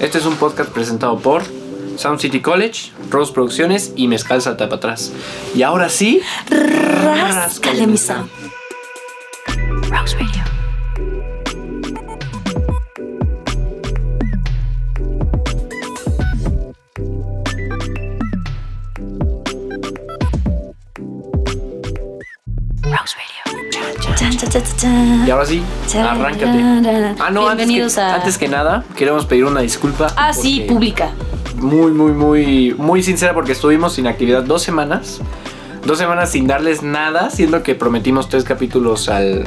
Este 0.00 0.18
es 0.18 0.26
un 0.26 0.36
podcast 0.36 0.70
presentado 0.70 1.18
por 1.18 1.42
Sound 1.96 2.20
City 2.20 2.40
College, 2.40 2.92
Rose 3.10 3.32
Producciones 3.32 3.92
y 3.96 4.06
Mezcal 4.06 4.40
Salta 4.40 4.66
para 4.66 4.76
atrás. 4.76 5.12
Y 5.56 5.62
ahora 5.62 5.88
sí, 5.88 6.20
Ráscale 6.48 7.86
mi. 7.88 7.98
Ahora 25.38 25.48
sí, 25.48 25.62
arráncate. 25.96 27.16
Ah, 27.20 27.30
no, 27.30 27.48
antes 27.48 27.68
que, 27.68 28.00
a- 28.00 28.14
antes 28.16 28.38
que 28.38 28.48
nada, 28.48 28.84
queremos 28.96 29.24
pedir 29.26 29.44
una 29.44 29.60
disculpa. 29.60 30.08
Ah, 30.16 30.32
sí, 30.32 30.64
pública. 30.68 31.10
Muy, 31.56 31.90
muy, 31.92 32.12
muy, 32.12 32.74
muy 32.76 33.02
sincera 33.02 33.34
porque 33.34 33.52
estuvimos 33.52 33.94
sin 33.94 34.06
actividad 34.06 34.42
dos 34.42 34.62
semanas. 34.62 35.20
Dos 35.84 35.98
semanas 35.98 36.30
sin 36.30 36.46
darles 36.46 36.82
nada, 36.82 37.30
siendo 37.30 37.62
que 37.62 37.74
prometimos 37.74 38.28
tres 38.28 38.44
capítulos 38.44 39.08
al, 39.08 39.44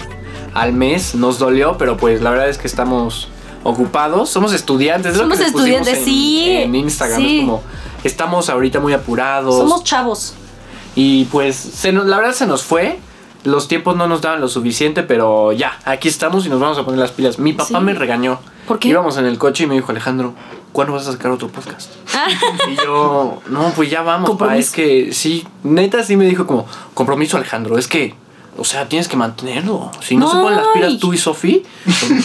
al 0.53 0.73
mes. 0.73 1.13
Nos 1.15 1.39
dolió, 1.39 1.77
pero 1.77 1.97
pues 1.97 2.21
la 2.21 2.31
verdad 2.31 2.49
es 2.49 2.57
que 2.57 2.67
estamos 2.67 3.27
ocupados. 3.63 4.29
Somos 4.29 4.53
estudiantes. 4.53 5.11
es 5.13 5.17
lo 5.17 5.23
Somos 5.23 5.39
estudiantes, 5.39 5.99
en- 5.99 6.05
sí, 6.05 6.49
En 6.49 6.75
Instagram. 6.75 7.19
sí. 7.21 7.35
Es 7.39 7.41
como, 7.45 7.61
estamos 8.03 8.49
ahorita 8.49 8.79
muy 8.79 8.93
apurados. 8.93 9.55
Somos 9.57 9.83
chavos. 9.83 10.33
Y 10.95 11.25
pues 11.25 11.55
se 11.55 11.91
nos- 11.91 12.05
la 12.05 12.17
verdad 12.17 12.33
se 12.33 12.47
nos 12.47 12.63
fue. 12.63 12.99
Los 13.43 13.67
tiempos 13.67 13.95
no 13.95 14.07
nos 14.07 14.21
daban 14.21 14.39
lo 14.41 14.47
suficiente, 14.47 15.03
pero 15.03 15.51
ya, 15.51 15.79
aquí 15.85 16.07
estamos 16.07 16.45
y 16.45 16.49
nos 16.49 16.59
vamos 16.59 16.77
a 16.77 16.85
poner 16.85 16.99
las 16.99 17.11
pilas. 17.11 17.39
Mi 17.39 17.53
papá 17.53 17.79
Sí. 17.79 17.83
me 17.83 17.93
regañó. 17.93 18.39
¿Por 18.67 18.77
qué? 18.79 18.89
Íbamos 18.89 19.17
en 19.17 19.25
el 19.25 19.37
coche 19.37 19.63
y 19.63 19.67
me 19.67 19.73
dijo, 19.75 19.91
Alejandro, 19.91 20.33
¿cuándo 20.71 20.93
vas 20.93 21.07
a 21.07 21.11
sacar 21.13 21.31
otro 21.31 21.47
podcast? 21.47 21.91
y 22.71 22.75
yo, 22.75 23.41
no, 23.47 23.71
pues 23.75 23.89
ya 23.89 24.01
vamos, 24.03 24.37
pa, 24.37 24.57
es 24.57 24.69
que 24.71 25.11
sí, 25.13 25.45
neta 25.63 26.03
sí 26.03 26.15
me 26.15 26.25
dijo 26.25 26.45
como, 26.45 26.67
compromiso 26.93 27.37
Alejandro, 27.37 27.77
es 27.77 27.87
que, 27.87 28.13
o 28.57 28.63
sea, 28.63 28.87
tienes 28.87 29.07
que 29.07 29.17
mantenerlo. 29.17 29.91
Si 30.01 30.15
no, 30.15 30.29
se 30.29 30.37
ponen 30.37 30.57
las 30.57 30.67
pilas 30.67 30.97
tú 30.99 31.13
y 31.13 31.17
Sofi, 31.17 31.63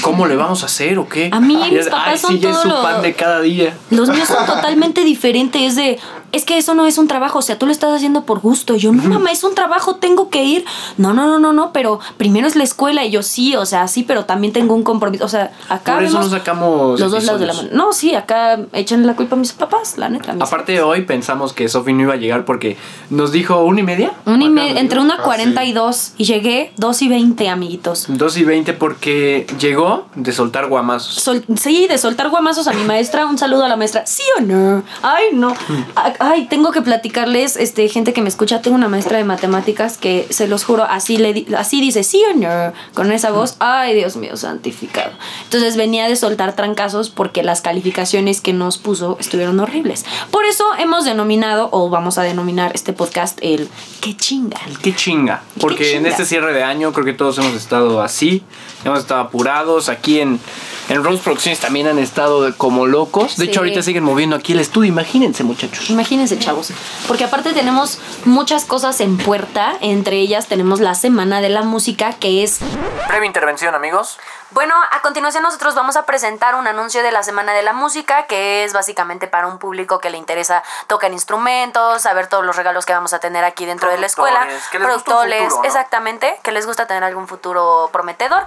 ¿cómo 0.02 0.26
le 0.26 0.36
vamos 0.36 0.62
a 0.62 0.66
hacer 0.66 0.98
o 0.98 1.08
qué? 1.08 1.30
A 1.32 1.40
mí, 1.40 1.56
mis 1.56 1.86
papás 1.86 2.08
Ay, 2.08 2.18
son 2.18 2.32
sí, 2.32 2.38
ya 2.40 2.50
es 2.50 2.58
su 2.58 2.68
pan 2.68 3.00
de 3.00 3.14
cada 3.14 3.40
día. 3.40 3.76
Los 3.90 4.08
míos 4.10 4.28
son 4.28 4.44
totalmente 4.44 5.02
diferentes. 5.04 5.62
Es 5.62 5.76
de, 5.76 5.98
es 6.36 6.44
que 6.44 6.56
eso 6.58 6.74
no 6.74 6.86
es 6.86 6.98
un 6.98 7.08
trabajo. 7.08 7.38
O 7.38 7.42
sea, 7.42 7.58
tú 7.58 7.66
lo 7.66 7.72
estás 7.72 7.92
haciendo 7.92 8.24
por 8.24 8.40
gusto. 8.40 8.74
Y 8.76 8.78
yo, 8.78 8.92
no, 8.92 9.02
mamá, 9.02 9.30
es 9.30 9.42
un 9.44 9.54
trabajo, 9.54 9.96
tengo 9.96 10.28
que 10.30 10.44
ir. 10.44 10.64
No, 10.98 11.12
no, 11.14 11.26
no, 11.26 11.38
no, 11.38 11.52
no, 11.52 11.72
pero 11.72 11.98
primero 12.16 12.46
es 12.46 12.56
la 12.56 12.64
escuela. 12.64 13.04
Y 13.04 13.10
yo, 13.10 13.22
sí, 13.22 13.56
o 13.56 13.66
sea, 13.66 13.88
sí, 13.88 14.02
pero 14.02 14.24
también 14.24 14.52
tengo 14.52 14.74
un 14.74 14.82
compromiso. 14.82 15.24
O 15.24 15.28
sea, 15.28 15.52
acá. 15.68 15.94
Por 15.94 16.04
eso 16.04 16.14
vemos 16.18 16.30
no 16.32 16.38
sacamos 16.38 17.00
los 17.00 17.10
dos 17.10 17.24
lados 17.24 17.40
de 17.40 17.46
la 17.46 17.52
mano. 17.54 17.68
No, 17.72 17.92
sí, 17.92 18.14
acá 18.14 18.58
echan 18.72 19.06
la 19.06 19.16
culpa 19.16 19.36
a 19.36 19.38
mis 19.38 19.52
papás, 19.52 19.98
la 19.98 20.08
neta. 20.08 20.34
Aparte 20.38 20.80
hoy 20.82 21.02
pensamos 21.02 21.52
que 21.52 21.68
Sofi 21.68 21.92
no 21.92 22.02
iba 22.02 22.14
a 22.14 22.16
llegar 22.16 22.44
porque 22.44 22.76
nos 23.10 23.32
dijo 23.32 23.62
una 23.64 23.80
y 23.80 23.82
media. 23.82 24.12
Una 24.26 24.44
y 24.44 24.48
me- 24.48 24.70
nos 24.72 24.80
entre 24.80 25.00
una 25.00 25.14
Ah, 25.18 25.22
cuarenta 25.22 25.62
sí. 25.62 25.68
y 25.68 25.72
dos. 25.72 26.12
Y 26.18 26.24
llegué 26.24 26.72
dos 26.76 27.00
y 27.02 27.08
veinte, 27.08 27.48
amiguitos. 27.48 28.06
Dos 28.08 28.36
y 28.36 28.44
veinte 28.44 28.72
porque 28.72 29.46
llegó 29.58 30.06
de 30.14 30.32
soltar 30.32 30.68
guamazos. 30.68 31.14
Sol- 31.14 31.44
sí, 31.56 31.86
de 31.88 31.96
soltar 31.98 32.28
guamazos 32.30 32.66
a 32.68 32.72
mi 32.72 32.84
maestra. 32.84 33.26
Un 33.26 33.38
saludo 33.38 33.64
a 33.64 33.68
la 33.68 33.76
maestra. 33.76 34.04
¿Sí 34.06 34.22
o 34.38 34.42
no? 34.42 34.82
Ay, 35.02 35.24
no. 35.32 35.54
A- 35.94 36.12
Ay, 36.28 36.46
tengo 36.48 36.72
que 36.72 36.82
platicarles, 36.82 37.56
este, 37.56 37.88
gente 37.88 38.12
que 38.12 38.20
me 38.22 38.28
escucha. 38.28 38.60
Tengo 38.62 38.74
una 38.76 38.88
maestra 38.88 39.18
de 39.18 39.24
matemáticas 39.24 39.96
que 39.96 40.26
se 40.30 40.48
los 40.48 40.64
juro, 40.64 40.84
así 40.84 41.18
le 41.18 41.32
di- 41.32 41.46
así 41.56 41.80
dice, 41.80 42.02
¿sí 42.02 42.22
o 42.32 42.36
no? 42.36 42.72
Con 42.94 43.12
esa 43.12 43.30
voz. 43.30 43.56
Ay, 43.60 43.94
Dios 43.94 44.16
mío, 44.16 44.36
santificado. 44.36 45.12
Entonces 45.44 45.76
venía 45.76 46.08
de 46.08 46.16
soltar 46.16 46.56
trancazos 46.56 47.10
porque 47.10 47.42
las 47.42 47.60
calificaciones 47.60 48.40
que 48.40 48.52
nos 48.52 48.78
puso 48.78 49.16
estuvieron 49.20 49.60
horribles. 49.60 50.04
Por 50.30 50.44
eso 50.46 50.64
hemos 50.78 51.04
denominado, 51.04 51.68
o 51.72 51.90
vamos 51.90 52.18
a 52.18 52.22
denominar 52.22 52.72
este 52.74 52.92
podcast 52.92 53.38
el 53.42 53.68
qué 54.00 54.16
chinga. 54.16 54.58
Qué 54.82 54.94
chinga. 54.94 55.42
Porque 55.60 55.90
en 55.92 55.98
chinga. 55.98 56.10
este 56.10 56.24
cierre 56.24 56.52
de 56.52 56.64
año 56.64 56.92
creo 56.92 57.04
que 57.04 57.12
todos 57.12 57.38
hemos 57.38 57.54
estado 57.54 58.02
así. 58.02 58.42
Hemos 58.86 59.00
estado 59.00 59.20
apurados. 59.20 59.88
Aquí 59.88 60.20
en, 60.20 60.40
en 60.88 61.02
Rose 61.04 61.22
Producciones 61.22 61.58
también 61.60 61.86
han 61.88 61.98
estado 61.98 62.54
como 62.56 62.86
locos. 62.86 63.36
De 63.36 63.44
Sí. 63.44 63.50
hecho, 63.50 63.60
ahorita 63.60 63.82
siguen 63.82 64.04
moviendo 64.04 64.36
aquí 64.36 64.52
el 64.52 64.60
estudio. 64.60 64.88
Imagínense, 64.88 65.42
muchachos. 65.44 65.90
Imagínense, 65.90 66.38
chavos. 66.38 66.70
Porque 67.08 67.24
aparte 67.24 67.52
tenemos 67.52 67.98
muchas 68.24 68.64
cosas 68.64 69.00
en 69.00 69.16
puerta. 69.16 69.76
Entre 69.80 70.18
ellas 70.20 70.46
tenemos 70.46 70.80
la 70.80 70.94
Semana 70.94 71.40
de 71.40 71.48
la 71.48 71.62
Música, 71.62 72.12
que 72.14 72.42
es... 72.44 72.60
Breve 73.08 73.26
intervención, 73.26 73.74
amigos. 73.74 74.18
Bueno, 74.52 74.74
a 74.92 75.02
continuación 75.02 75.42
nosotros 75.42 75.74
vamos 75.74 75.96
a 75.96 76.06
presentar 76.06 76.54
un 76.54 76.68
anuncio 76.68 77.02
de 77.02 77.10
la 77.10 77.24
Semana 77.24 77.52
de 77.52 77.62
la 77.62 77.72
Música, 77.72 78.26
que 78.26 78.64
es 78.64 78.72
básicamente 78.72 79.26
para 79.26 79.48
un 79.48 79.58
público 79.58 79.98
que 79.98 80.08
le 80.08 80.18
interesa 80.18 80.62
tocar 80.86 81.12
instrumentos, 81.12 82.02
saber 82.02 82.28
todos 82.28 82.44
los 82.44 82.54
regalos 82.56 82.86
que 82.86 82.92
vamos 82.92 83.12
a 83.12 83.18
tener 83.18 83.42
aquí 83.44 83.66
dentro 83.66 83.90
de 83.90 83.98
la 83.98 84.06
escuela. 84.06 84.46
Que 84.46 84.78
les 84.78 84.88
gusta 84.88 85.04
Productores, 85.04 85.42
futuro, 85.42 85.62
¿no? 85.62 85.64
exactamente, 85.64 86.38
que 86.44 86.52
les 86.52 86.64
gusta 86.64 86.86
tener 86.86 87.02
algún 87.02 87.26
futuro 87.26 87.90
prometedor. 87.92 88.44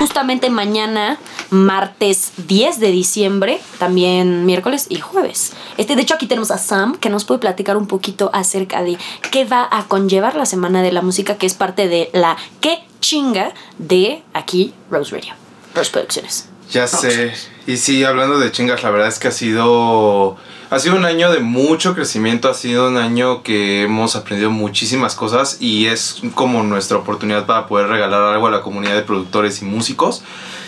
Justamente 0.00 0.50
mañana, 0.50 1.16
martes 1.50 2.32
10 2.38 2.80
de 2.80 2.88
diciembre, 2.88 3.62
también 3.78 4.46
miércoles 4.46 4.86
y 4.88 4.98
jueves. 4.98 5.52
Este, 5.76 5.94
de 5.94 6.02
hecho, 6.02 6.14
aquí 6.14 6.26
tenemos 6.26 6.50
a 6.50 6.58
Sam, 6.58 6.96
que 6.96 7.08
nos 7.08 7.24
puede 7.24 7.38
platicar 7.38 7.76
un 7.76 7.86
poquito 7.86 8.30
acerca 8.32 8.82
de 8.82 8.98
qué 9.30 9.44
va 9.44 9.68
a 9.70 9.84
conllevar 9.84 10.34
la 10.34 10.44
Semana 10.44 10.82
de 10.82 10.90
la 10.90 11.02
Música, 11.02 11.38
que 11.38 11.46
es 11.46 11.54
parte 11.54 11.86
de 11.86 12.10
la 12.12 12.36
qué 12.60 12.84
chinga 13.00 13.52
de 13.78 14.22
aquí, 14.32 14.74
Rose 14.90 15.14
Radio. 15.14 15.34
Rose 15.74 15.90
Producciones. 15.90 16.48
Ya 16.70 16.86
sé. 16.86 17.32
Y 17.66 17.76
sí, 17.76 18.04
hablando 18.04 18.38
de 18.38 18.50
chingas, 18.50 18.82
la 18.82 18.90
verdad 18.90 19.08
es 19.08 19.18
que 19.18 19.28
ha 19.28 19.32
sido. 19.32 20.36
Ha 20.68 20.80
sido 20.80 20.96
un 20.96 21.04
año 21.04 21.30
de 21.30 21.38
mucho 21.38 21.94
crecimiento, 21.94 22.48
ha 22.48 22.54
sido 22.54 22.88
un 22.88 22.96
año 22.96 23.44
que 23.44 23.84
hemos 23.84 24.16
aprendido 24.16 24.50
muchísimas 24.50 25.14
cosas 25.14 25.58
y 25.60 25.86
es 25.86 26.20
como 26.34 26.64
nuestra 26.64 26.96
oportunidad 26.96 27.46
para 27.46 27.68
poder 27.68 27.86
regalar 27.86 28.34
algo 28.34 28.48
a 28.48 28.50
la 28.50 28.62
comunidad 28.62 28.96
de 28.96 29.02
productores 29.02 29.62
y 29.62 29.64
músicos. 29.64 30.24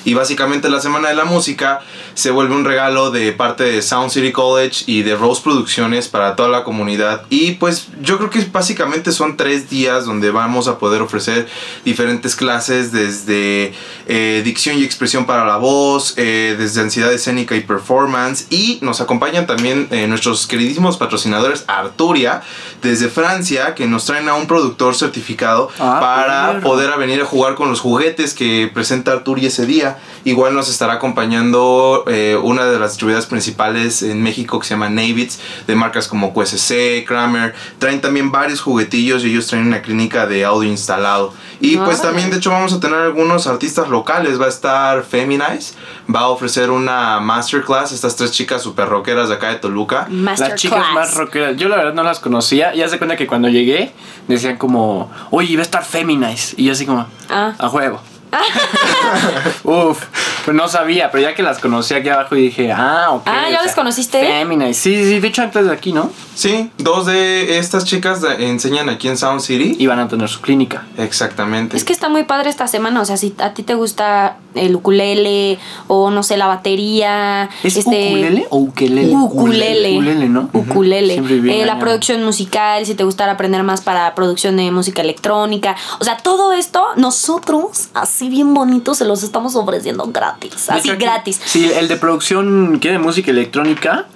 Y 0.09 0.15
básicamente 0.15 0.71
la 0.71 0.81
Semana 0.81 1.09
de 1.11 1.15
la 1.15 1.27
Música 1.27 1.81
se 2.15 2.31
vuelve 2.31 2.55
un 2.55 2.65
regalo 2.65 3.11
de 3.11 3.33
parte 3.33 3.65
de 3.65 3.83
Sound 3.83 4.11
City 4.11 4.33
College 4.33 4.85
y 4.87 5.03
de 5.03 5.15
Rose 5.15 5.43
Producciones 5.43 6.09
para 6.09 6.35
toda 6.35 6.49
la 6.49 6.65
comunidad. 6.65 7.25
Y 7.29 7.53
pues 7.53 7.89
yo 8.01 8.17
creo 8.17 8.31
que 8.31 8.41
básicamente 8.51 9.13
son 9.13 9.37
tres 9.37 9.69
días 9.69 10.07
donde 10.07 10.31
vamos 10.31 10.67
a 10.67 10.79
poder 10.79 11.03
ofrecer 11.03 11.47
diferentes 11.85 12.37
clases 12.37 12.91
desde 12.91 13.75
eh, 14.07 14.41
dicción 14.45 14.79
y 14.79 14.85
expresión 14.85 15.27
para 15.27 15.45
la 15.45 15.59
voz, 15.59 16.15
eh, 16.17 16.57
desde 16.59 16.81
ansiedad 16.81 17.13
escénica 17.13 17.55
y 17.55 17.61
performance. 17.61 18.47
Y 18.51 18.79
nos 18.81 19.03
acompañan 19.03 19.47
también 19.47 19.89
eh, 19.91 20.07
nuestros 20.07 20.47
queridísimos 20.47 20.97
patrocinadores 20.97 21.65
Arturia 21.67 22.41
desde 22.83 23.09
Francia 23.09 23.75
que 23.75 23.87
nos 23.87 24.07
traen 24.07 24.29
a 24.29 24.35
un 24.35 24.47
productor 24.47 24.95
certificado 24.95 25.69
Ah, 25.79 25.99
para 26.01 26.61
poder 26.61 26.91
a 26.91 26.97
venir 26.97 27.21
a 27.21 27.25
jugar 27.25 27.55
con 27.55 27.69
los 27.69 27.81
juguetes 27.81 28.35
que 28.35 28.71
presenta 28.73 29.13
Arturia 29.13 29.49
ese 29.49 29.67
día. 29.67 29.98
Igual 30.25 30.55
nos 30.55 30.69
estará 30.69 30.95
acompañando 30.95 32.05
eh, 32.07 32.39
una 32.43 32.65
de 32.67 32.79
las 32.79 32.91
distribuidoras 32.93 33.27
principales 33.27 34.03
en 34.03 34.23
México 34.23 34.59
que 34.59 34.67
se 34.67 34.75
llama 34.75 34.89
Navits, 34.89 35.41
de 35.67 35.75
marcas 35.75 36.09
como 36.09 36.33
QSC, 36.35 37.05
Kramer. 37.07 37.55
Traen 37.79 38.01
también 38.01 38.31
varios 38.31 38.61
juguetillos 38.61 39.25
y 39.25 39.31
ellos 39.31 39.47
traen 39.47 39.67
una 39.67 39.83
clínica 39.83 40.27
de 40.27 40.45
audio 40.45 40.69
instalado. 40.69 41.33
Y 41.61 41.77
pues 41.77 42.01
también, 42.01 42.31
de 42.31 42.37
hecho, 42.37 42.51
vamos 42.51 42.73
a 42.73 42.81
tener 42.81 42.99
algunos 42.99 43.47
artistas 43.47 43.89
locales. 43.89 44.41
Va 44.41 44.47
a 44.47 44.49
estar 44.49 45.03
Feminize, 45.03 45.75
va 46.15 46.21
a 46.21 46.29
ofrecer 46.29 46.71
una 46.71 47.19
masterclass. 47.21 47.93
Estas 47.93 48.15
tres 48.17 48.31
chicas 48.33 48.63
super 48.63 48.89
rockeras 48.89 49.29
de 49.29 49.35
acá 49.35 49.49
de 49.49 49.57
Toluca. 49.57 50.07
Masterclass. 50.09 50.51
Las 50.51 50.61
chicas 50.61 50.85
más 50.95 51.15
rockeras. 51.15 51.57
Yo 51.57 51.69
la 51.69 51.77
verdad 51.77 51.95
no 51.95 52.03
las 52.05 52.21
conocía. 52.21 52.75
Ya 52.75 52.89
se 52.89 52.99
cuenta 52.99 53.17
que 53.17 53.27
cuando 53.27 53.49
llegué 53.49 53.93
decían 54.29 54.57
como, 54.57 55.11
oye, 55.31 55.55
va 55.57 55.61
a 55.61 55.65
estar 55.65 55.85
Feminize. 55.85 56.55
Y 56.57 56.65
yo 56.67 56.73
así 56.73 56.87
como, 56.87 57.07
Ah. 57.29 57.55
a 57.59 57.69
juego. 57.69 58.01
Uf, 59.65 60.05
pues 60.45 60.57
no 60.57 60.69
sabía, 60.69 61.11
pero 61.11 61.23
ya 61.23 61.35
que 61.35 61.43
las 61.43 61.59
conocí 61.59 61.95
aquí 61.95 62.09
abajo 62.09 62.37
y 62.37 62.43
dije, 62.43 62.73
ah, 62.73 63.09
ok. 63.13 63.23
Ah, 63.27 63.49
¿ya 63.51 63.63
las 63.63 63.75
conociste? 63.75 64.21
Feminize. 64.21 64.75
Sí, 64.75 65.05
sí, 65.05 65.21
de 65.21 65.29
hecho 65.29 65.43
antes 65.43 65.67
de 65.67 65.73
aquí, 65.73 65.93
¿no? 65.93 66.11
Sí, 66.35 66.71
dos 66.79 67.07
de 67.07 67.59
estas 67.59 67.85
chicas 67.85 68.21
de- 68.23 68.49
enseñan 68.49 68.89
aquí 68.89 69.09
en 69.09 69.17
Sound 69.17 69.41
City. 69.41 69.77
Y 69.79 69.87
van 69.89 69.99
a 69.99 70.07
tener 70.09 70.29
su 70.29 70.41
clínica. 70.41 70.85
Exactamente. 70.97 71.77
Es 71.77 71.85
que 71.85 71.93
está 71.93 72.09
muy 72.09 72.25
padre 72.25 72.49
esta 72.51 72.69
semana, 72.69 73.01
o 73.01 73.05
sea, 73.05 73.17
si 73.17 73.35
a 73.39 73.55
ti 73.55 73.63
te 73.65 73.75
gusta 73.75 74.37
el 74.55 74.75
ukulele 74.77 75.59
o 75.89 76.11
no 76.11 76.23
sé, 76.23 76.37
la 76.37 76.47
batería, 76.47 77.51
¿Es 77.65 77.77
este 77.77 77.89
ukulele 77.89 78.47
o 78.51 78.57
ukelele? 78.59 79.13
Ukulele. 79.15 79.93
Ukulele, 79.97 80.29
¿no? 80.29 80.49
Ukulele. 80.53 81.13
Siempre 81.15 81.35
viví 81.35 81.49
Eh, 81.51 81.53
la 81.53 81.63
engañado. 81.63 81.81
producción 81.81 82.25
musical, 82.25 82.87
si 82.87 82.95
te 82.95 83.05
gustara 83.05 83.33
aprender 83.33 83.63
más 83.65 83.81
para 83.81 84.15
producción 84.15 84.57
de 84.57 84.71
música 84.71 85.03
electrónica. 85.03 85.77
O 85.99 86.05
sea, 86.05 86.17
todo 86.19 86.53
esto 86.53 86.85
nosotros, 86.97 87.89
así 88.19 88.29
bien 88.29 88.53
bonitos, 88.53 88.99
se 88.99 89.05
los 89.05 89.23
estamos 89.23 89.55
ofreciendo 89.55 90.05
gratis. 90.09 90.69
Así 90.71 90.91
aquí- 90.91 91.05
gratis. 91.05 91.41
Sí, 91.45 91.71
el 91.73 91.87
de 91.87 91.97
producción 91.97 92.81
que 92.81 92.91
de 92.91 92.99
música 92.99 93.31
electrónica 93.31 94.07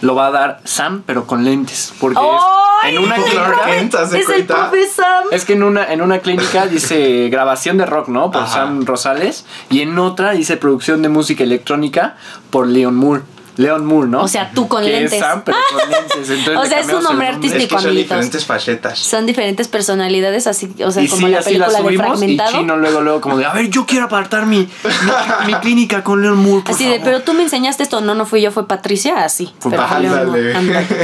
lo 0.00 0.14
va 0.14 0.28
a 0.28 0.30
dar 0.30 0.60
Sam, 0.64 1.02
pero 1.04 1.26
con 1.26 1.44
lentes. 1.44 1.92
Porque 2.00 2.18
¡Ay! 2.18 2.94
es 2.94 2.98
en 2.98 3.04
una 3.04 3.14
clínica. 3.22 3.60
Kent, 3.66 3.94
¿haz 3.94 4.10
de 4.10 4.20
Es 4.20 4.28
el 4.30 4.46
profe 4.46 4.88
Sam. 4.88 5.24
Es 5.32 5.44
que 5.44 5.52
en 5.52 5.62
una, 5.64 5.84
en 5.92 6.00
una 6.00 6.20
clínica 6.20 6.66
dice 6.70 7.28
grabación 7.28 7.76
de 7.76 7.84
rock, 7.84 8.08
¿no? 8.08 8.30
Por 8.30 8.42
Ajá. 8.42 8.54
Sam 8.54 8.86
Rosales. 8.86 9.44
Y 9.68 9.80
en 9.82 9.98
otra 9.98 10.30
dice 10.30 10.56
producción 10.56 11.02
de 11.02 11.10
música 11.10 11.44
electrónica 11.44 12.16
por 12.50 12.66
Leon 12.66 12.96
Moore. 12.96 13.20
Leon 13.56 13.84
Moore, 13.84 14.08
¿no? 14.08 14.22
O 14.22 14.28
sea, 14.28 14.50
tú 14.54 14.66
con 14.68 14.82
Que 14.82 14.90
lentes. 14.90 15.12
Es 15.14 15.18
Sam, 15.20 15.42
pero 15.44 15.58
con 15.70 15.90
lentes. 15.90 16.30
Entonces 16.30 16.56
O 16.56 16.64
sea, 16.64 16.80
es 16.80 16.88
un 16.92 17.02
nombre 17.02 17.28
Es 17.28 17.34
artístico, 17.34 17.62
que 17.64 17.68
son 17.68 17.78
amiguitos. 17.90 18.08
diferentes 18.08 18.46
facetas. 18.46 18.98
Son 18.98 19.26
diferentes 19.26 19.68
personalidades, 19.68 20.46
así, 20.46 20.72
o 20.84 20.90
sea, 20.90 21.02
y 21.02 21.08
como 21.08 21.26
sí, 21.26 21.32
la 21.32 21.38
así 21.40 21.54
la 21.58 21.66
película 21.66 21.68
de 21.68 21.82
subimos 21.82 22.04
y 22.04 22.18
Fragmentado. 22.18 22.52
Chino 22.52 22.76
luego, 22.76 23.00
luego 23.02 23.20
como 23.20 23.36
de, 23.38 23.44
a 23.46 23.52
ver, 23.52 23.68
yo 23.68 23.84
quiero 23.86 24.06
apartar 24.06 24.46
mi, 24.46 24.58
mi, 24.58 24.66
mi 25.46 25.54
clínica 25.54 26.02
con 26.02 26.22
Leon 26.22 26.36
Moore, 26.38 26.62
por 26.64 26.74
Así 26.74 26.84
de, 26.84 26.98
favor". 26.98 27.04
pero 27.04 27.22
tú 27.22 27.34
me 27.34 27.42
enseñaste 27.42 27.82
esto. 27.82 28.00
No, 28.00 28.14
no 28.14 28.24
fui 28.26 28.40
yo, 28.40 28.50
fue 28.52 28.66
Patricia, 28.66 29.24
así. 29.24 29.52
Fue 29.58 29.72
Patricia. 29.72 30.22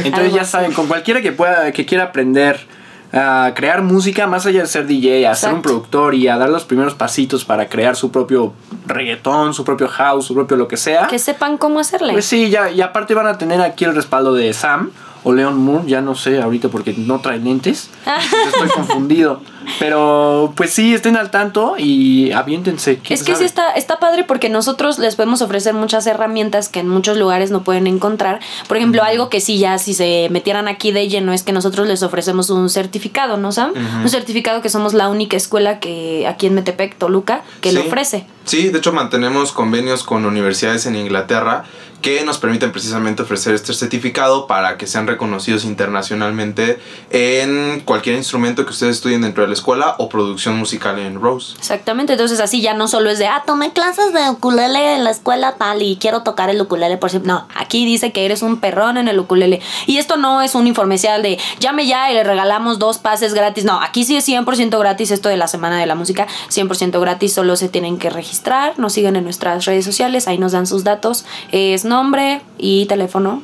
Entonces 0.04 0.32
ya 0.32 0.44
saben, 0.44 0.72
con 0.72 0.86
cualquiera 0.86 1.20
que 1.20 1.32
pueda, 1.32 1.70
que 1.72 1.84
quiera 1.86 2.04
aprender 2.04 2.66
a 3.12 3.52
crear 3.55 3.82
música, 3.82 4.26
más 4.26 4.44
allá 4.46 4.60
de 4.60 4.66
ser 4.66 4.87
DJ, 4.87 5.26
a 5.26 5.34
ser 5.34 5.55
un 5.55 5.62
productor 5.62 6.14
y 6.14 6.28
a 6.28 6.37
dar 6.37 6.50
los 6.50 6.64
primeros 6.64 6.94
pasitos 6.94 7.44
para 7.44 7.69
crear 7.69 7.96
su 7.96 8.10
propio 8.10 8.52
reggaetón, 8.87 9.55
su 9.55 9.64
propio 9.64 9.88
house, 9.88 10.26
su 10.26 10.34
propio 10.34 10.56
lo 10.56 10.69
que 10.69 10.76
sea. 10.76 11.06
Que 11.06 11.19
sepan 11.19 11.56
cómo 11.56 11.81
hacerle. 11.81 12.12
Pues 12.12 12.26
sí, 12.26 12.50
ya, 12.50 12.70
y 12.70 12.81
aparte 12.81 13.14
van 13.14 13.26
a 13.26 13.38
tener 13.38 13.60
aquí 13.62 13.84
el 13.84 13.94
respaldo 13.94 14.34
de 14.34 14.52
Sam 14.52 14.90
o 15.25 15.32
Leon 15.32 15.56
Moore, 15.58 15.88
ya 15.88 16.00
no 16.00 16.14
sé 16.14 16.40
ahorita 16.40 16.69
porque 16.69 16.94
no 16.96 17.20
trae 17.20 17.38
lentes. 17.38 17.90
entonces 18.06 18.52
estoy 18.52 18.69
confundido. 18.75 19.40
Pero 19.79 20.53
pues 20.56 20.70
sí, 20.73 20.94
estén 20.94 21.17
al 21.17 21.31
tanto 21.31 21.75
y 21.79 22.32
aviéntense. 22.32 23.00
Es 23.09 23.23
que 23.23 23.35
sí 23.37 23.44
está, 23.44 23.73
está 23.73 23.99
padre 23.99 24.25
porque 24.25 24.49
nosotros 24.49 24.99
les 24.99 25.17
podemos 25.17 25.43
ofrecer 25.43 25.75
muchas 25.75 26.06
herramientas 26.06 26.69
que 26.69 26.81
en 26.81 26.88
muchos 26.88 27.17
lugares 27.17 27.50
no 27.50 27.62
pueden 27.62 27.87
encontrar. 27.87 28.41
Por 28.67 28.76
ejemplo, 28.76 29.03
algo 29.03 29.29
que 29.29 29.41
sí 29.41 29.59
ya 29.59 29.79
si 29.79 29.94
se 29.94 30.29
metieran 30.31 30.69
aquí 30.69 30.93
de 30.93 31.09
lleno 31.09 31.32
es 31.32 31.43
que 31.43 31.53
nosotros 31.53 31.87
les 31.87 32.03
ofrecemos 32.03 32.50
un 32.50 32.69
certificado, 32.70 33.37
¿no, 33.37 33.53
Sam? 33.53 33.73
Un 34.03 34.09
certificado 34.09 34.62
que 34.62 34.69
somos 34.69 34.94
la 34.94 35.09
única 35.09 35.37
escuela 35.37 35.81
que 35.81 36.26
aquí 36.26 36.47
en 36.47 36.55
Metepec, 36.55 36.97
Toluca, 36.97 37.43
que 37.61 37.73
lo 37.73 37.82
Sí. 37.82 37.87
ofrece. 37.87 38.26
Sí, 38.44 38.69
de 38.70 38.79
hecho 38.79 38.93
mantenemos 38.93 39.53
convenios 39.53 40.03
con 40.05 40.25
universidades 40.25 40.87
en 40.87 40.97
Inglaterra 40.97 41.65
que 42.02 42.24
nos 42.24 42.38
permiten 42.38 42.72
precisamente 42.72 43.22
ofrecer 43.22 43.54
este 43.54 43.74
certificado 43.74 44.46
para 44.46 44.76
que 44.76 44.86
sean 44.86 45.06
reconocidos 45.06 45.64
internacionalmente 45.64 46.78
en 47.10 47.80
cualquier 47.84 48.16
instrumento 48.16 48.64
que 48.64 48.70
ustedes 48.70 48.96
estudien 48.96 49.22
dentro 49.22 49.42
de 49.42 49.48
la 49.48 49.54
escuela 49.54 49.96
o 49.98 50.08
producción 50.08 50.56
musical 50.56 50.98
en 50.98 51.20
Rose. 51.20 51.56
Exactamente, 51.58 52.12
entonces 52.12 52.40
así 52.40 52.60
ya 52.60 52.74
no 52.74 52.88
solo 52.88 53.10
es 53.10 53.18
de, 53.18 53.26
ah, 53.26 53.42
tomé 53.46 53.72
clases 53.72 54.12
de 54.12 54.30
ukulele 54.30 54.94
en 54.94 55.04
la 55.04 55.10
escuela 55.10 55.56
tal 55.58 55.82
y 55.82 55.96
quiero 55.96 56.22
tocar 56.22 56.50
el 56.50 56.60
ukulele 56.60 56.96
por 56.96 57.10
siempre. 57.10 57.28
No, 57.28 57.48
aquí 57.54 57.84
dice 57.84 58.12
que 58.12 58.24
eres 58.24 58.42
un 58.42 58.60
perrón 58.60 58.96
en 58.96 59.08
el 59.08 59.18
ukulele. 59.18 59.60
Y 59.86 59.98
esto 59.98 60.16
no 60.16 60.42
es 60.42 60.54
un 60.54 60.66
informecial 60.66 61.22
de, 61.22 61.38
llame 61.58 61.86
ya 61.86 62.10
y 62.10 62.14
le 62.14 62.24
regalamos 62.24 62.78
dos 62.78 62.98
pases 62.98 63.34
gratis. 63.34 63.64
No, 63.64 63.80
aquí 63.80 64.04
sí 64.04 64.16
es 64.16 64.28
100% 64.28 64.78
gratis 64.78 65.10
esto 65.10 65.28
de 65.28 65.36
la 65.36 65.48
Semana 65.48 65.78
de 65.78 65.86
la 65.86 65.94
Música, 65.94 66.26
100% 66.50 67.00
gratis, 67.00 67.32
solo 67.32 67.56
se 67.56 67.68
tienen 67.68 67.98
que 67.98 68.10
registrar, 68.10 68.78
nos 68.78 68.92
siguen 68.92 69.16
en 69.16 69.24
nuestras 69.24 69.64
redes 69.64 69.84
sociales, 69.84 70.28
ahí 70.28 70.38
nos 70.38 70.52
dan 70.52 70.66
sus 70.66 70.84
datos, 70.84 71.24
es 71.50 71.84
nombre 71.88 72.40
y 72.58 72.87
teléfono 72.87 73.43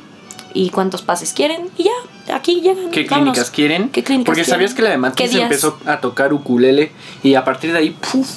y 0.53 0.69
cuántos 0.69 1.01
pases 1.01 1.33
quieren 1.33 1.69
y 1.77 1.83
ya, 1.83 2.35
aquí 2.35 2.61
llegan. 2.61 2.89
¿Qué 2.89 3.03
vámonos. 3.03 3.33
clínicas 3.33 3.51
quieren? 3.51 3.89
¿Qué 3.89 4.03
clínicas 4.03 4.25
Porque 4.25 4.45
sabías 4.45 4.73
que 4.73 4.81
la 4.81 4.89
de 4.89 4.95
¿Qué 4.95 4.99
Matiz 4.99 5.31
días? 5.31 5.43
empezó 5.43 5.77
a 5.85 5.99
tocar 5.99 6.33
ukulele 6.33 6.91
y 7.23 7.35
a 7.35 7.43
partir 7.43 7.71
de 7.73 7.79
ahí, 7.79 7.89
¡puf! 7.89 8.27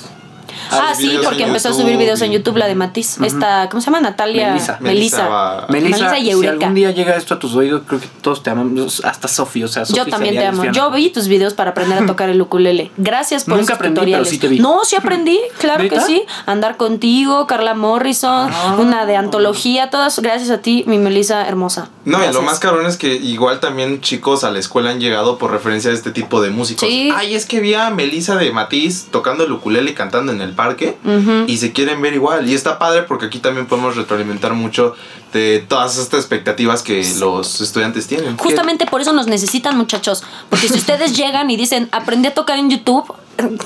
Ah, 0.71 0.93
sí, 0.97 1.19
porque 1.25 1.45
empezó 1.45 1.71
a 1.71 1.73
subir 1.73 1.97
videos 1.97 2.21
en 2.23 2.33
YouTube, 2.33 2.57
la 2.57 2.67
de 2.67 2.75
Matiz. 2.75 3.19
Esta, 3.21 3.69
¿cómo 3.71 3.81
se 3.81 3.87
llama? 3.87 4.01
Natalia. 4.01 4.49
Melissa. 4.51 4.79
Melissa. 4.81 5.67
Melissa, 5.69 5.97
Melissa 5.99 6.19
y 6.19 6.23
si 6.25 6.31
Eureka. 6.31 6.53
algún 6.67 6.75
día 6.75 6.91
llega 6.91 7.17
esto 7.17 7.35
a 7.35 7.39
tus 7.39 7.55
oídos, 7.55 7.83
creo 7.87 8.01
que 8.01 8.09
todos 8.23 8.43
te 8.43 8.51
amamos, 8.51 9.03
hasta 9.05 9.29
Sofi, 9.29 9.65
o 9.65 9.69
sea, 9.69 9.85
Sofi 9.85 9.97
Yo 9.99 10.07
también 10.07 10.35
te 10.35 10.45
amo. 10.47 10.63
lesbiana. 10.65 10.89
Yo 10.91 10.95
vi 10.95 11.11
tus 11.11 11.29
videos 11.29 11.55
para 11.55 11.71
aprender 11.71 12.03
a 12.03 12.07
tocar 12.07 12.29
el 12.29 12.41
ukulele. 12.41 12.91
Gracias 12.97 13.45
por 13.45 13.55
Nunca 13.55 13.65
esos 13.73 13.77
aprendí, 13.77 13.95
tutoriales. 14.01 14.29
pero 14.29 14.35
sí 14.35 14.39
te 14.39 14.49
vi. 14.49 14.59
No, 14.59 14.85
sí 14.85 14.97
aprendí, 14.97 15.39
claro 15.59 15.89
que 15.89 16.01
sí. 16.01 16.23
Andar 16.47 16.77
contigo, 16.77 17.47
Carla 17.47 17.75
Morrison, 17.75 18.51
Ah. 18.53 18.77
una 18.79 19.07
de 19.07 19.17
antología, 19.17 19.91
todas 19.91 20.19
gracias 20.21 20.51
a 20.51 20.59
ti, 20.59 20.85
mi 20.87 20.99
Melissa 20.99 21.47
hermosa. 21.49 21.89
No, 22.05 22.19
y 22.25 22.33
lo 22.33 22.43
más 22.43 22.59
cabrón 22.59 22.87
es 22.87 22.97
que 22.97 23.15
igual 23.15 23.61
también 23.61 24.01
chicos 24.01 24.45
a 24.45 24.51
la 24.51 24.59
escuela 24.59 24.91
han 24.91 25.01
llegado 25.01 25.39
por 25.39 25.51
referencia 25.51 25.91
a 25.91 25.95
este 25.95 26.11
tipo 26.11 26.41
de 26.41 26.51
músicos. 26.51 26.89
Sí. 26.89 27.11
Ay, 27.15 27.35
es 27.35 27.47
que 27.47 27.61
vi 27.61 27.75
a 27.75 27.91
Melissa 27.91 28.37
de 28.37 28.51
Matiz 28.51 29.07
tocando 29.11 29.45
el 29.45 29.53
ukulele 29.53 29.91
y 29.91 29.95
cantando 29.95 30.33
en 30.33 30.41
el 30.41 30.48
parque 30.53 30.97
Ujú. 31.05 31.45
y 31.47 31.57
se 31.59 31.73
quieren 31.73 32.01
ver 32.03 32.15
igual. 32.15 32.49
Y 32.49 32.55
está 32.55 32.79
padre 32.79 33.03
porque 33.03 33.27
aquí 33.27 33.39
también 33.39 33.67
podemos 33.67 33.97
retroalimentar 33.97 34.55
mucho 34.55 34.95
de 35.33 35.65
todas 35.69 35.99
estas 35.99 36.21
expectativas 36.21 36.83
que 36.83 37.07
los 37.19 37.61
estudiantes 37.61 38.07
tienen. 38.07 38.37
Justamente 38.39 38.87
por 38.87 39.01
eso 39.01 39.13
nos 39.13 39.27
necesitan, 39.27 39.77
muchachos. 39.77 40.23
Porque 40.49 40.69
si 40.69 40.75
ustedes 40.75 41.17
llegan 41.17 41.51
y 41.51 41.57
dicen, 41.57 41.89
aprendí 41.93 42.29
a 42.29 42.35
tocar 42.35 42.59
en 42.59 42.71
YouTube, 42.71 43.05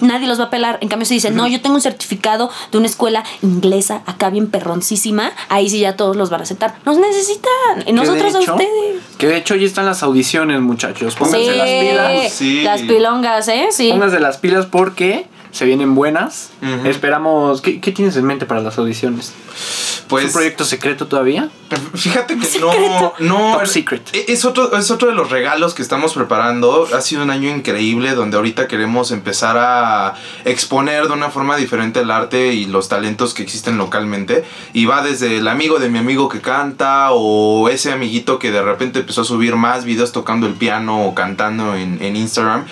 nadie 0.01 0.27
los 0.27 0.41
va 0.41 0.45
a 0.45 0.51
pelar. 0.51 0.79
En 0.83 0.89
cambio, 0.89 1.07
si 1.07 1.15
dicen, 1.15 1.37
no, 1.37 1.47
yo 1.47 1.61
tengo 1.63 1.77
un 1.77 1.81
certificado 1.81 2.51
de 2.73 2.79
una 2.79 2.87
escuela 2.87 3.23
inglesa, 3.43 4.03
acá 4.07 4.29
bien 4.31 4.49
perroncísima, 4.49 5.33
ahí 5.49 5.71
sí 5.71 5.79
ya 5.79 5.97
todos 5.97 6.17
los 6.17 6.31
van 6.31 6.41
a 6.41 6.43
aceptar. 6.43 6.75
Nos 6.85 6.99
necesitan. 6.99 7.85
Y 7.87 7.93
nosotros 7.93 8.35
a 8.35 8.39
ustedes. 8.41 8.69
Que 9.19 9.29
de 9.29 9.37
hecho 9.37 9.55
ya 9.55 9.65
están 9.67 9.87
las 9.87 10.03
audiciones, 10.03 10.61
muchachos. 10.61 11.15
Pónganse 11.15 11.53
Sí, 11.53 11.57
las 11.57 11.69
pilas. 11.69 12.33
Sí. 12.33 12.63
las 12.63 12.81
pilongas, 12.83 13.49
¿eh? 13.49 13.69
Sí. 13.71 13.91
Pónganse 13.93 14.19
las 14.21 14.39
pilas 14.39 14.67
porque 14.67 15.27
se 15.53 15.65
vienen 15.65 15.95
buenas. 15.95 16.51
Esperamos. 16.85 17.61
¿qué, 17.61 17.81
qué 17.81 17.93
tienes 17.93 18.17
en 18.17 18.25
mente 18.25 18.45
para 18.47 18.61
las 18.61 18.77
audiciones? 18.79 19.33
¿Es 19.55 20.05
Pues 20.09 20.27
un 20.27 20.33
proyecto 20.33 20.65
secreto 20.65 21.07
todavía? 21.07 21.49
Fíjate 21.95 22.37
que 22.39 22.59
no, 22.59 23.15
no 23.21 23.53
Top 23.53 23.63
es- 23.63 23.71
secret. 23.73 24.11
Es 24.29 24.45
otro, 24.45 24.77
es 24.77 24.91
otro 24.91 25.09
de 25.09 25.15
los 25.15 25.31
regalos 25.31 25.73
que 25.75 25.81
estamos 25.83 26.13
preparando. 26.15 26.87
Ha 26.95 27.01
sido 27.01 27.23
un 27.23 27.31
año 27.31 27.49
increíble 27.49 28.15
donde 28.15 28.37
ahorita 28.37 28.67
queremos 28.69 29.11
empezar 29.11 29.57
a 29.59 30.15
exponer 30.45 31.07
de 31.07 31.13
una 31.15 31.31
forma 31.31 31.57
diferente 31.57 32.01
el 32.01 32.11
arte 32.11 32.53
y 32.53 32.67
los 32.67 32.89
talentos 32.89 33.33
que 33.33 33.43
existen 33.43 33.79
localmente. 33.79 34.45
Y 34.75 34.85
va 34.87 35.03
desde 35.03 35.39
el 35.39 35.49
amigo 35.49 35.79
de 35.79 35.89
mi 35.89 35.99
amigo 35.99 36.29
que 36.29 36.41
canta 36.41 37.09
o 37.13 37.69
ese 37.71 37.93
amiguito 37.93 38.39
que 38.39 38.51
de 38.51 38.63
repente 38.63 39.01
empezó 39.01 39.23
a 39.23 39.25
subir 39.25 39.57
más 39.57 39.85
videos 39.85 40.13
tocando 40.13 40.47
el 40.47 40.55
piano 40.55 41.05
o 41.07 41.15
cantando 41.15 41.75
en, 41.75 42.03
en 42.03 42.17
Instagram. 42.17 42.65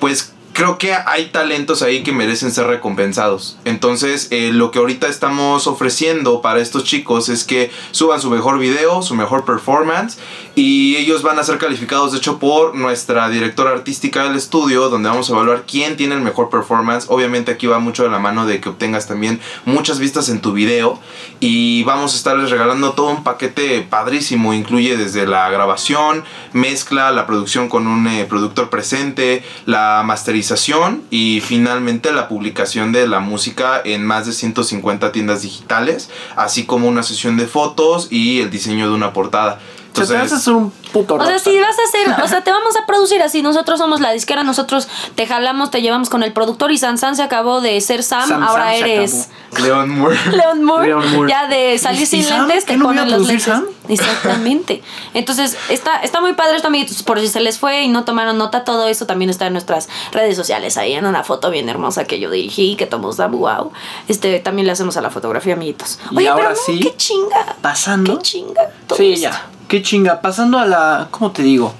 Pues 0.00 0.32
creo 0.58 0.76
que 0.76 0.92
hay 0.92 1.26
talentos 1.26 1.82
ahí 1.82 2.02
que 2.02 2.10
merecen 2.10 2.50
ser 2.50 2.66
recompensados. 2.66 3.56
Entonces, 3.64 4.26
eh, 4.32 4.50
lo 4.52 4.72
que 4.72 4.80
ahorita 4.80 5.06
estamos 5.06 5.68
ofreciendo 5.68 6.42
para 6.42 6.58
estos 6.58 6.82
chicos 6.82 7.28
es 7.28 7.44
que 7.44 7.70
suban 7.92 8.20
su 8.20 8.28
mejor 8.28 8.58
video, 8.58 9.00
su 9.02 9.14
mejor 9.14 9.44
performance, 9.44 10.18
y 10.58 10.96
ellos 10.96 11.22
van 11.22 11.38
a 11.38 11.44
ser 11.44 11.56
calificados, 11.56 12.10
de 12.10 12.18
hecho, 12.18 12.40
por 12.40 12.74
nuestra 12.74 13.28
directora 13.28 13.70
artística 13.70 14.24
del 14.24 14.34
estudio, 14.34 14.88
donde 14.88 15.08
vamos 15.08 15.30
a 15.30 15.32
evaluar 15.32 15.62
quién 15.68 15.96
tiene 15.96 16.16
el 16.16 16.20
mejor 16.20 16.50
performance. 16.50 17.06
Obviamente 17.08 17.52
aquí 17.52 17.68
va 17.68 17.78
mucho 17.78 18.02
de 18.02 18.08
la 18.08 18.18
mano 18.18 18.44
de 18.44 18.60
que 18.60 18.68
obtengas 18.68 19.06
también 19.06 19.38
muchas 19.66 20.00
vistas 20.00 20.28
en 20.28 20.40
tu 20.40 20.52
video, 20.52 20.98
y 21.38 21.84
vamos 21.84 22.12
a 22.12 22.16
estarles 22.16 22.50
regalando 22.50 22.90
todo 22.94 23.10
un 23.10 23.22
paquete 23.22 23.86
padrísimo. 23.88 24.52
Incluye 24.52 24.96
desde 24.96 25.28
la 25.28 25.48
grabación, 25.48 26.24
mezcla, 26.52 27.12
la 27.12 27.24
producción 27.24 27.68
con 27.68 27.86
un 27.86 28.08
eh, 28.08 28.26
productor 28.28 28.68
presente, 28.68 29.44
la 29.64 30.02
masterización 30.04 31.04
y 31.08 31.40
finalmente 31.40 32.10
la 32.10 32.26
publicación 32.26 32.90
de 32.90 33.06
la 33.06 33.20
música 33.20 33.80
en 33.84 34.04
más 34.04 34.26
de 34.26 34.32
150 34.32 35.12
tiendas 35.12 35.42
digitales, 35.42 36.10
así 36.34 36.66
como 36.66 36.88
una 36.88 37.04
sesión 37.04 37.36
de 37.36 37.46
fotos 37.46 38.08
y 38.10 38.40
el 38.40 38.50
diseño 38.50 38.88
de 38.88 38.94
una 38.94 39.12
portada. 39.12 39.60
O 40.02 40.06
sea, 40.06 40.16
te 40.16 40.22
vas 40.22 40.32
a 40.32 40.36
hacer 40.36 40.52
un 40.54 40.70
puto 40.92 41.14
O 41.14 41.18
sea, 41.20 41.32
rockstar. 41.32 41.52
si 41.52 41.60
vas 41.60 41.76
a 41.78 41.82
hacer, 42.14 42.24
o 42.24 42.28
sea, 42.28 42.42
te 42.42 42.50
vamos 42.50 42.74
a 42.76 42.86
producir 42.86 43.22
así. 43.22 43.42
Nosotros 43.42 43.78
somos 43.78 44.00
la 44.00 44.12
disquera, 44.12 44.42
nosotros 44.44 44.88
te 45.14 45.26
jalamos, 45.26 45.70
te 45.70 45.82
llevamos 45.82 46.08
con 46.08 46.22
el 46.22 46.32
productor 46.32 46.72
y 46.72 46.78
San 46.78 46.98
San 46.98 47.16
se 47.16 47.22
acabó 47.22 47.60
de 47.60 47.80
ser 47.80 48.02
Sam, 48.02 48.28
Sam, 48.28 48.42
ahora 48.42 48.64
Sam 48.72 48.74
eres 48.88 49.28
Leon 49.62 49.88
Moore. 49.90 50.16
Leon 50.32 50.64
Moore. 50.64 50.86
Leon 50.86 51.12
Moore. 51.14 51.30
Ya 51.30 51.46
de 51.48 51.78
salir 51.78 52.02
¿Y- 52.02 52.06
sin 52.06 52.20
y 52.20 52.24
Sam? 52.24 52.46
lentes, 52.46 52.64
¿Qué 52.64 52.72
te 52.74 52.78
no 52.78 52.84
ponen 52.86 53.04
a 53.04 53.06
los 53.16 53.26
lentes. 53.26 53.44
Sam? 53.44 53.64
Exactamente. 53.88 54.82
Entonces, 55.14 55.56
está, 55.70 55.96
está 56.00 56.20
muy 56.20 56.34
padre 56.34 56.56
esto, 56.56 56.68
amiguitos. 56.68 57.02
Por 57.02 57.20
si 57.20 57.28
se 57.28 57.40
les 57.40 57.58
fue 57.58 57.82
y 57.82 57.88
no 57.88 58.04
tomaron 58.04 58.38
nota, 58.38 58.64
todo 58.64 58.88
eso 58.88 59.06
también 59.06 59.30
está 59.30 59.46
en 59.46 59.52
nuestras 59.54 59.88
redes 60.12 60.36
sociales. 60.36 60.76
Ahí 60.76 60.92
en 60.94 61.06
una 61.06 61.24
foto 61.24 61.50
bien 61.50 61.68
hermosa 61.68 62.04
que 62.04 62.20
yo 62.20 62.30
dirigí, 62.30 62.76
que 62.76 62.86
tomamos 62.86 63.16
da 63.16 63.26
wow. 63.26 63.72
Este, 64.08 64.38
también 64.40 64.66
le 64.66 64.72
hacemos 64.72 64.96
a 64.96 65.00
la 65.00 65.10
fotografía, 65.10 65.54
amiguitos. 65.54 65.98
Y 66.12 66.16
Oye, 66.18 66.28
ahora 66.28 66.48
pero 66.48 66.56
no, 66.60 66.64
sí, 66.66 66.80
qué 66.80 66.96
chinga. 66.96 67.56
Pasando. 67.62 68.16
Qué 68.18 68.22
chinga. 68.22 68.62
todo 68.86 68.98
Sí, 68.98 69.12
esto. 69.14 69.22
ya. 69.30 69.46
Qué 69.68 69.82
chinga. 69.82 70.20
Pasando 70.20 70.58
a 70.58 70.66
la. 70.66 71.08
¿Cómo 71.10 71.30
te 71.30 71.42
digo? 71.42 71.74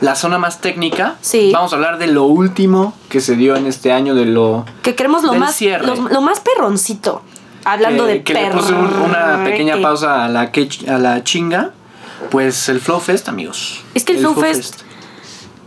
La 0.00 0.14
zona 0.16 0.38
más 0.38 0.60
técnica. 0.60 1.16
Sí. 1.20 1.50
Vamos 1.52 1.72
a 1.72 1.76
hablar 1.76 1.98
de 1.98 2.08
lo 2.08 2.24
último 2.24 2.94
que 3.08 3.20
se 3.20 3.36
dio 3.36 3.54
en 3.56 3.66
este 3.66 3.92
año, 3.92 4.14
de 4.14 4.24
lo. 4.26 4.64
Que 4.82 4.94
queremos 4.94 5.22
lo 5.22 5.34
más, 5.34 5.60
lo, 5.60 5.94
lo 6.08 6.20
más 6.20 6.40
perroncito. 6.40 7.22
Hablando 7.64 8.06
que, 8.06 8.12
de 8.14 8.22
que 8.24 8.34
le 8.34 8.50
puse 8.50 8.72
un- 8.72 8.92
una 9.02 9.44
pequeña 9.44 9.80
pausa 9.80 10.24
a 10.24 10.28
la, 10.28 10.50
que, 10.50 10.68
a 10.88 10.98
la 10.98 11.22
chinga. 11.22 11.70
Pues 12.30 12.68
el 12.68 12.80
Flow 12.80 13.00
Fest, 13.00 13.28
amigos. 13.28 13.82
Es 13.94 14.04
que 14.04 14.12
el 14.12 14.18
Flow 14.18 14.34
Fest- 14.34 14.82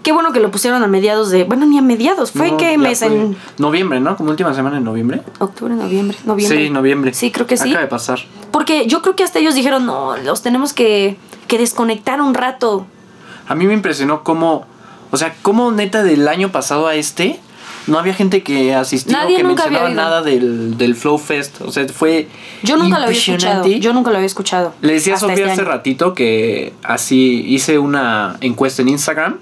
Qué 0.04 0.12
bueno 0.12 0.32
que 0.32 0.40
lo 0.40 0.52
pusieron 0.52 0.84
a 0.84 0.88
mediados 0.88 1.32
de. 1.32 1.46
Bueno, 1.46 1.66
ni 1.66 1.78
a 1.80 1.82
mediados. 1.82 2.32
¿Fue 2.32 2.52
No, 2.52 2.58
qué 2.58 2.78
mes? 2.78 3.00
fue 3.00 3.08
En 3.08 3.36
Noviembre, 3.58 4.00
¿no? 4.00 4.16
Como 4.16 4.30
última 4.30 4.54
semana 4.54 4.78
en 4.78 4.84
noviembre. 4.84 5.22
octubre, 5.40 5.74
noviembre. 5.74 6.16
Noviembre. 6.26 6.58
Sí, 6.66 6.70
noviembre. 6.70 7.14
Sí, 7.14 7.32
creo 7.32 7.48
que 7.48 7.58
sí. 7.58 7.70
Acaba 7.70 7.82
de 7.82 7.88
pasar. 7.88 8.20
Porque 8.52 8.86
yo 8.86 9.02
creo 9.02 9.16
que 9.16 9.24
hasta 9.24 9.40
ellos 9.40 9.56
dijeron, 9.56 9.86
no, 9.88 10.16
los 10.18 10.44
tenemos 10.44 10.74
que, 10.74 11.18
que 11.48 11.58
desconectar 11.58 12.22
un 12.22 12.34
rato. 12.34 12.86
A 13.48 13.56
mí 13.56 13.68
me 13.68 13.74
impresionó 13.74 14.24
cómo, 14.24 14.66
o 15.12 15.18
sea, 15.18 15.36
cómo 15.42 15.72
neta 15.72 16.04
del 16.04 16.28
año 16.28 16.52
pasado 16.52 16.88
a 16.88 16.96
este 16.96 17.40
no 17.88 18.00
había 18.00 18.14
gente 18.14 18.42
que 18.42 18.74
asistió 18.74 19.16
Nadie 19.16 19.38
que 19.38 19.44
mencionaba 19.44 19.90
nada 19.90 20.22
del, 20.22 20.78
del 20.78 20.96
Flow 20.96 21.18
Fest. 21.18 21.62
O 21.62 21.72
sea, 21.72 21.88
fue. 21.88 22.28
Yo 22.64 22.78
nunca 22.78 22.98
lo 23.00 23.06
había 23.06 23.18
escuchado. 23.18 23.68
Yo 23.68 23.94
nunca 23.94 24.10
lo 24.10 24.18
había 24.18 24.26
escuchado. 24.26 24.74
Le 24.82 24.94
decía 24.94 25.16
a 25.16 25.18
Sofía 25.18 25.36
este 25.36 25.52
hace 25.52 25.62
año. 25.62 25.70
ratito 25.70 26.14
que 26.14 26.74
así 26.84 27.46
hice 27.48 27.78
una 27.78 28.38
encuesta 28.42 28.82
en 28.82 28.90
Instagram 28.90 29.38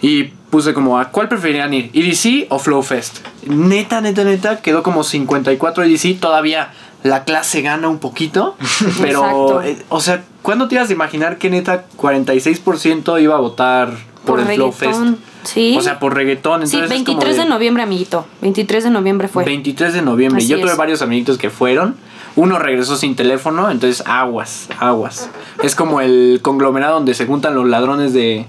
y 0.00 0.24
puse 0.50 0.72
como 0.74 0.98
a 0.98 1.10
cuál 1.10 1.28
preferirían 1.28 1.74
ir, 1.74 1.90
EDC 1.92 2.46
o 2.50 2.58
Flow 2.58 2.82
Fest. 2.82 3.18
Neta, 3.46 4.00
neta, 4.00 4.24
neta, 4.24 4.60
quedó 4.62 4.82
como 4.82 5.02
54 5.02 5.84
EDC, 5.84 6.20
todavía 6.20 6.72
la 7.02 7.24
clase 7.24 7.62
gana 7.62 7.88
un 7.88 7.98
poquito, 7.98 8.56
pero, 9.00 9.62
eh, 9.62 9.76
o 9.88 10.00
sea, 10.00 10.22
¿cuándo 10.42 10.68
te 10.68 10.74
ibas 10.76 10.90
a 10.90 10.92
imaginar 10.92 11.38
que 11.38 11.50
neta 11.50 11.84
46% 11.96 13.22
iba 13.22 13.36
a 13.36 13.40
votar 13.40 13.90
por, 14.24 14.38
Por 14.38 14.40
el 14.40 14.54
Flow 14.56 14.72
Fest? 14.72 14.92
reggaetón. 14.92 15.18
Sí. 15.42 15.74
O 15.78 15.80
sea, 15.80 15.98
por 15.98 16.14
reggaetón. 16.14 16.66
Sí, 16.66 16.76
Entonces 16.76 16.98
es 17.00 17.04
como 17.06 17.16
23 17.18 17.36
de... 17.36 17.42
de- 17.44 17.48
noviembre, 17.48 17.82
amiguito. 17.82 18.26
23 18.42 18.84
de 18.84 18.90
noviembre 18.90 19.28
fue. 19.28 19.44
23 19.44 19.94
de 19.94 20.02
noviembre. 20.02 20.38
Así 20.42 20.48
Yo 20.50 20.60
tuve 20.60 20.72
es. 20.72 20.76
varios 20.76 21.00
amiguitos 21.00 21.38
que 21.38 21.48
fueron. 21.48 21.96
Uno 22.36 22.58
regresó 22.58 22.96
sin 22.96 23.16
teléfono, 23.16 23.70
entonces 23.70 24.06
aguas, 24.06 24.68
aguas. 24.78 25.30
Es 25.62 25.74
como 25.74 26.00
el 26.00 26.40
conglomerado 26.42 26.94
donde 26.94 27.14
se 27.14 27.26
juntan 27.26 27.54
los 27.54 27.66
ladrones 27.66 28.12
de, 28.12 28.46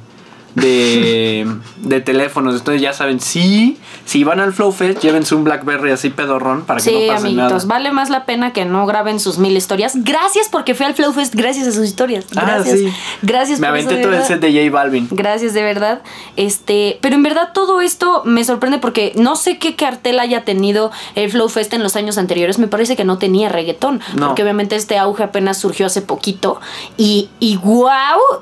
de, 0.55 1.48
de 1.77 2.01
teléfonos. 2.01 2.55
Entonces 2.55 2.81
ya 2.81 2.93
saben, 2.93 3.20
sí, 3.20 3.77
si 4.05 4.24
van 4.24 4.39
al 4.39 4.53
Flow 4.53 4.72
Fest, 4.72 5.00
llévense 5.01 5.36
un 5.36 5.43
Blackberry 5.43 5.91
así 5.91 6.10
pedorrón 6.10 6.63
para 6.63 6.77
que 6.79 6.89
Sí, 6.89 6.91
no 7.08 7.13
pase 7.13 7.27
amiguitos, 7.27 7.65
nada. 7.65 7.65
vale 7.65 7.91
más 7.91 8.10
la 8.10 8.25
pena 8.25 8.53
que 8.53 8.65
no 8.65 8.86
graben 8.86 9.20
sus 9.20 9.38
mil 9.38 9.55
historias. 9.55 9.93
Gracias 10.03 10.50
porque 10.50 10.75
fui 10.75 10.86
al 10.86 10.93
Flow 10.93 11.13
Fest, 11.13 11.34
gracias 11.36 11.67
a 11.67 11.72
sus 11.72 11.86
historias. 11.86 12.25
Ah, 12.36 12.43
Gracias. 12.46 12.79
sí. 12.79 12.93
Gracias 13.22 13.60
Me 13.60 13.67
por 13.67 13.75
aventé 13.77 13.98
todo 13.98 14.13
el 14.13 14.24
set 14.24 14.39
de 14.41 14.51
J 14.51 14.72
Balvin. 14.72 15.08
Gracias, 15.12 15.53
de 15.53 15.63
verdad. 15.63 16.01
Este, 16.36 16.98
pero 17.01 17.15
en 17.15 17.24
verdad 17.24 17.50
todo 17.53 17.81
esto 17.81 18.24
me 18.25 18.43
sorprende 18.43 18.77
porque 18.79 19.13
no 19.15 19.36
sé 19.36 19.58
qué 19.58 19.75
cartel 19.75 20.20
haya 20.20 20.43
tenido 20.43 20.91
el 21.15 21.29
Flow 21.31 21.50
Fest 21.50 21.74
en 21.74 21.84
los 21.84 21.96
años 21.96 22.17
anteriores. 22.17 22.60
Me 22.60 22.67
parece 22.67 22.96
que 22.96 23.03
no 23.05 23.17
tenía 23.17 23.50
reggaetón. 23.50 24.01
No. 24.15 24.27
Porque 24.27 24.43
obviamente 24.43 24.75
este 24.75 24.98
auge 24.98 25.24
apenas 25.24 25.58
surgió 25.58 25.86
hace 25.86 26.01
poquito. 26.01 26.60
Y, 26.98 27.29
y 27.39 27.58
wow, 27.58 27.89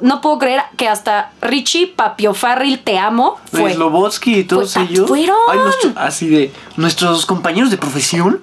no 0.01 0.21
puedo 0.21 0.39
creer 0.39 0.61
que 0.77 0.87
hasta 0.87 1.31
Richie 1.41 1.87
Papio 1.99 2.33
Farril 2.33 2.79
Te 2.79 2.97
Amo 2.97 3.37
fue. 3.51 3.73
Slobotsky 3.73 4.35
y 4.39 4.43
todos 4.45 4.73
Fue- 4.73 4.83
ellos. 4.83 5.07
fueron. 5.07 5.35
Ay, 5.51 5.59
nuestro- 5.59 5.91
así 5.97 6.29
de 6.29 6.53
nuestros 6.77 7.25
compañeros 7.25 7.71
de 7.71 7.77
profesión. 7.77 8.41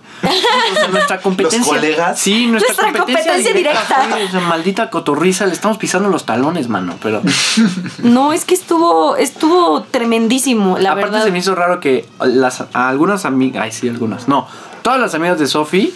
Nuestra 0.93 1.21
competencia. 1.21 1.65
colegas. 1.75 2.19
Sí, 2.19 2.47
nuestra, 2.47 2.75
Nuestra 2.91 3.01
competencia 3.05 3.53
directa. 3.55 4.07
fue, 4.11 4.25
o 4.25 4.29
sea, 4.31 4.41
maldita 4.41 4.91
cotorriza, 4.91 5.47
le 5.47 5.53
estamos 5.55 5.79
pisando 5.79 6.09
los 6.11 6.27
talones, 6.27 6.69
mano. 6.69 6.97
Pero 7.03 7.23
No, 8.03 8.33
es 8.35 8.45
que 8.45 8.55
estuvo, 8.55 9.17
estuvo 9.17 9.83
tremendísimo, 9.85 10.79
la 10.79 10.91
aparte 10.93 11.11
verdad. 11.13 11.25
se 11.25 11.31
me 11.31 11.39
hizo 11.39 11.55
raro 11.55 11.81
que 11.81 12.07
las, 12.21 12.63
a 12.73 12.89
algunas 12.89 13.25
amigas. 13.25 13.63
Ay, 13.65 13.73
sí, 13.73 13.89
algunas. 13.89 14.29
No. 14.29 14.47
Todas 14.83 15.01
las 15.01 15.15
amigas 15.15 15.39
de 15.39 15.47
Sophie, 15.47 15.93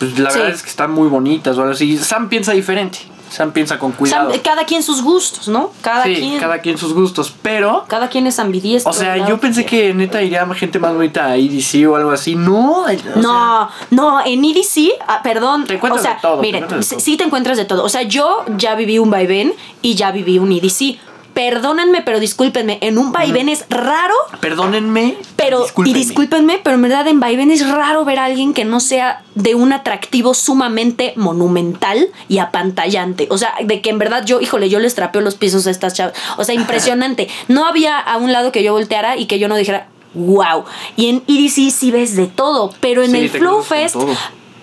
pues 0.00 0.18
la 0.18 0.30
Sí. 0.30 0.38
verdad 0.38 0.54
es 0.56 0.62
que 0.64 0.70
están 0.70 0.90
muy 0.90 1.08
bonitas 1.08 1.56
o 1.56 1.60
algo 1.60 1.72
así. 1.74 1.96
Sam 1.98 2.28
piensa 2.28 2.50
diferente. 2.52 2.98
Sam 3.30 3.52
piensa 3.52 3.78
con 3.78 3.90
O 3.92 4.06
sea, 4.06 4.24
cuidado. 4.24 4.32
cada 4.42 4.64
quien 4.64 4.82
sus 4.82 5.02
gustos, 5.02 5.46
¿no? 5.46 5.70
Cada 5.82 6.02
sí, 6.02 6.16
quien. 6.16 6.40
cada 6.40 6.58
quien 6.58 6.76
sus 6.76 6.92
gustos. 6.92 7.32
Pero. 7.42 7.84
cada 7.86 8.08
quien 8.08 8.26
es 8.26 8.40
ambidiestro. 8.40 8.90
O 8.90 8.92
sea, 8.92 9.24
yo 9.28 9.38
pensé 9.38 9.64
que 9.64 9.94
neta 9.94 10.20
iría 10.20 10.44
gente 10.54 10.80
más 10.80 10.92
bonita 10.94 11.26
a 11.26 11.36
EDC 11.36 11.86
o 11.88 11.94
algo 11.94 12.10
así. 12.10 12.34
No. 12.34 12.80
o 12.82 12.88
sea, 12.88 12.98
No, 13.14 13.68
no, 13.90 14.20
en 14.26 14.44
EDC, 14.44 14.94
ah, 15.06 15.20
perdón. 15.22 15.64
Te 15.66 15.74
encuentras 15.74 16.00
o 16.02 16.04
sea, 16.04 16.14
de 16.16 16.20
todo, 16.22 16.36
te 16.40 16.42
miren, 16.42 16.66
de 16.66 16.82
sí 16.82 16.90
todo. 16.90 17.00
sí 17.00 17.16
te 17.16 17.22
encuentras 17.24 17.56
de 17.56 17.66
todo. 17.66 17.84
O 17.84 17.88
sea, 17.88 18.02
yo 18.02 18.44
ya 18.56 18.74
viví 18.74 18.98
un 18.98 19.10
vaivén 19.10 19.54
y 19.80 19.94
ya 19.94 20.10
viví 20.10 20.40
un 20.40 20.50
EDC. 20.50 20.98
Perdónenme, 21.40 22.02
pero 22.02 22.20
discúlpenme. 22.20 22.76
En 22.82 22.98
un 22.98 23.12
vaivén 23.12 23.48
es 23.48 23.64
raro, 23.70 24.14
Perdónenme. 24.40 25.16
pero. 25.36 25.62
discúlpenme. 25.62 25.98
Y 25.98 26.02
discúlpenme, 26.04 26.60
pero 26.62 26.76
en 26.76 26.82
verdad 26.82 27.08
en 27.08 27.18
vaivén 27.18 27.50
es 27.50 27.66
raro 27.66 28.04
ver 28.04 28.18
a 28.18 28.26
alguien 28.26 28.52
que 28.52 28.66
no 28.66 28.78
sea 28.78 29.22
de 29.34 29.54
un 29.54 29.72
atractivo 29.72 30.34
sumamente 30.34 31.14
monumental 31.16 32.08
y 32.28 32.38
apantallante. 32.40 33.26
O 33.30 33.38
sea, 33.38 33.54
de 33.64 33.80
que 33.80 33.88
en 33.88 33.98
verdad 33.98 34.22
yo, 34.26 34.42
híjole, 34.42 34.68
yo 34.68 34.80
les 34.80 34.94
trapeo 34.94 35.22
los 35.22 35.34
pisos 35.36 35.66
a 35.66 35.70
estas 35.70 35.94
chavas. 35.94 36.12
O 36.36 36.44
sea, 36.44 36.54
impresionante. 36.62 37.28
No 37.48 37.64
había 37.64 37.98
a 37.98 38.18
un 38.18 38.32
lado 38.32 38.52
que 38.52 38.62
yo 38.62 38.74
volteara 38.74 39.16
y 39.16 39.24
que 39.24 39.38
yo 39.38 39.48
no 39.48 39.56
dijera. 39.56 39.88
Wow. 40.12 40.66
Y 40.96 41.08
en 41.08 41.22
EDC 41.26 41.70
sí 41.72 41.90
ves 41.90 42.16
de 42.16 42.26
todo, 42.26 42.70
pero 42.80 43.02
en 43.02 43.12
Sí, 43.12 43.16
el 43.16 43.30
Flow 43.30 43.62
Fest. 43.62 43.96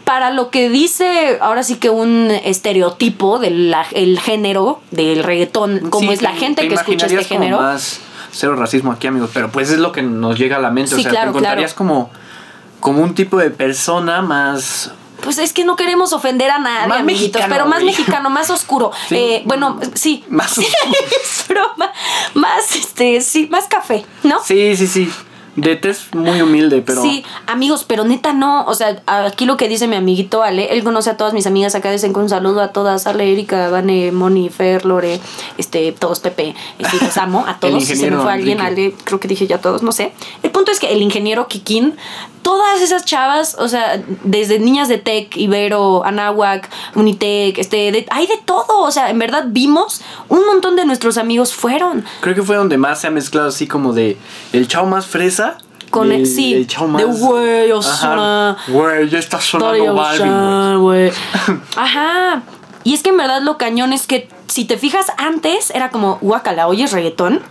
Para 0.07 0.31
lo 0.31 0.49
que 0.51 0.69
dice 0.69 1.37
ahora 1.41 1.63
sí 1.63 1.75
que 1.75 1.89
un 1.89 2.31
estereotipo 2.31 3.39
del 3.39 3.75
el 3.91 4.19
género 4.21 4.79
del 4.91 5.21
reggaetón, 5.21 5.89
como 5.89 6.07
Sí, 6.07 6.13
es 6.13 6.21
la 6.21 6.31
te- 6.31 6.37
gente 6.39 6.61
te 6.61 6.69
que 6.69 6.75
escucha 6.75 7.07
este 7.07 7.25
género. 7.25 7.59
Más 7.59 7.99
cero 8.31 8.55
racismo 8.55 8.93
aquí, 8.93 9.07
amigos. 9.07 9.31
Pero 9.33 9.51
pues 9.51 9.69
es 9.69 9.79
lo 9.79 9.91
que 9.91 10.01
nos 10.01 10.39
llega 10.39 10.55
a 10.55 10.59
la 10.59 10.71
mente. 10.71 10.95
Sí, 10.95 11.01
o 11.01 11.03
sea, 11.03 11.11
claro, 11.11 11.25
te 11.25 11.29
encontrarías 11.39 11.73
como, 11.73 12.09
como 12.79 13.03
un 13.03 13.15
tipo 13.15 13.37
de 13.37 13.49
persona 13.51 14.21
más. 14.21 14.91
Pues 15.23 15.39
es 15.39 15.51
que 15.51 15.65
no 15.65 15.75
queremos 15.75 16.13
ofender 16.13 16.51
a 16.51 16.59
nadie, 16.59 16.87
Más 16.87 16.99
amiguitos, 17.01 17.41
mexicano, 17.41 17.53
pero 17.53 17.65
más 17.67 17.79
güey. 17.81 17.91
mexicano, 17.91 18.29
más 18.29 18.49
oscuro. 18.49 18.91
Sí. 19.09 19.15
Eh, 19.17 19.41
bueno, 19.45 19.77
sí. 19.95 20.23
Más 20.29 20.51
Sí, 20.55 20.65
es 20.65 21.45
broma. 21.49 21.91
Más, 22.33 22.71
este, 22.75 23.19
sí, 23.19 23.47
más 23.51 23.65
café, 23.65 24.05
¿no? 24.23 24.39
Sí, 24.41 24.77
sí, 24.77 24.87
sí. 24.87 25.11
De 25.57 25.75
tez 25.75 26.07
muy 26.13 26.41
humilde, 26.41 26.81
pero. 26.85 27.01
Sí, 27.01 27.25
amigos, 27.47 27.83
pero 27.83 28.05
neta 28.05 28.31
no. 28.31 28.63
O 28.65 28.75
sea, 28.75 29.01
aquí 29.07 29.45
lo 29.45 29.57
que 29.57 29.67
dice 29.67 29.87
mi 29.87 29.95
amiguito 29.95 30.43
Ale, 30.43 30.71
él 30.71 30.83
conoce 30.83 31.09
a 31.09 31.17
todas 31.17 31.33
mis 31.33 31.45
amigas 31.47 31.73
acá, 31.75 31.91
dicen 31.91 32.13
con 32.13 32.23
un 32.23 32.29
saludo 32.29 32.61
a 32.61 32.69
todas, 32.69 33.07
Ale, 33.07 33.31
Erika, 33.33 33.69
Vane, 33.69 34.11
Moni, 34.11 34.49
Fer, 34.49 34.85
Lore, 34.85 35.19
este, 35.57 35.91
todos 35.91 36.19
Pepe, 36.19 36.55
este, 36.77 37.03
los 37.03 37.17
amo 37.17 37.43
a 37.47 37.55
todos. 37.59 37.83
Si 37.83 37.95
se 37.95 38.09
me 38.11 38.17
fue 38.17 38.31
alguien. 38.31 38.61
Ale, 38.61 38.93
creo 39.03 39.19
que 39.19 39.27
dije 39.27 39.47
ya 39.47 39.57
todos, 39.59 39.81
no 39.83 39.91
sé. 39.91 40.13
El 40.43 40.51
punto 40.51 40.71
es 40.71 40.79
que 40.79 40.93
el 40.93 41.01
ingeniero 41.01 41.47
Kikín, 41.47 41.95
todas 42.43 42.79
esas 42.81 43.03
chavas, 43.03 43.55
o 43.59 43.67
sea, 43.67 44.01
desde 44.23 44.59
niñas 44.59 44.87
de 44.87 44.99
Tech, 44.99 45.35
Ibero, 45.35 46.05
Anáhuac, 46.05 46.69
Unitec, 46.95 47.57
este, 47.57 47.91
de- 47.91 48.05
hay 48.11 48.27
de 48.27 48.37
todo. 48.45 48.81
O 48.83 48.91
sea, 48.91 49.09
en 49.09 49.17
verdad 49.19 49.45
vimos 49.47 50.01
un 50.29 50.45
montón 50.45 50.75
de 50.75 50.85
nuestros 50.85 51.17
amigos 51.17 51.53
fueron. 51.53 52.05
Creo 52.21 52.35
que 52.35 52.43
fue 52.43 52.55
donde 52.55 52.77
más 52.77 53.01
se 53.01 53.07
ha 53.07 53.11
mezclado 53.11 53.47
así 53.49 53.67
como 53.67 53.93
de 53.93 54.17
el 54.53 54.67
chavo 54.67 54.85
más 54.87 55.07
fresa. 55.07 55.46
Con 55.89 56.11
el- 56.11 56.25
sí, 56.25 56.53
el 56.53 56.67
más. 56.87 57.01
de 57.01 57.05
güey, 57.05 57.71
o 57.71 57.79
Ajá, 57.79 58.57
sea, 58.65 58.73
Güey, 58.73 59.09
ya 59.09 59.19
está 59.19 59.39
sonando 59.39 59.93
Balvin, 59.93 60.79
güey. 60.81 61.11
Ajá. 61.75 62.41
Y 62.83 62.93
es 62.93 63.03
que 63.03 63.09
en 63.09 63.17
verdad 63.17 63.41
lo 63.41 63.57
cañón 63.57 63.93
es 63.93 64.07
que 64.07 64.29
si 64.47 64.65
te 64.65 64.77
fijas 64.77 65.07
antes 65.17 65.71
era 65.71 65.89
como 65.89 66.17
guacala, 66.21 66.67
oyes 66.67 66.91
reggaetón. 66.91 67.41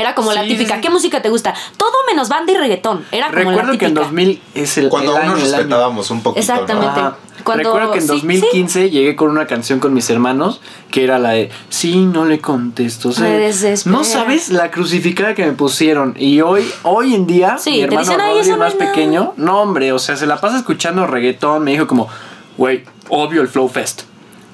Era 0.00 0.14
como 0.14 0.32
la 0.32 0.42
Sí, 0.42 0.48
típica, 0.48 0.70
sí, 0.70 0.74
sí. 0.76 0.80
¿qué 0.80 0.90
música 0.90 1.22
te 1.22 1.28
gusta? 1.28 1.54
Todo 1.76 1.92
menos 2.08 2.28
banda 2.28 2.52
y 2.52 2.56
reggaetón. 2.56 3.04
Era 3.12 3.26
como 3.28 3.38
Recuerdo 3.50 3.72
la 3.72 3.78
que 3.78 3.84
en 3.86 3.90
típica. 3.94 4.00
2000 4.06 4.42
es 4.54 4.78
el. 4.78 4.88
Cuando 4.88 5.16
el 5.16 5.22
aún 5.22 5.32
nos 5.40 5.42
respetábamos 5.50 6.10
un 6.10 6.22
poquito. 6.22 6.46
¿no? 6.46 6.60
Exactamente. 6.60 7.16
Cuando- 7.44 7.70
Recuerdo 7.70 7.92
que 7.92 7.98
en 8.00 8.02
sí, 8.02 8.08
2015 8.08 8.90
llegué 8.90 9.16
con 9.16 9.30
una 9.30 9.46
canción 9.46 9.80
con 9.80 9.94
mis 9.94 10.10
hermanos 10.10 10.60
que 10.90 11.04
era 11.04 11.18
la 11.18 11.30
de 11.30 11.50
Sí, 11.70 12.04
no 12.04 12.26
le 12.26 12.38
contesto. 12.38 13.08
O 13.08 13.12
sea, 13.12 13.28
no 13.86 14.04
sabes 14.04 14.50
la 14.50 14.70
crucificada 14.70 15.34
que 15.34 15.46
me 15.46 15.52
pusieron. 15.52 16.14
Y 16.18 16.42
hoy, 16.42 16.70
hoy 16.82 17.14
en 17.14 17.26
día, 17.26 17.56
Sí, 17.58 17.70
mi 17.70 17.80
hermano 17.80 18.00
dicen, 18.02 18.20
"Ay, 18.20 18.34
Rodri, 18.36 18.50
no 18.50 18.56
más 18.58 18.72
es 18.74 18.78
nada". 18.78 18.92
pequeño, 18.92 19.32
no, 19.38 19.62
hombre, 19.62 19.90
o 19.92 19.98
sea, 19.98 20.16
se 20.16 20.26
la 20.26 20.38
pasa 20.38 20.58
escuchando 20.58 21.06
reggaetón. 21.06 21.64
Me 21.64 21.70
dijo 21.70 21.86
como, 21.86 22.08
güey, 22.58 22.84
obvio 23.08 23.40
el 23.40 23.48
Flow 23.48 23.68
Fest. 23.68 24.02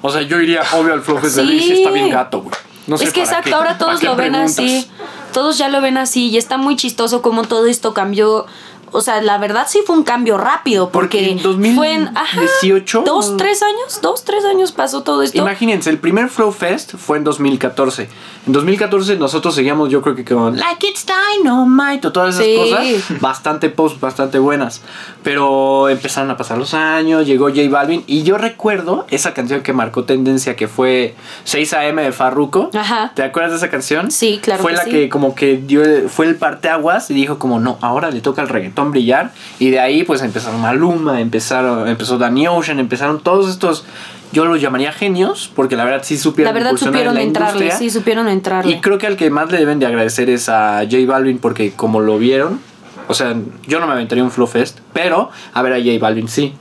O 0.02 0.10
sea, 0.12 0.22
yo 0.22 0.40
iría 0.40 0.62
obvio 0.74 0.92
al 0.94 1.02
Flow 1.02 1.18
Fest. 1.18 1.34
de 1.36 1.42
Sí. 1.42 1.48
Luis, 1.48 1.70
está 1.70 1.90
bien 1.90 2.10
gato, 2.10 2.42
güey. 2.42 2.54
No 2.86 2.96
sé 2.96 3.04
es 3.06 3.12
que 3.12 3.20
exacto, 3.22 3.48
qué. 3.48 3.54
ahora 3.54 3.70
¿Para 3.76 3.78
todos 3.78 4.02
lo 4.04 4.14
ven 4.14 4.30
preguntas? 4.30 4.50
así. 4.60 4.88
Todos 5.36 5.58
ya 5.58 5.68
lo 5.68 5.82
ven 5.82 5.98
así 5.98 6.30
y 6.30 6.38
está 6.38 6.56
muy 6.56 6.76
chistoso 6.76 7.20
como 7.20 7.42
todo 7.42 7.66
esto 7.66 7.92
cambió. 7.92 8.46
O 8.92 9.00
sea, 9.00 9.20
la 9.20 9.38
verdad 9.38 9.66
sí 9.68 9.80
fue 9.86 9.96
un 9.96 10.04
cambio 10.04 10.38
rápido 10.38 10.90
porque, 10.90 11.36
Porque 11.42 11.60
en 11.68 11.74
fue 11.74 11.92
en 11.94 12.08
ajá, 12.16 12.40
2018, 12.40 13.02
dos, 13.04 13.36
tres 13.36 13.62
años, 13.62 14.00
dos, 14.02 14.24
tres 14.24 14.44
años 14.44 14.72
pasó 14.72 15.02
todo 15.02 15.22
esto. 15.22 15.38
Imagínense, 15.38 15.90
el 15.90 15.98
primer 15.98 16.28
Flow 16.28 16.52
Fest 16.52 16.94
fue 16.96 17.18
en 17.18 17.24
2014. 17.24 18.08
En 18.46 18.52
2014 18.52 19.16
nosotros 19.16 19.54
seguíamos, 19.54 19.90
yo 19.90 20.00
creo 20.02 20.14
que 20.14 20.24
con 20.24 20.56
Like 20.56 20.86
It's 20.86 21.04
Dynamite 21.06 22.06
o 22.06 22.12
todas 22.12 22.34
esas 22.38 22.44
Sí. 22.46 22.56
cosas. 22.56 23.20
Bastante 23.20 23.70
post, 23.70 24.00
bastante 24.00 24.38
buenas. 24.38 24.82
Pero 25.24 25.88
empezaron 25.88 26.30
a 26.30 26.36
pasar 26.36 26.56
los 26.58 26.72
años, 26.74 27.26
llegó 27.26 27.46
J 27.48 27.62
Balvin. 27.68 28.04
Y 28.06 28.22
yo 28.22 28.38
recuerdo 28.38 29.04
esa 29.10 29.34
canción 29.34 29.62
que 29.62 29.72
marcó 29.72 30.04
tendencia, 30.04 30.54
que 30.54 30.68
fue 30.68 31.16
6 31.44 31.72
AM 31.74 31.96
de 32.02 32.12
Farruko. 32.12 32.70
Ajá. 32.72 33.12
¿Te 33.14 33.24
acuerdas 33.24 33.50
de 33.52 33.56
esa 33.58 33.68
canción? 33.70 34.10
Sí, 34.12 34.38
claro 34.42 34.62
Fue 34.62 34.70
que 34.72 34.76
la 34.76 34.84
sí. 34.84 34.90
que 34.90 35.08
como 35.08 35.34
que 35.34 35.56
dio, 35.56 35.82
fue 36.08 36.26
el 36.26 36.36
parteaguas 36.36 37.10
y 37.10 37.14
dijo 37.14 37.38
como, 37.40 37.58
no, 37.58 37.78
ahora 37.80 38.10
le 38.10 38.20
toca 38.20 38.42
al 38.42 38.48
reggaetón 38.48 38.75
brillar. 38.84 39.32
Y 39.58 39.70
de 39.70 39.80
ahí 39.80 40.04
pues 40.04 40.22
empezaron 40.22 40.60
Maluma, 40.60 41.20
empezaron, 41.20 41.88
empezó 41.88 42.18
Danny 42.18 42.46
Ocean, 42.46 42.78
empezaron 42.78 43.20
todos 43.20 43.50
estos, 43.50 43.84
yo 44.32 44.44
los 44.44 44.60
llamaría 44.60 44.92
genios, 44.92 45.50
porque 45.54 45.76
la 45.76 45.84
verdad 45.84 46.02
sí 46.04 46.16
supieron 46.18 46.52
La 46.54 46.58
verdad 46.58 46.72
en 46.72 46.78
supieron 46.78 47.14
la 47.14 47.22
entrarle, 47.22 47.64
industria. 47.64 47.78
sí, 47.78 47.90
supieron 47.90 48.28
entrarle. 48.28 48.72
Y 48.72 48.80
creo 48.80 48.98
que 48.98 49.06
al 49.06 49.16
que 49.16 49.30
más 49.30 49.50
le 49.50 49.58
deben 49.58 49.78
de 49.78 49.86
agradecer 49.86 50.30
es 50.30 50.48
a 50.48 50.80
J 50.90 50.98
Balvin 51.06 51.38
porque 51.38 51.72
como 51.72 52.00
lo 52.00 52.18
vieron, 52.18 52.60
o 53.08 53.14
sea, 53.14 53.34
yo 53.66 53.80
no 53.80 53.86
me 53.86 53.92
aventaría 53.92 54.24
un 54.24 54.30
Flow 54.30 54.46
Fest, 54.46 54.78
pero 54.92 55.30
a 55.52 55.62
ver 55.62 55.72
a 55.72 55.76
J 55.78 55.90
Balvin 56.00 56.28
sí. 56.28 56.54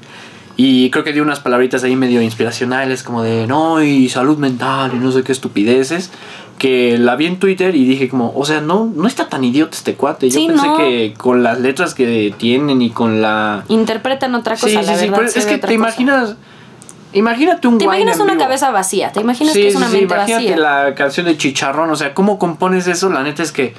Y 0.57 0.89
creo 0.89 1.03
que 1.03 1.11
dio 1.11 1.21
unas 1.21 1.41
palabritas 1.41 1.83
ahí 1.83 1.97
medio 1.97 2.21
inspiracionales 2.21 3.03
como 3.03 3.23
de 3.23 3.45
no 3.45 3.83
y 3.83 4.07
salud 4.07 4.37
mental 4.37 4.91
y 4.93 4.99
no 4.99 5.11
sé 5.11 5.21
qué 5.21 5.33
estupideces. 5.33 6.11
Que 6.57 6.97
la 6.97 7.15
vi 7.15 7.25
en 7.25 7.37
Twitter 7.37 7.75
y 7.75 7.85
dije 7.85 8.07
como, 8.07 8.31
o 8.35 8.45
sea, 8.45 8.61
no, 8.61 8.85
no 8.95 9.07
está 9.07 9.27
tan 9.27 9.43
idiota 9.43 9.75
este 9.75 9.95
cuate. 9.95 10.29
Yo 10.29 10.39
Sí, 10.39 10.47
pensé 10.47 10.65
no. 10.67 10.77
que 10.77 11.13
con 11.17 11.43
las 11.43 11.59
letras 11.59 11.93
que 11.93 12.33
tienen 12.37 12.81
y 12.81 12.91
con 12.91 13.21
la... 13.21 13.63
Interpretan 13.67 14.33
otra 14.35 14.55
cosa, 14.55 14.67
Sí, 14.67 14.75
la 14.75 14.83
sí, 14.95 15.05
verdad. 15.09 15.17
pero 15.17 15.27
es 15.27 15.45
que 15.45 15.55
te 15.55 15.61
cosa. 15.61 15.73
imaginas... 15.73 16.35
Imagínate 17.13 17.67
un 17.69 17.77
Te 17.77 17.85
imaginas 17.85 18.17
una 18.19 18.33
vivo. 18.33 18.43
cabeza 18.43 18.71
vacía, 18.71 19.11
te 19.13 19.21
imaginas 19.21 19.53
que 19.53 19.67
es 19.69 19.75
una 19.75 19.87
mente 19.87 20.03
imagínate 20.13 20.49
vacía. 20.51 20.57
la 20.57 20.95
canción 20.95 21.25
de 21.25 21.37
Chicharrón, 21.37 21.89
o 21.89 21.95
sea, 21.95 22.13
¿cómo 22.13 22.37
compones 22.37 22.87
eso? 22.87 23.09
La 23.09 23.23
neta 23.23 23.41
es 23.41 23.53
que 23.53 23.73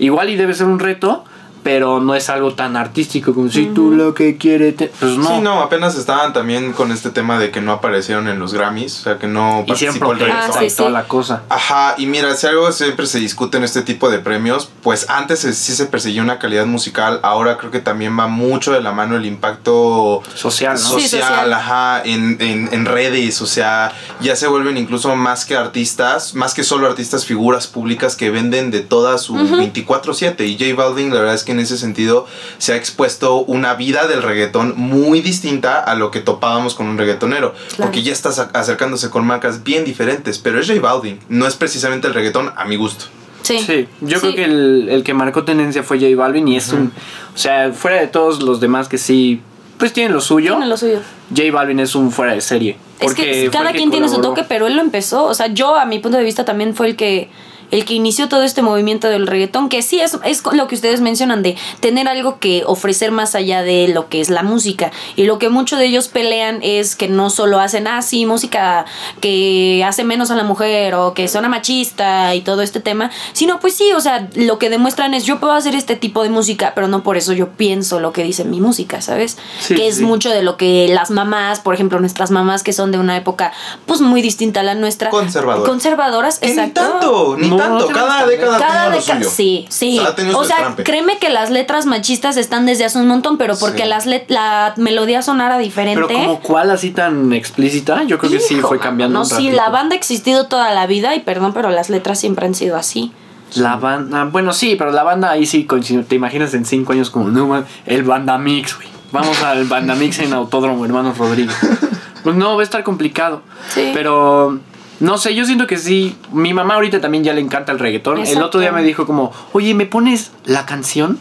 igual 0.00 0.28
y 0.28 0.34
debe 0.36 0.54
ser 0.54 0.66
un 0.66 0.80
reto, 0.80 1.24
pero 1.62 2.00
no 2.00 2.14
es 2.14 2.28
algo 2.30 2.54
tan 2.54 2.76
artístico 2.76 3.34
como 3.34 3.48
si 3.50 3.66
tú 3.66 3.90
lo 3.92 4.14
que 4.14 4.36
quieres, 4.36 4.76
te- 4.76 4.88
pues 4.88 5.16
no. 5.16 5.28
Sí, 5.28 5.40
no, 5.42 5.60
apenas 5.60 5.96
estaban 5.96 6.32
también 6.32 6.72
con 6.72 6.92
este 6.92 7.10
tema 7.10 7.38
de 7.38 7.50
que 7.50 7.60
no 7.60 7.72
aparecieron 7.72 8.28
en 8.28 8.38
los 8.38 8.52
Grammys, 8.54 9.00
o 9.00 9.02
sea, 9.02 9.18
que 9.18 9.26
no 9.26 9.64
participó 9.66 10.12
el. 10.12 10.30
Ah, 10.30 10.50
sí, 10.58 10.64
y 10.66 10.70
toda 10.70 10.88
sí. 10.88 10.92
la 10.94 11.04
cosa. 11.04 11.42
Ajá, 11.48 11.94
y 11.98 12.06
mira, 12.06 12.34
si 12.34 12.46
algo 12.46 12.70
siempre 12.72 13.06
se 13.06 13.18
discute 13.18 13.56
en 13.58 13.64
este 13.64 13.82
tipo 13.82 14.10
de 14.10 14.18
premios, 14.18 14.68
pues 14.82 15.08
antes 15.08 15.40
sí 15.40 15.72
se 15.74 15.86
perseguía 15.86 16.22
una 16.22 16.38
calidad 16.38 16.66
musical, 16.66 17.20
ahora 17.22 17.56
creo 17.58 17.70
que 17.70 17.80
también 17.80 18.18
va 18.18 18.26
mucho 18.26 18.72
de 18.72 18.80
la 18.80 18.92
mano 18.92 19.16
el 19.16 19.26
impacto 19.26 20.22
Social, 20.34 20.74
¿no? 20.74 20.78
social, 20.78 21.00
Sí, 21.02 21.08
social. 21.18 21.52
ajá, 21.52 22.02
en, 22.04 22.36
en, 22.40 22.68
en 22.72 22.86
redes, 22.86 23.40
o 23.42 23.46
sea, 23.46 23.92
ya 24.20 24.36
se 24.36 24.46
vuelven 24.46 24.76
incluso 24.76 25.14
más 25.16 25.44
que 25.44 25.56
artistas, 25.56 26.34
más 26.34 26.54
que 26.54 26.64
solo 26.64 26.86
artistas, 26.86 27.24
figuras 27.26 27.66
públicas 27.66 28.16
que 28.16 28.30
venden 28.30 28.70
de 28.70 28.80
toda 28.80 29.18
su 29.18 29.34
24/7. 29.34 30.46
Y 30.46 30.58
J 30.58 30.74
Balvin, 30.80 31.10
la 31.12 31.20
verdad 31.20 31.34
es 31.34 31.44
que 31.44 31.49
en 31.50 31.60
ese 31.60 31.76
sentido 31.78 32.26
se 32.58 32.72
ha 32.72 32.76
expuesto 32.76 33.38
una 33.40 33.74
vida 33.74 34.06
del 34.06 34.22
reggaetón 34.22 34.74
muy 34.76 35.20
distinta 35.20 35.78
a 35.80 35.94
lo 35.94 36.10
que 36.10 36.20
topábamos 36.20 36.74
con 36.74 36.86
un 36.86 36.98
reggaetonero, 36.98 37.54
porque 37.78 38.02
ya 38.02 38.12
está 38.12 38.32
sa- 38.32 38.50
acercándose 38.54 39.10
con 39.10 39.26
marcas 39.26 39.62
bien 39.64 39.84
diferentes, 39.84 40.38
pero 40.38 40.60
es 40.60 40.66
J 40.68 40.80
Balvin, 40.80 41.18
no 41.28 41.46
es 41.46 41.56
precisamente 41.56 42.06
el 42.08 42.14
reggaetón 42.14 42.52
a 42.56 42.64
mi 42.64 42.76
gusto. 42.76 43.06
Sí. 43.42 43.58
Sí, 43.58 43.88
yo 44.02 44.18
Sí. 44.18 44.20
creo 44.20 44.34
que 44.34 44.44
el, 44.44 44.88
el 44.90 45.02
que 45.02 45.14
marcó 45.14 45.44
tendencia 45.44 45.82
fue 45.82 45.98
J 45.98 46.14
Balvin 46.14 46.46
y 46.48 46.56
es 46.56 46.68
un... 46.72 46.92
O 47.34 47.38
sea, 47.38 47.72
fuera 47.72 47.98
de 48.00 48.06
todos 48.06 48.42
los 48.42 48.60
demás 48.60 48.86
que 48.88 48.98
sí, 48.98 49.40
pues 49.78 49.92
tienen 49.94 50.12
lo 50.12 50.20
suyo, 50.20 50.52
Tiene 50.52 50.66
lo 50.66 50.76
suyo. 50.76 51.00
J 51.34 51.50
Balvin 51.50 51.80
es 51.80 51.94
un 51.94 52.12
fuera 52.12 52.34
de 52.34 52.42
serie. 52.42 52.76
Es 53.00 53.14
que 53.14 53.48
cada 53.50 53.72
quien 53.72 53.90
tiene 53.90 54.10
su 54.10 54.20
toque, 54.20 54.44
pero 54.46 54.66
él 54.66 54.76
lo 54.76 54.82
empezó. 54.82 55.24
O 55.24 55.32
sea, 55.32 55.46
yo 55.46 55.74
a 55.74 55.86
mi 55.86 55.98
punto 56.00 56.18
de 56.18 56.24
vista 56.24 56.44
también 56.44 56.74
fue 56.74 56.88
el 56.88 56.96
que 56.96 57.30
el 57.70 57.84
que 57.84 57.94
inició 57.94 58.28
todo 58.28 58.42
este 58.42 58.62
movimiento 58.62 59.08
del 59.08 59.26
reggaetón, 59.26 59.68
que 59.68 59.82
sí 59.82 60.00
es, 60.00 60.18
es 60.24 60.42
lo 60.52 60.66
que 60.66 60.74
ustedes 60.74 61.00
mencionan 61.00 61.42
de 61.42 61.56
tener 61.80 62.08
algo 62.08 62.38
que 62.38 62.62
ofrecer 62.66 63.10
más 63.12 63.34
allá 63.34 63.62
de 63.62 63.88
lo 63.88 64.08
que 64.08 64.20
es 64.20 64.30
la 64.30 64.42
música. 64.42 64.90
Y 65.16 65.24
lo 65.24 65.38
que 65.38 65.48
muchos 65.48 65.78
de 65.78 65.86
ellos 65.86 66.08
pelean 66.08 66.60
es 66.62 66.96
que 66.96 67.08
no 67.08 67.30
solo 67.30 67.60
hacen, 67.60 67.86
ah, 67.86 68.02
sí, 68.02 68.26
música 68.26 68.84
que 69.20 69.84
hace 69.86 70.04
menos 70.04 70.30
a 70.30 70.36
la 70.36 70.44
mujer 70.44 70.94
o 70.94 71.14
que 71.14 71.28
suena 71.28 71.48
machista 71.48 72.34
y 72.34 72.40
todo 72.40 72.62
este 72.62 72.80
tema, 72.80 73.10
sino 73.32 73.60
pues 73.60 73.74
sí, 73.74 73.92
o 73.92 74.00
sea, 74.00 74.28
lo 74.34 74.58
que 74.58 74.70
demuestran 74.70 75.14
es 75.14 75.24
yo 75.24 75.40
puedo 75.40 75.52
hacer 75.52 75.74
este 75.74 75.96
tipo 75.96 76.22
de 76.22 76.30
música, 76.30 76.72
pero 76.74 76.88
no 76.88 77.02
por 77.02 77.16
eso 77.16 77.32
yo 77.32 77.50
pienso 77.50 78.00
lo 78.00 78.12
que 78.12 78.22
dice 78.22 78.44
mi 78.44 78.60
música, 78.60 79.00
¿sabes? 79.00 79.38
Sí, 79.60 79.74
que 79.74 79.88
es 79.88 79.96
sí. 79.96 80.04
mucho 80.04 80.30
de 80.30 80.42
lo 80.42 80.56
que 80.56 80.88
las 80.88 81.10
mamás, 81.10 81.60
por 81.60 81.74
ejemplo, 81.74 82.00
nuestras 82.00 82.30
mamás 82.30 82.62
que 82.62 82.72
son 82.72 82.92
de 82.92 82.98
una 82.98 83.16
época 83.16 83.52
pues 83.86 84.00
muy 84.00 84.22
distinta 84.22 84.60
a 84.60 84.62
la 84.62 84.74
nuestra. 84.74 85.10
Conservadora. 85.10 85.68
Conservadoras, 85.68 86.38
Que 86.38 86.48
exacto. 86.48 86.80
Ni 86.80 86.90
tanto, 86.90 87.36
ni 87.36 87.48
No, 87.48 87.56
no 87.56 87.59
tanto, 87.62 87.86
cada 87.88 88.26
década 88.26 88.58
Cada 88.58 88.70
tiene 88.72 88.84
lo 88.96 89.00
década, 89.00 89.18
suyo. 89.20 89.30
sí, 89.30 89.66
sí. 89.68 90.00
O 90.34 90.44
sea, 90.44 90.74
créeme 90.76 91.18
que 91.18 91.28
las 91.30 91.50
letras 91.50 91.86
machistas 91.86 92.36
están 92.36 92.66
desde 92.66 92.84
hace 92.84 92.98
un 92.98 93.06
montón, 93.08 93.38
pero 93.38 93.56
porque 93.58 93.82
Sí. 93.82 93.88
las 93.88 94.06
let- 94.06 94.26
la 94.28 94.74
melodía 94.76 95.22
sonara 95.22 95.58
diferente. 95.58 96.02
Pero 96.06 96.18
como 96.18 96.40
cuál 96.40 96.70
así 96.70 96.90
tan 96.90 97.32
explícita, 97.32 98.02
yo 98.04 98.18
creo 98.18 98.30
que 98.32 98.40
sí 98.40 98.56
fue 98.56 98.78
cambiando 98.78 99.14
No, 99.14 99.20
un 99.24 99.26
sí, 99.30 99.50
la 99.50 99.68
banda 99.70 99.94
ha 99.94 99.98
existido 99.98 100.46
toda 100.46 100.72
la 100.72 100.86
vida 100.86 101.14
y 101.14 101.20
perdón, 101.20 101.52
pero 101.52 101.70
las 101.70 101.90
letras 101.90 102.18
siempre 102.18 102.46
han 102.46 102.54
sido 102.54 102.76
así. 102.76 103.12
La 103.56 103.76
banda, 103.76 104.24
bueno, 104.26 104.52
sí, 104.52 104.76
pero 104.78 104.92
la 104.92 105.02
banda 105.02 105.30
ahí 105.30 105.44
sí 105.44 105.64
coincide. 105.64 106.04
Te 106.04 106.14
imaginas 106.14 106.54
en 106.54 106.64
cinco 106.64 106.92
años 106.92 107.10
como, 107.10 107.28
no, 107.30 107.46
man, 107.48 107.66
el 107.86 108.04
banda 108.04 108.38
mix, 108.38 108.76
güey. 108.76 108.88
Vamos 109.12 109.42
al 109.42 109.64
banda 109.64 109.96
mix 109.96 110.20
en 110.20 110.32
Autódromo, 110.32 110.84
hermanos 110.84 111.18
Rodríguez. 111.18 111.56
Pues 112.22 112.36
no, 112.36 112.54
va 112.54 112.60
a 112.60 112.64
estar 112.64 112.84
complicado. 112.84 113.40
Sí. 113.74 113.92
Pero, 113.94 114.58
no 115.00 115.18
sé, 115.18 115.34
yo 115.34 115.44
siento 115.44 115.66
que 115.66 115.76
sí. 115.78 116.16
Mi 116.32 116.52
mamá 116.54 116.74
ahorita 116.74 117.00
también 117.00 117.24
ya 117.24 117.32
le 117.32 117.40
encanta 117.40 117.72
el 117.72 117.78
reggaetón. 117.78 118.18
El 118.18 118.42
otro 118.42 118.60
día 118.60 118.72
me 118.72 118.82
dijo 118.82 119.06
como, 119.06 119.32
oye, 119.52 119.74
¿me 119.74 119.86
pones 119.86 120.30
la 120.44 120.66
canción? 120.66 121.18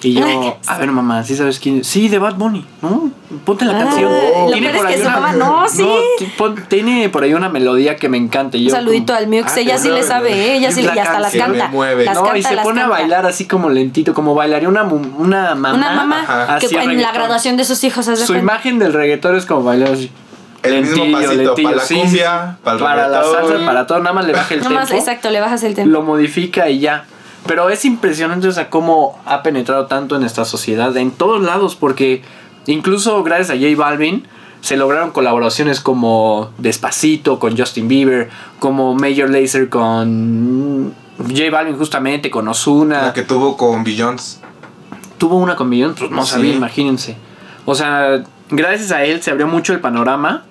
Y 0.00 0.12
yo, 0.14 0.56
a 0.68 0.78
ver, 0.78 0.92
mamá, 0.92 1.24
¿sí 1.24 1.34
sabes 1.34 1.58
quién? 1.58 1.80
es? 1.80 1.88
Sí, 1.88 2.08
de 2.08 2.20
Bad 2.20 2.36
Bunny, 2.36 2.64
¿no? 2.82 3.10
Ponte 3.44 3.64
la 3.64 3.76
Ay, 3.76 3.82
canción. 3.82 4.12
lo 4.46 4.52
Tiene 4.52 4.70
por 4.70 4.86
que 4.86 4.94
ahí 4.94 5.00
su 5.00 5.08
una- 5.08 5.16
mamá, 5.18 5.32
no, 5.32 5.68
sí. 5.68 5.84
tiene 6.68 7.08
por 7.08 7.24
ahí 7.24 7.34
una 7.34 7.48
melodía 7.48 7.96
que 7.96 8.08
me 8.08 8.16
encanta. 8.16 8.56
y 8.56 8.66
Un 8.66 8.70
saludito 8.70 9.06
como, 9.12 9.18
al 9.18 9.26
Mux, 9.26 9.52
ah, 9.56 9.58
ella 9.60 9.76
sí 9.76 9.90
le 9.90 10.04
sabe, 10.04 10.32
¿eh? 10.32 10.56
ella 10.56 10.70
sí 10.70 10.82
y 10.82 10.86
hasta 10.98 11.18
las 11.18 11.34
canta. 11.34 11.66
Mueve. 11.68 12.04
Las 12.04 12.14
No, 12.14 12.22
canta, 12.22 12.38
y 12.38 12.42
se 12.44 12.56
pone 12.58 12.80
a 12.82 12.86
bailar 12.86 13.26
así 13.26 13.46
como 13.46 13.70
lentito, 13.70 14.14
como 14.14 14.36
bailaría 14.36 14.68
una, 14.68 14.84
una 14.84 15.56
mamá. 15.56 15.74
Una 15.74 15.90
mamá 15.92 16.58
que 16.60 16.66
en 16.76 17.02
la 17.02 17.10
graduación 17.10 17.56
de 17.56 17.64
sus 17.64 17.82
hijos 17.82 18.06
Su 18.24 18.36
imagen 18.36 18.78
del 18.78 18.92
reggaetón 18.92 19.34
es 19.36 19.46
como 19.46 19.64
bailar 19.64 19.94
así. 19.94 20.12
El 20.62 20.82
mismo 20.82 21.04
pasito, 21.12 21.54
para 21.54 21.76
la 21.76 21.82
cumbia, 21.86 22.58
para 22.64 22.76
el 22.76 22.82
para 22.82 23.08
la 23.08 23.22
salsa, 23.22 23.64
para 23.64 23.86
todo, 23.86 23.98
nada 24.00 24.12
más 24.12 24.26
le 24.26 24.32
baja 24.32 24.54
el 24.54 24.60
Nada 24.60 24.74
más, 24.74 24.90
exacto, 24.90 25.30
le 25.30 25.40
bajas 25.40 25.62
el 25.62 25.74
tempo. 25.74 25.90
lo 25.90 26.02
modifica 26.02 26.68
y 26.68 26.80
ya. 26.80 27.04
Pero 27.46 27.70
es 27.70 27.84
impresionante, 27.84 28.48
o 28.48 28.52
sea, 28.52 28.68
cómo 28.68 29.18
ha 29.24 29.42
penetrado 29.42 29.86
tanto 29.86 30.16
en 30.16 30.24
esta 30.24 30.44
sociedad, 30.44 30.94
en 30.96 31.12
todos 31.12 31.40
lados, 31.42 31.76
porque 31.76 32.22
incluso 32.66 33.22
gracias 33.22 33.50
a 33.50 33.54
J 33.54 33.74
Balvin 33.76 34.26
se 34.60 34.76
lograron 34.76 35.12
colaboraciones 35.12 35.80
como 35.80 36.50
Despacito 36.58 37.38
con 37.38 37.56
Justin 37.56 37.86
Bieber, 37.86 38.28
como 38.58 38.94
Major 38.94 39.30
Lazer 39.30 39.68
con 39.68 40.92
J 41.18 41.50
Balvin 41.52 41.76
justamente, 41.78 42.28
con 42.30 42.48
Ozuna. 42.48 43.02
La 43.02 43.12
que 43.12 43.22
tuvo 43.22 43.56
con 43.56 43.84
Billions. 43.84 44.40
tuvo 45.18 45.36
una 45.36 45.54
con 45.56 45.68
Millón, 45.68 45.94
pues 45.98 46.10
no 46.10 46.24
Sí. 46.24 46.32
sabía, 46.32 46.54
imagínense. 46.54 47.16
O 47.64 47.74
sea, 47.74 48.22
gracias 48.50 48.92
a 48.92 49.04
él 49.04 49.22
se 49.22 49.30
abrió 49.30 49.46
mucho 49.46 49.72
el 49.72 49.80
panorama, 49.80 50.44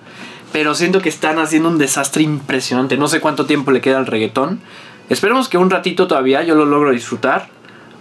pero 0.52 0.74
siento 0.74 1.00
que 1.00 1.08
están 1.08 1.38
haciendo 1.38 1.68
un 1.68 1.78
desastre 1.78 2.22
impresionante. 2.22 2.96
No 2.96 3.08
sé 3.08 3.20
cuánto 3.20 3.46
tiempo 3.46 3.70
le 3.70 3.80
queda 3.80 3.98
al 3.98 4.06
reggaetón. 4.06 4.60
Esperemos 5.08 5.48
que 5.48 5.58
un 5.58 5.70
ratito 5.70 6.06
todavía 6.06 6.42
yo 6.42 6.54
lo 6.54 6.66
logro 6.66 6.90
disfrutar, 6.90 7.48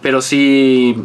pero 0.02 0.22
sí 0.22 0.96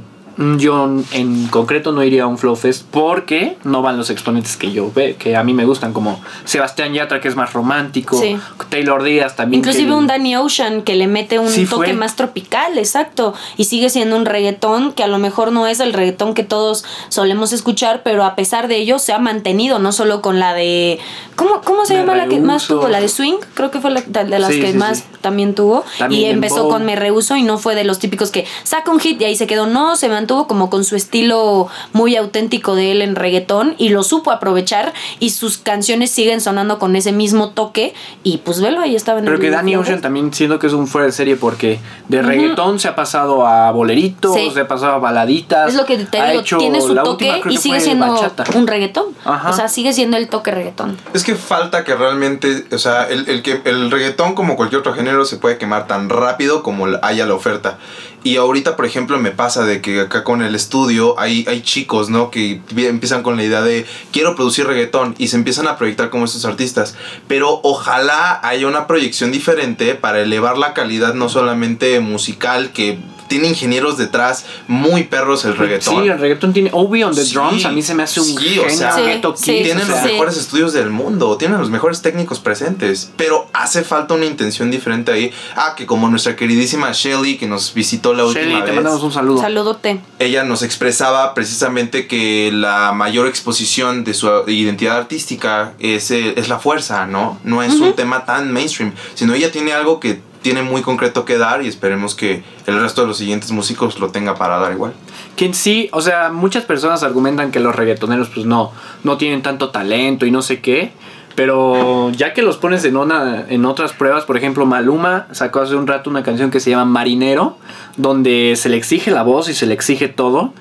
yo 0.59 0.88
en 1.12 1.47
concreto 1.49 1.92
no 1.92 2.03
iría 2.03 2.25
a 2.25 2.27
un 2.27 2.38
Flow 2.38 2.57
Fest 2.57 2.85
porque 2.90 3.57
no 3.64 3.83
van 3.83 3.97
los 3.97 4.11
exponentes 4.11 4.57
que 4.57 4.73
yo 4.73 4.90
ve, 4.95 5.16
que 5.18 5.37
a 5.37 5.45
mí 5.45 5.53
me 5.55 5.64
gustan 5.64 5.92
como 5.92 6.21
Sebastián 6.45 6.92
Yatra 6.95 7.21
que 7.21 7.29
es 7.29 7.37
más 7.37 7.53
romántico, 7.53 8.18
Sí. 8.21 8.37
Taylor 8.71 9.03
Díaz 9.03 9.37
también. 9.37 9.61
Inclusive 9.61 9.88
que- 9.88 9.92
un 9.95 10.07
Danny 10.07 10.37
Ocean 10.37 10.83
que 10.83 10.95
le 10.97 11.07
mete 11.07 11.38
un 11.38 11.49
Sí 11.49 11.66
toque 11.66 11.88
fue. 11.88 11.92
más 11.95 12.16
tropical, 12.16 12.79
exacto. 12.79 13.35
Y 13.57 13.64
sigue 13.64 13.90
siendo 13.90 14.16
un 14.16 14.25
reggaetón 14.27 14.92
que 14.92 15.03
a 15.03 15.07
lo 15.09 15.18
mejor 15.18 15.53
no 15.53 15.66
es 15.66 15.81
el 15.81 15.92
reggaetón 15.92 16.35
que 16.35 16.45
todos 16.45 16.85
solemos 17.09 17.53
escuchar, 17.53 18.03
pero 18.03 18.25
a 18.25 18.35
pesar 18.35 18.68
de 18.68 18.77
ello 18.77 18.99
se 18.99 19.12
ha 19.12 19.18
mantenido, 19.18 19.79
no 19.79 19.92
solo 19.92 20.23
con 20.23 20.38
la 20.38 20.55
de... 20.55 20.99
¿Cómo, 21.37 21.61
cómo 21.62 21.85
se 21.87 21.95
Me 21.95 22.01
llama 22.01 22.14
la 22.14 22.29
que 22.29 22.40
más 22.40 22.66
tuvo? 22.66 22.88
La 22.88 23.01
de 23.01 23.09
Swing, 23.09 23.37
creo 23.55 23.71
que 23.71 23.81
fue 23.81 23.90
la 23.90 24.01
de 24.03 24.25
de 24.25 24.38
las 24.38 24.53
Sí, 24.53 24.61
que 24.61 24.73
más 24.75 25.05
también 25.21 25.55
tuvo. 25.55 25.85
También 25.99 26.23
y 26.23 26.25
empezó 26.27 26.68
con 26.68 26.85
Me 26.85 26.95
Rehuso 26.97 27.37
y 27.37 27.42
no 27.42 27.59
fue 27.59 27.75
de 27.75 27.85
los 27.85 27.99
típicos 27.99 28.31
que 28.31 28.47
saca 28.64 28.90
un 28.90 29.01
hit 29.01 29.21
y 29.21 29.25
ahí 29.25 29.35
se 29.37 29.47
quedó. 29.47 29.66
No, 29.66 29.97
se 29.97 30.09
mantuvo 30.23 30.47
como 30.47 30.71
con 30.71 30.85
su 30.85 30.95
estilo 30.95 31.67
muy 31.93 32.15
auténtico 32.17 32.77
de 32.77 32.93
él 32.93 33.03
en 33.03 33.17
reggaetón 33.17 33.75
y 33.77 33.89
lo 33.89 34.05
supo 34.05 34.31
aprovechar 34.31 34.93
y 35.19 35.31
sus 35.31 35.59
canciones 35.59 36.11
siguen 36.13 36.41
sonando 36.41 36.79
con 36.79 36.95
ese 36.95 37.11
mismo 37.11 37.51
toque 37.51 37.93
y 38.23 38.39
pues 38.39 38.61
velo, 38.61 38.81
ahí 38.81 38.95
estaba 38.95 39.19
en 39.19 39.25
Pero 39.25 39.37
el 39.37 39.43
que 39.43 39.51
Danny 39.51 39.75
Ocean 39.75 40.01
también 40.01 40.33
siento 40.33 40.61
que 40.61 40.69
es 40.69 40.73
un 40.75 40.87
fuera 40.87 41.07
de 41.07 41.13
serie 41.13 41.35
porque 41.37 41.81
de 42.09 42.23
reggaetón 42.23 42.79
se 42.79 42.87
ha 42.87 42.95
pasado 42.95 43.47
a 43.47 43.73
boleritos, 43.73 44.37
Sí. 44.37 44.51
se 44.55 44.61
ha 44.61 44.69
pasado 44.69 44.93
a 44.93 44.99
baladitas. 44.99 45.71
Es 45.71 45.75
lo 45.75 45.85
que 45.87 45.97
te 45.99 46.21
ha 46.21 46.29
digo, 46.31 46.41
hecho- 46.43 46.59
tiene 46.59 46.81
su 46.81 46.95
toque 46.95 47.29
última 47.33 47.53
y 47.53 47.57
sigue 47.57 47.81
siendo 47.81 48.07
bachata. 48.13 48.45
un 48.55 48.67
reggaetón. 48.69 49.07
Ajá. 49.25 49.51
O 49.51 49.53
sea, 49.53 49.67
sigue 49.69 49.93
siendo 49.93 50.17
el 50.17 50.29
toque 50.29 50.53
reggaetón. 50.53 50.97
Es 51.15 51.25
que 51.25 51.35
falta 51.35 51.83
que 51.83 51.97
realmente, 51.97 52.65
o 52.73 52.79
sea, 52.79 53.09
el, 53.09 53.29
el 53.29 53.43
que 53.43 53.61
el 53.65 53.91
reggaetón 53.91 54.35
como 54.35 54.55
cualquier 54.55 54.79
otro 54.81 54.95
género 54.95 55.25
se 55.25 55.37
puede 55.37 55.59
quemar 55.59 55.89
tan 55.89 56.09
rápido 56.09 56.63
como 56.63 56.87
haya 57.03 57.27
la 57.27 57.35
oferta. 57.35 57.79
Y 58.25 58.37
ahorita, 58.37 58.77
por 58.77 58.87
ejemplo, 58.87 59.19
me 59.19 59.33
pasa 59.33 59.65
de 59.65 59.81
que 59.81 60.01
acá 60.01 60.23
con 60.23 60.43
el 60.43 60.55
estudio 60.55 61.19
hay, 61.19 61.45
hay 61.49 61.63
chicos, 61.63 62.09
¿no? 62.09 62.31
Que 62.31 62.61
empiezan 62.77 63.23
con 63.23 63.37
la 63.37 63.43
idea 63.43 63.63
de 63.63 63.85
quiero 64.13 64.37
producir 64.37 64.67
reggaetón 64.67 65.17
y 65.19 65.29
se 65.29 65.37
empiezan 65.37 65.67
a 65.67 65.77
proyectar 65.77 66.11
como 66.11 66.25
estos 66.25 66.45
artistas. 66.45 66.95
Pero 67.27 67.61
ojalá 67.65 68.39
haya 68.47 68.69
una 68.69 68.87
proyección 68.87 69.33
diferente 69.33 69.97
para 69.97 70.21
elevar 70.21 70.57
la 70.57 70.73
calidad 70.73 71.15
no 71.15 71.29
solamente 71.29 71.99
musical, 71.99 72.71
que 72.73 72.99
tiene 73.33 73.49
ingenieros 73.49 73.97
detrás 73.97 74.45
muy 74.68 75.05
perros 75.05 75.47
el 75.47 75.57
reggaetón. 75.57 76.03
Sí, 76.03 76.09
el 76.11 76.18
reggaetón 76.18 76.53
tiene 76.53 76.68
Obi 76.75 77.03
on 77.03 77.14
the 77.14 77.25
Sí, 77.25 77.33
drums, 77.33 77.64
a 77.64 77.71
mí 77.73 77.81
se 77.81 77.95
me 77.95 78.03
hace 78.03 78.21
un 78.21 78.27
sí, 78.27 78.37
genio. 78.37 78.66
o 78.66 78.68
sea, 78.68 78.92
Sí, 78.92 79.01
sí, 79.37 79.62
tienen 79.64 79.87
o 79.87 79.88
los 79.90 80.03
mejores 80.05 80.37
estudios 80.37 80.75
del 80.75 80.90
mundo, 80.90 81.38
tienen 81.38 81.59
los 81.59 81.71
mejores 81.71 82.03
técnicos 82.03 82.40
presentes, 82.40 83.11
pero 83.16 83.49
hace 83.55 83.85
falta 83.85 84.12
una 84.12 84.27
intención 84.27 84.71
diferente 84.71 85.11
ahí. 85.12 85.33
Ah, 85.57 85.73
que 85.75 85.87
como 85.87 86.09
nuestra 86.11 86.37
queridísima 86.37 86.92
Shelly 86.92 87.38
que 87.38 87.47
nos 87.47 87.73
visitó 87.73 88.12
la 88.12 88.25
Shelly, 88.25 88.40
última 88.53 88.59
te 88.61 88.66
vez, 88.66 88.75
mandamos 88.75 89.03
un 89.03 89.12
saludo. 89.12 89.40
Saludote. 89.40 90.01
ella 90.18 90.45
nos 90.45 90.62
expresaba 90.62 91.33
precisamente 91.33 92.07
que 92.07 92.51
la 92.53 92.92
mayor 92.92 93.27
exposición 93.29 94.05
de 94.05 94.12
su 94.12 94.29
identidad 94.47 94.99
artística 94.99 95.73
es, 95.79 96.11
es 96.11 96.49
la 96.51 96.59
fuerza, 96.59 97.07
¿no? 97.07 97.38
No 97.45 97.62
es 97.62 97.73
un 97.77 97.95
tema 97.95 98.27
tan 98.27 98.53
mainstream, 98.53 98.92
sino 99.14 99.33
ella 99.33 99.51
tiene 99.51 99.73
algo 99.73 100.01
que 100.01 100.21
tiene 100.42 100.62
muy 100.62 100.83
concreto 100.83 101.24
que 101.24 101.38
dar 101.38 101.62
y 101.62 101.68
esperemos 101.68 102.14
que 102.14 102.42
el 102.66 102.81
resto 102.81 103.02
de 103.02 103.09
los 103.09 103.16
siguientes 103.16 103.50
músicos 103.52 103.98
lo 103.98 104.11
tenga 104.11 104.35
para 104.35 104.59
dar 104.59 104.72
igual. 104.72 104.92
Que 105.37 105.46
en 105.46 105.55
sí, 105.55 105.88
o 105.92 106.00
sea, 106.00 106.31
muchas 106.31 106.64
personas 106.64 107.02
argumentan 107.02 107.50
que 107.50 107.61
los 107.61 107.74
reggaetoneros 107.74 108.28
pues 108.28 108.44
no, 108.44 108.72
no 109.05 109.16
tienen 109.16 109.42
tanto 109.42 109.70
talento 109.70 110.26
y 110.26 110.31
no 110.31 110.42
sé 110.42 110.61
qué. 110.61 110.92
Pero 111.35 112.11
ya 112.11 112.35
que 112.35 112.42
los 112.42 112.59
pones 112.59 112.85
en, 112.85 112.96
una, 112.96 113.46
en 113.48 113.64
otras 113.64 113.92
pruebas, 113.92 114.24
por 114.24 114.37
ejemplo, 114.37 114.66
Maluma 114.66 115.28
sacó 115.31 115.61
hace 115.61 115.74
un 115.74 115.87
rato 115.87 116.11
una 116.11 116.22
canción 116.22 116.50
que 116.50 116.61
se 116.61 116.70
llama 116.70 116.85
Marinero, 116.85 117.57
donde 117.96 118.55
se 118.57 118.68
le 118.68 118.76
exige 118.76 119.11
la 119.11 119.22
voz 119.22 119.48
y 119.48 119.55
se 119.55 119.66
le 119.66 119.72
exige 119.72 120.09
todo. 120.09 120.52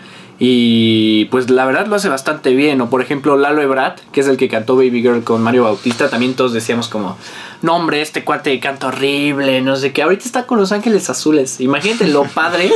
Y 0.44 1.26
pues 1.26 1.52
la 1.52 1.66
verdad 1.66 1.86
lo 1.86 1.96
hace 1.96 2.10
bastante 2.10 2.56
bien. 2.56 2.82
O 2.82 2.90
por 2.90 3.04
ejemplo, 3.04 3.38
Lalo 3.38 3.62
Ebrat, 3.62 4.00
que 4.12 4.22
es 4.22 4.28
el 4.28 4.38
que 4.38 4.50
cantó 4.50 4.76
Baby 4.76 5.04
Girl 5.04 5.24
con 5.24 5.44
Mario 5.44 5.66
Bautista, 5.66 6.10
también 6.10 6.34
todos 6.34 6.52
decíamos 6.52 6.88
como, 6.88 7.16
no 7.62 7.76
hombre, 7.76 8.02
este 8.02 8.24
cuate 8.24 8.60
canta 8.60 8.88
horrible, 8.88 9.62
no 9.62 9.76
sé 9.76 9.94
qué. 9.94 10.02
Ahorita 10.02 10.26
está 10.26 10.48
con 10.48 10.58
Los 10.58 10.72
Ángeles 10.72 11.12
Azules. 11.12 11.62
Imagínate 11.62 12.08
lo 12.08 12.24
padre 12.34 12.72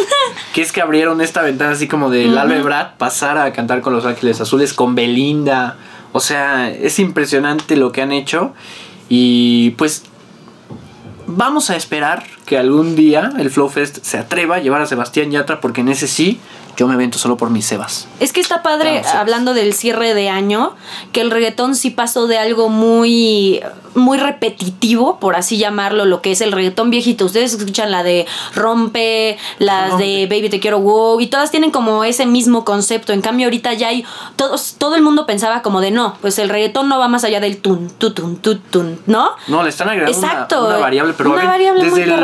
que 0.54 0.62
es 0.62 0.71
que 0.71 0.80
abrieron 0.80 1.21
esta 1.21 1.41
ventana 1.41 1.71
así 1.71 1.88
como 1.88 2.12
de 2.12 2.25
Lalo 2.25 2.54
Ebrat 2.54 2.97
pasar 2.97 3.39
a 3.39 3.51
cantar 3.51 3.82
con 3.82 3.93
Los 3.93 4.06
Ángeles 4.06 4.39
Azules, 4.39 4.75
con 4.75 4.93
Belinda. 4.93 5.78
O 6.12 6.19
sea, 6.19 6.69
es 6.69 6.99
impresionante 6.99 7.78
lo 7.78 7.91
que 7.91 8.04
han 8.04 8.12
hecho. 8.12 8.54
Y 9.10 9.71
pues 9.71 10.04
vamos 11.25 11.71
a 11.71 11.75
esperar 11.75 12.28
que 12.45 12.58
algún 12.58 12.95
día 12.95 13.31
el 13.38 13.49
Flow 13.49 13.69
Fest 13.69 13.99
se 14.03 14.17
atreva 14.17 14.55
a 14.58 14.60
llevar 14.60 14.81
a 14.81 14.86
Sebastián 14.86 15.31
Yatra 15.31 15.62
porque 15.62 15.81
en 15.81 15.89
ese 15.89 16.08
sí 16.08 16.39
yo 16.77 16.88
me 16.88 16.95
vento 16.97 17.17
solo 17.17 17.38
por 17.38 17.49
mis 17.49 17.65
Sebas. 17.65 18.08
Es 18.19 18.34
que 18.34 18.41
está 18.41 18.62
padre, 18.62 19.01
sí. 19.03 19.10
hablando 19.15 19.53
del 19.53 19.73
cierre 19.73 20.13
de 20.13 20.29
año, 20.29 20.75
que 21.13 21.21
el 21.21 21.31
reggaetón 21.31 21.73
sí 21.75 21.89
pasó 21.89 22.27
de 22.27 22.38
algo 22.38 22.67
muy, 22.67 23.62
muy 23.93 24.17
repetitivo, 24.17 25.17
por 25.19 25.38
así 25.38 25.58
llamarlo, 25.58 26.03
lo 26.03 26.21
que 26.21 26.31
es 26.31 26.41
el 26.41 26.51
reggaetón 26.51 26.89
viejito. 26.89 27.25
Ustedes 27.25 27.53
escuchan 27.53 27.91
la 27.91 28.03
de 28.03 28.25
Rompe, 28.55 29.38
las 29.58 29.97
de 29.97 30.27
Baby 30.29 30.49
Te 30.49 30.60
Quiero 30.60 30.79
Wow, 30.79 31.21
y 31.21 31.27
todas 31.27 31.49
tienen 31.49 31.71
como 31.71 32.03
ese 32.03 32.25
mismo 32.25 32.65
concepto. 32.65 33.13
En 33.13 33.21
cambio, 33.21 33.45
ahorita 33.45 33.71
ya 33.73 33.88
hay, 33.88 34.03
todos, 34.36 34.75
todo 34.77 34.95
el 34.95 35.01
mundo 35.01 35.25
pensaba 35.25 35.62
como 35.62 35.79
de 35.79 35.91
no, 35.91 36.17
pues 36.19 36.38
el 36.39 36.49
reggaetón 36.49 36.89
no 36.89 36.99
va 36.99 37.08
más 37.08 37.23
allá 37.23 37.39
del 37.39 37.58
tun, 37.58 37.89
tutun, 37.97 38.36
tutun, 38.36 38.99
¿no? 39.05 39.29
No, 39.47 39.63
le 39.63 39.69
están 39.69 39.88
agregando 39.88 40.17
Exacto. 40.17 40.67
Una, 40.67 40.77
variable, 40.77 41.13
pero 41.17 41.31
Una 41.31 41.45
variable 41.45 41.86
muy 41.86 42.01
desde, 42.01 42.13
el- 42.13 42.19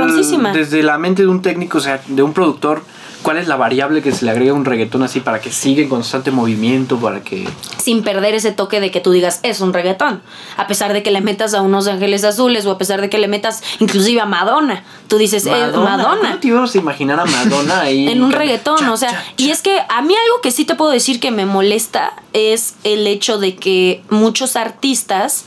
desde 0.54 0.84
la 0.84 0.97
mente 0.97 1.24
de 1.24 1.28
un 1.28 1.41
técnico, 1.41 1.78
o 1.78 1.82
sea, 1.82 2.02
de 2.08 2.24
un 2.24 2.34
productor, 2.34 2.84
¿cuál 3.24 3.38
es 3.38 3.47
la 3.47 3.56
variable 3.56 4.02
que 4.02 4.12
se 4.12 4.26
le 4.26 4.32
agrega 4.32 4.52
a 4.52 4.56
un 4.56 4.65
reggaetón 4.65 5.04
así 5.04 5.19
para 5.19 5.39
que 5.39 5.52
siga 5.52 5.82
en 5.82 5.89
constante 5.89 6.32
movimiento, 6.32 6.97
para 6.97 7.21
que... 7.21 7.47
sin 7.78 8.04
perder 8.04 8.36
ese 8.36 8.52
toque 8.52 8.80
de 8.80 8.91
que 8.91 9.00
tú 9.00 9.12
digas 9.12 9.39
es 9.43 9.62
un 9.62 9.74
reggaetón. 9.74 10.21
A 10.58 10.67
pesar 10.67 10.93
de 10.93 11.04
que 11.04 11.12
le 11.12 11.21
metas 11.21 11.54
a 11.54 11.62
unos 11.62 11.88
ángeles 11.88 12.24
azules 12.24 12.65
o 12.65 12.71
a 12.71 12.78
pesar 12.78 13.02
de 13.02 13.10
que 13.10 13.17
le 13.17 13.28
metas 13.28 13.63
inclusive 13.80 14.21
a 14.21 14.26
Madonna. 14.26 14.84
Tú 15.08 15.17
dices, 15.17 15.45
eh, 15.45 15.50
Madonna. 15.50 16.21
¿Cómo 16.21 16.39
te 16.39 16.47
ibas 16.47 16.76
a 16.76 16.78
imaginar 16.78 17.19
a 17.19 17.26
Madonna 17.26 17.82
ahí? 17.82 18.08
En 18.12 18.24
un 18.24 18.32
reggaetón, 18.32 18.78
cha, 18.78 18.91
o 18.91 18.97
sea, 18.97 19.12
cha, 19.12 19.24
y 19.38 19.52
es 19.52 19.62
que 19.62 19.80
a 19.88 20.02
mí 20.02 20.13
algo 20.13 20.41
que 20.41 20.52
sí 20.52 20.65
te 20.65 20.76
puedo 20.76 20.91
decir 20.91 21.19
que 21.19 21.32
me 21.32 21.45
molesta 21.45 22.13
es 22.34 22.76
el 22.84 23.08
hecho 23.08 23.38
de 23.38 23.56
que 23.56 24.04
muchos 24.10 24.56
artistas 24.56 25.45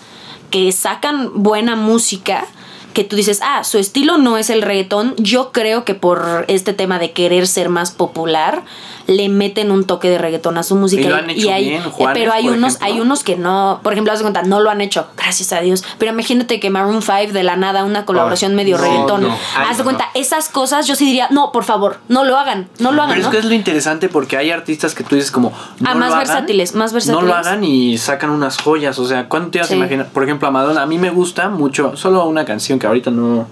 que 0.50 0.70
sacan 0.70 1.30
buena 1.34 1.74
música, 1.74 2.46
que 2.94 3.04
tú 3.04 3.16
dices, 3.16 3.40
ah, 3.42 3.64
su 3.64 3.76
estilo 3.78 4.16
no 4.16 4.38
es 4.38 4.48
el 4.48 4.62
reggaetón, 4.62 5.14
yo 5.16 5.52
creo 5.52 5.84
que 5.84 5.94
por 5.94 6.46
este 6.48 6.72
tema 6.72 6.98
de 6.98 7.12
querer 7.12 7.46
ser 7.46 7.68
más 7.68 7.90
popular, 7.90 8.64
le 9.06 9.28
meten 9.28 9.70
un 9.70 9.84
toque 9.84 10.08
de 10.08 10.18
reggaetón 10.18 10.56
a 10.58 10.62
su 10.62 10.76
música. 10.76 11.02
Y 11.02 11.08
lo 11.08 11.16
han 11.16 11.30
hecho 11.30 11.52
hay, 11.52 11.68
bien, 11.68 11.82
Juanes, 11.82 12.18
pero 12.18 12.32
hay 12.32 12.44
por 12.44 12.52
unos, 12.54 12.74
ejemplo. 12.76 12.94
hay 12.94 13.00
unos 13.00 13.24
que 13.24 13.36
no, 13.36 13.80
por 13.82 13.92
ejemplo, 13.92 14.12
haz 14.12 14.18
de 14.20 14.22
cuenta, 14.24 14.42
no 14.42 14.60
lo 14.60 14.70
han 14.70 14.80
hecho, 14.80 15.06
gracias 15.16 15.52
a 15.52 15.60
Dios. 15.60 15.84
Pero 15.98 16.12
imagínate 16.12 16.60
que 16.60 16.70
Maroon 16.70 17.02
5 17.02 17.32
de 17.32 17.42
la 17.42 17.56
nada, 17.56 17.84
una 17.84 18.04
colaboración 18.04 18.54
medio 18.54 18.76
no, 18.78 18.82
reggaetón. 18.84 19.22
no. 19.22 19.28
Ay, 19.56 19.66
haz 19.68 19.76
de 19.76 19.82
no, 19.82 19.84
cuenta, 19.84 20.08
esas 20.14 20.48
cosas 20.48 20.86
yo 20.86 20.94
sí 20.94 21.04
diría, 21.06 21.28
no, 21.30 21.52
por 21.52 21.64
favor, 21.64 21.98
no 22.08 22.24
lo 22.24 22.38
hagan, 22.38 22.68
no 22.78 22.92
lo 22.92 23.02
hagan. 23.02 23.10
Pero 23.16 23.20
es 23.20 23.26
¿no? 23.26 23.30
que 23.32 23.38
es 23.38 23.44
lo 23.44 23.54
interesante 23.54 24.08
porque 24.08 24.36
hay 24.36 24.50
artistas 24.50 24.94
que 24.94 25.04
tú 25.04 25.14
dices 25.16 25.30
como... 25.30 25.50
No 25.80 25.90
Ah, 25.90 25.94
lo 25.94 26.00
más 26.00 26.08
hagan, 26.12 26.18
versátiles, 26.20 26.74
más 26.74 26.92
versátiles. 26.92 27.22
No 27.22 27.26
lo 27.28 27.34
hagan 27.34 27.62
y 27.64 27.98
sacan 27.98 28.30
unas 28.30 28.58
joyas. 28.58 28.98
O 28.98 29.06
sea, 29.06 29.28
¿cuándo 29.28 29.50
te 29.50 29.58
ibas 29.58 29.68
Sí. 29.68 29.74
a 29.74 29.76
imaginar? 29.76 30.08
Por 30.08 30.24
ejemplo, 30.24 30.48
a 30.48 30.50
Madonna, 30.50 30.82
a 30.82 30.86
mí 30.86 30.98
me 30.98 31.10
gusta 31.10 31.48
mucho, 31.50 31.96
solo 31.96 32.24
una 32.26 32.44
canción 32.44 32.78
que 32.78 32.86
ahorita 32.86 33.10
no... 33.10 33.46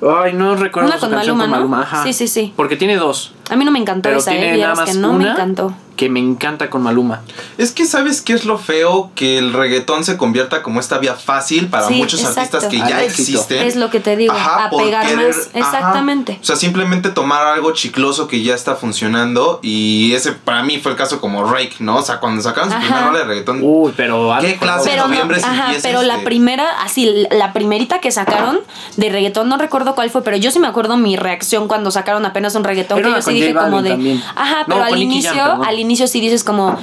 Ay, 0.00 0.32
no 0.32 0.54
recuerdo 0.54 0.88
Una 0.90 0.96
su 0.96 1.06
con 1.06 1.10
canción 1.10 1.36
Maluma, 1.36 1.56
con 1.58 1.70
¿no? 1.70 1.76
Maluma. 1.76 1.82
Ajá. 1.82 2.04
Sí, 2.04 2.12
sí, 2.12 2.28
sí. 2.28 2.52
Porque 2.54 2.76
tiene 2.76 2.96
dos. 2.96 3.32
A 3.50 3.56
mí 3.56 3.64
no 3.64 3.70
me 3.70 3.78
encantó 3.78 4.02
Pero 4.08 4.18
esa, 4.18 4.34
eh, 4.34 4.38
tiene 4.38 4.58
nada 4.58 4.74
más 4.74 4.90
que 4.90 4.96
no 4.98 5.12
me 5.14 5.28
encantó. 5.30 5.72
que 5.96 6.08
me 6.08 6.20
encanta 6.20 6.70
con 6.70 6.82
Maluma. 6.82 7.22
Es 7.56 7.72
que 7.72 7.84
sabes 7.84 8.20
qué 8.22 8.32
es 8.32 8.44
lo 8.44 8.56
feo 8.56 9.10
que 9.16 9.36
el 9.38 9.52
reggaetón 9.52 10.04
se 10.04 10.16
convierta 10.16 10.62
como 10.62 10.78
esta 10.78 10.98
vía 10.98 11.14
fácil 11.14 11.66
para 11.66 11.88
Sí, 11.88 11.94
muchos 11.94 12.20
exacto. 12.20 12.40
artistas 12.58 12.64
que 12.66 12.80
Al 12.82 12.88
ya 12.88 13.02
éxito. 13.02 13.38
existen. 13.40 13.66
Es 13.66 13.74
lo 13.74 13.90
que 13.90 13.98
te 13.98 14.16
digo, 14.16 14.32
a 14.32 14.68
por 14.70 14.84
pegar 14.84 15.04
querer- 15.06 15.34
más. 15.34 15.48
ajá. 15.48 15.58
Exactamente. 15.58 16.38
O 16.40 16.44
sea, 16.44 16.54
simplemente 16.54 17.10
tomar 17.10 17.44
algo 17.48 17.72
chicloso 17.72 18.28
que 18.28 18.42
ya 18.44 18.54
está 18.54 18.76
funcionando 18.76 19.58
y 19.62 20.12
ese 20.14 20.30
para 20.32 20.62
mí 20.62 20.78
fue 20.78 20.92
el 20.92 20.96
caso 20.98 21.20
como 21.20 21.44
Rake, 21.50 21.76
¿no? 21.80 21.96
O 21.96 22.02
sea, 22.02 22.20
cuando 22.20 22.42
sacaron 22.42 22.70
su 22.70 22.76
Ajá. 22.76 22.84
primera 22.86 23.06
rola 23.08 23.18
de 23.20 23.24
reggaetón, 23.24 23.60
Uy, 23.62 23.92
pero... 23.96 24.36
¿Qué 24.40 24.56
clase 24.56 24.90
Pero, 24.90 25.02
no, 25.02 25.08
noviembre 25.08 25.40
sí 25.40 25.46
ajá, 25.48 25.72
pero 25.82 26.02
la 26.02 26.14
este. 26.14 26.24
primera, 26.26 26.80
así, 26.82 27.26
la 27.32 27.52
primerita 27.52 27.98
que 28.00 28.12
sacaron 28.12 28.60
de 28.96 29.08
reggaetón, 29.10 29.48
no 29.48 29.56
recuerdo 29.58 29.96
cuál 29.96 30.10
fue, 30.10 30.22
pero 30.22 30.36
yo 30.36 30.52
sí 30.52 30.60
me 30.60 30.68
acuerdo 30.68 30.96
mi 30.96 31.16
reacción 31.16 31.66
cuando 31.66 31.90
sacaron 31.90 32.24
apenas 32.24 32.54
un 32.54 32.62
reggaetón, 32.62 32.98
Era 33.00 33.08
que 33.20 33.37
yo 33.37 33.37
dije 33.40 33.54
como 33.54 33.82
de. 33.82 33.90
también. 33.90 34.22
Ajá, 34.34 34.60
No, 34.60 34.74
pero 34.74 34.84
al 34.84 35.00
inicio, 35.00 35.32
Jam, 35.32 35.62
al 35.62 35.78
inicio 35.78 36.06
sí 36.06 36.20
dices 36.20 36.44
como. 36.44 36.76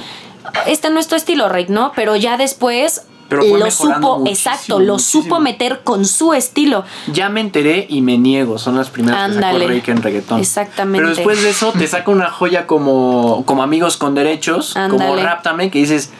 Este 0.66 0.90
no 0.90 1.00
es 1.00 1.08
tu 1.08 1.14
estilo, 1.14 1.48
Rick, 1.48 1.68
¿no? 1.68 1.92
Pero 1.96 2.16
ya 2.16 2.36
después 2.36 3.02
Pero 3.28 3.42
lo 3.42 3.70
supo, 3.70 4.18
muchísimo, 4.18 4.26
exacto, 4.28 4.78
lo 4.78 4.94
muchísimo. 4.94 5.24
supo 5.24 5.40
meter 5.40 5.80
con 5.82 6.04
su 6.04 6.32
estilo. 6.34 6.84
Ya 7.12 7.28
me 7.28 7.40
enteré 7.40 7.86
y 7.88 8.00
me 8.00 8.16
niego. 8.16 8.58
Son 8.58 8.76
las 8.76 8.90
primeras 8.90 9.34
que 9.34 9.40
sacó 9.40 9.58
Rake 9.58 9.90
en 9.90 10.02
reggaetón. 10.02 10.40
Exactamente. 10.40 10.98
Pero 10.98 11.14
después 11.14 11.42
de 11.42 11.50
eso 11.50 11.72
te 11.72 11.86
saca 11.88 12.10
una 12.10 12.30
joya 12.30 12.66
como, 12.66 13.42
como 13.44 13.62
Amigos 13.62 13.96
con 13.96 14.14
Derechos, 14.14 14.74
como. 14.88 15.16
Ráptame, 15.16 15.70
que 15.70 15.80
dices... 15.80 16.10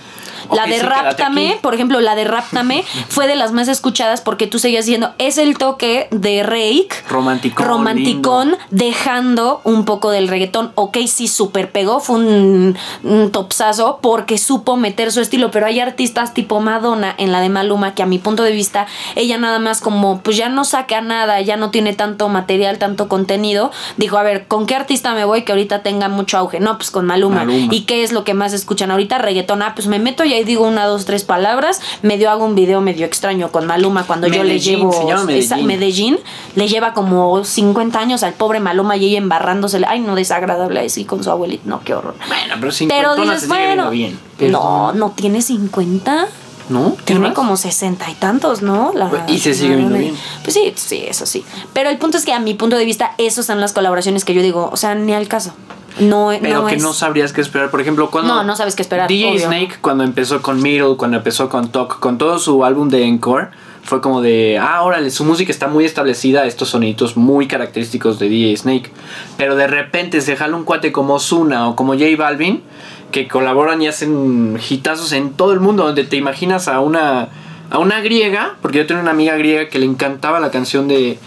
La 0.52 0.62
"Ok, 0.64 0.68
de 0.68 0.80
sí, 0.80 0.86
Ráptame, 0.86 1.48
aquí". 1.50 1.58
por 1.62 1.74
ejemplo, 1.74 2.00
la 2.00 2.14
de 2.14 2.24
Ráptame 2.24 2.84
fue 3.08 3.26
de 3.26 3.36
las 3.36 3.52
más 3.52 3.68
escuchadas 3.68 4.20
porque 4.20 4.46
tú 4.46 4.58
seguías 4.58 4.86
diciendo, 4.86 5.12
es 5.18 5.38
el 5.38 5.58
toque 5.58 6.08
de 6.10 6.42
Rake. 6.42 6.88
Romanticón, 7.08 7.66
Romanticón, 7.66 8.48
lindo. 8.50 8.64
dejando 8.70 9.60
un 9.64 9.84
poco 9.84 10.10
del 10.10 10.28
reggaetón. 10.28 10.72
Ok, 10.74 10.98
sí, 11.06 11.28
súper 11.28 11.70
pegó, 11.72 12.00
fue 12.00 12.16
un, 12.16 12.76
un 13.02 13.30
topsazo 13.32 13.98
porque 14.02 14.38
supo 14.38 14.76
meter 14.76 15.12
su 15.12 15.20
estilo, 15.20 15.50
pero 15.50 15.66
hay 15.66 15.80
artistas 15.80 16.34
tipo 16.34 16.60
Madonna 16.60 17.14
en 17.18 17.32
la 17.32 17.40
de 17.40 17.48
Maluma 17.48 17.94
que 17.94 18.02
a 18.02 18.06
mi 18.06 18.18
punto 18.18 18.42
de 18.42 18.52
vista, 18.52 18.86
ella 19.14 19.38
nada 19.38 19.58
más 19.58 19.80
como, 19.80 20.20
pues 20.22 20.36
ya 20.36 20.48
no 20.48 20.64
saca 20.64 21.00
nada, 21.00 21.40
ya 21.40 21.56
no 21.56 21.70
tiene 21.70 21.92
tanto 21.92 22.28
material, 22.28 22.78
tanto 22.78 23.08
contenido. 23.08 23.70
Dijo, 23.96 24.18
a 24.18 24.22
ver, 24.22 24.46
¿con 24.46 24.66
qué 24.66 24.74
artista 24.74 25.14
me 25.14 25.24
voy 25.24 25.42
que 25.42 25.52
ahorita 25.52 25.82
tenga 25.82 26.08
mucho 26.08 26.38
auge? 26.38 26.60
No, 26.60 26.76
pues 26.76 26.90
con 26.90 27.06
Maluma. 27.06 27.36
Maluma. 27.44 27.74
¿Y 27.74 27.82
qué 27.82 28.02
es 28.02 28.12
lo 28.12 28.24
que 28.24 28.34
más 28.34 28.52
escuchan 28.52 28.90
ahorita? 28.90 29.18
Reggaetón. 29.18 29.62
Ah, 29.62 29.72
pues 29.74 29.86
me 29.86 29.98
meto 29.98 30.24
y 30.24 30.34
ahí 30.36 30.44
digo 30.44 30.64
una, 30.66 30.86
dos, 30.86 31.04
tres 31.04 31.24
palabras. 31.24 31.80
Medio 32.02 32.30
hago 32.30 32.44
un 32.44 32.54
video 32.54 32.80
medio 32.80 33.04
extraño 33.06 33.50
con 33.50 33.66
Maluma 33.66 34.04
cuando 34.06 34.26
yo 34.28 34.42
le 34.42 34.54
Medellín, 34.54 34.78
llevo 34.78 35.24
Medellín. 35.24 35.42
esa- 35.42 35.56
Medellín. 35.58 36.18
Le 36.54 36.68
lleva 36.68 36.92
como 36.94 37.44
50 37.44 37.98
años 37.98 38.22
al 38.22 38.34
pobre 38.34 38.60
Maluma 38.60 38.96
y 38.96 39.06
ella 39.06 39.18
embarrándosele. 39.18 39.86
Ay, 39.88 40.00
no, 40.00 40.14
desagradable 40.14 40.80
así 40.80 41.04
con 41.04 41.22
su 41.24 41.30
abuelita. 41.30 41.64
No, 41.66 41.80
qué 41.82 41.94
horror. 41.94 42.14
Bueno, 42.28 42.54
pero 42.60 42.72
sin 42.72 42.88
Pero 42.88 43.08
cuentona 43.10 43.32
dices, 43.34 43.48
se 43.48 43.54
sigue 43.54 43.66
viendo 43.66 43.84
bueno. 43.86 43.90
bien. 44.38 44.52
No, 44.52 44.92
no 44.92 45.10
tiene 45.10 45.42
50. 45.42 46.28
¿No? 46.68 46.96
Tiene 47.04 47.20
más? 47.20 47.32
como 47.34 47.56
sesenta 47.56 48.10
y 48.10 48.14
tantos, 48.14 48.60
¿no? 48.60 48.90
La- 48.92 49.24
Y 49.28 49.38
se 49.38 49.54
sigue 49.54 49.76
viendo 49.76 49.96
bien. 49.96 50.16
Pues 50.42 50.52
sí, 50.54 50.72
sí, 50.74 51.04
eso 51.06 51.24
sí. 51.24 51.44
Pero 51.72 51.90
el 51.90 51.96
punto 51.98 52.18
es 52.18 52.24
que 52.24 52.32
a 52.32 52.40
mi 52.40 52.54
punto 52.54 52.76
de 52.76 52.84
vista, 52.84 53.12
esas 53.18 53.46
son 53.46 53.60
las 53.60 53.72
colaboraciones 53.72 54.24
que 54.24 54.34
yo 54.34 54.42
digo, 54.42 54.68
o 54.72 54.76
sea, 54.76 54.96
ni 54.96 55.14
al 55.14 55.28
caso. 55.28 55.52
No, 56.00 56.30
Pero 56.40 56.62
no 56.62 56.66
que 56.66 56.74
es- 56.76 56.82
no 56.82 56.92
sabrías 56.92 57.32
qué 57.32 57.40
esperar. 57.40 57.70
Por 57.70 57.80
ejemplo, 57.80 58.10
cuando. 58.10 58.34
No, 58.34 58.44
no 58.44 58.54
sabes 58.56 58.74
qué 58.76 58.82
esperar, 58.82 59.08
DJ 59.08 59.30
obvio. 59.30 59.46
Snake, 59.46 59.78
cuando 59.80 60.04
empezó 60.04 60.42
con 60.42 60.62
Middle, 60.62 60.96
cuando 60.96 61.16
empezó 61.16 61.48
con 61.48 61.70
Talk, 61.72 61.98
con 62.00 62.18
todo 62.18 62.38
su 62.38 62.64
álbum 62.64 62.88
de 62.90 63.04
Encore, 63.06 63.48
fue 63.82 64.00
como 64.00 64.20
de. 64.20 64.58
Ah, 64.60 64.82
órale, 64.82 65.10
su 65.10 65.24
música 65.24 65.50
está 65.50 65.68
muy 65.68 65.84
establecida, 65.84 66.44
estos 66.44 66.68
sonidos 66.68 67.16
muy 67.16 67.46
característicos 67.48 68.18
de 68.18 68.28
DJ 68.28 68.56
Snake. 68.56 68.92
Pero 69.38 69.56
de 69.56 69.66
repente 69.68 70.20
se 70.20 70.36
jala 70.36 70.56
un 70.56 70.64
cuate 70.64 70.92
como 70.92 71.18
Zuna 71.18 71.68
o 71.68 71.76
como 71.76 71.94
J 71.94 72.04
Balvin, 72.18 72.62
que 73.10 73.26
colaboran 73.28 73.80
y 73.80 73.88
hacen 73.88 74.58
hitazos 74.68 75.12
en 75.12 75.30
todo 75.32 75.52
el 75.52 75.60
mundo, 75.60 75.84
donde 75.84 76.04
te 76.04 76.16
imaginas 76.16 76.68
a 76.68 76.80
una. 76.80 77.28
A 77.68 77.78
una 77.78 78.00
griega, 78.00 78.54
porque 78.62 78.78
yo 78.78 78.86
tengo 78.86 79.00
una 79.00 79.10
amiga 79.10 79.34
griega 79.36 79.68
que 79.68 79.80
le 79.80 79.86
encantaba 79.86 80.38
la 80.38 80.52
canción 80.52 80.86
de 80.86 81.18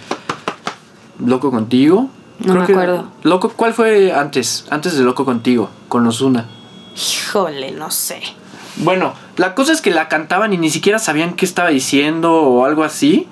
Loco 1.25 1.51
contigo. 1.51 2.09
No 2.39 2.55
me 2.55 2.63
acuerdo. 2.63 3.09
Loco, 3.23 3.49
¿cuál 3.55 3.73
fue 3.73 4.13
antes? 4.13 4.65
Antes 4.69 4.97
de 4.97 5.03
Loco 5.03 5.25
contigo, 5.25 5.69
con 5.87 6.07
Ozuna. 6.07 6.47
Híjole, 6.95 7.71
no 7.71 7.91
sé. 7.91 8.21
Bueno, 8.77 9.13
la 9.35 9.55
cosa 9.55 9.73
es 9.73 9.81
que 9.81 9.91
la 9.91 10.07
cantaban 10.07 10.53
y 10.53 10.57
ni 10.57 10.69
siquiera 10.69 10.99
sabían 10.99 11.33
qué 11.33 11.45
estaba 11.45 11.69
diciendo 11.69 12.33
o 12.33 12.65
algo 12.65 12.83
así. 12.83 13.27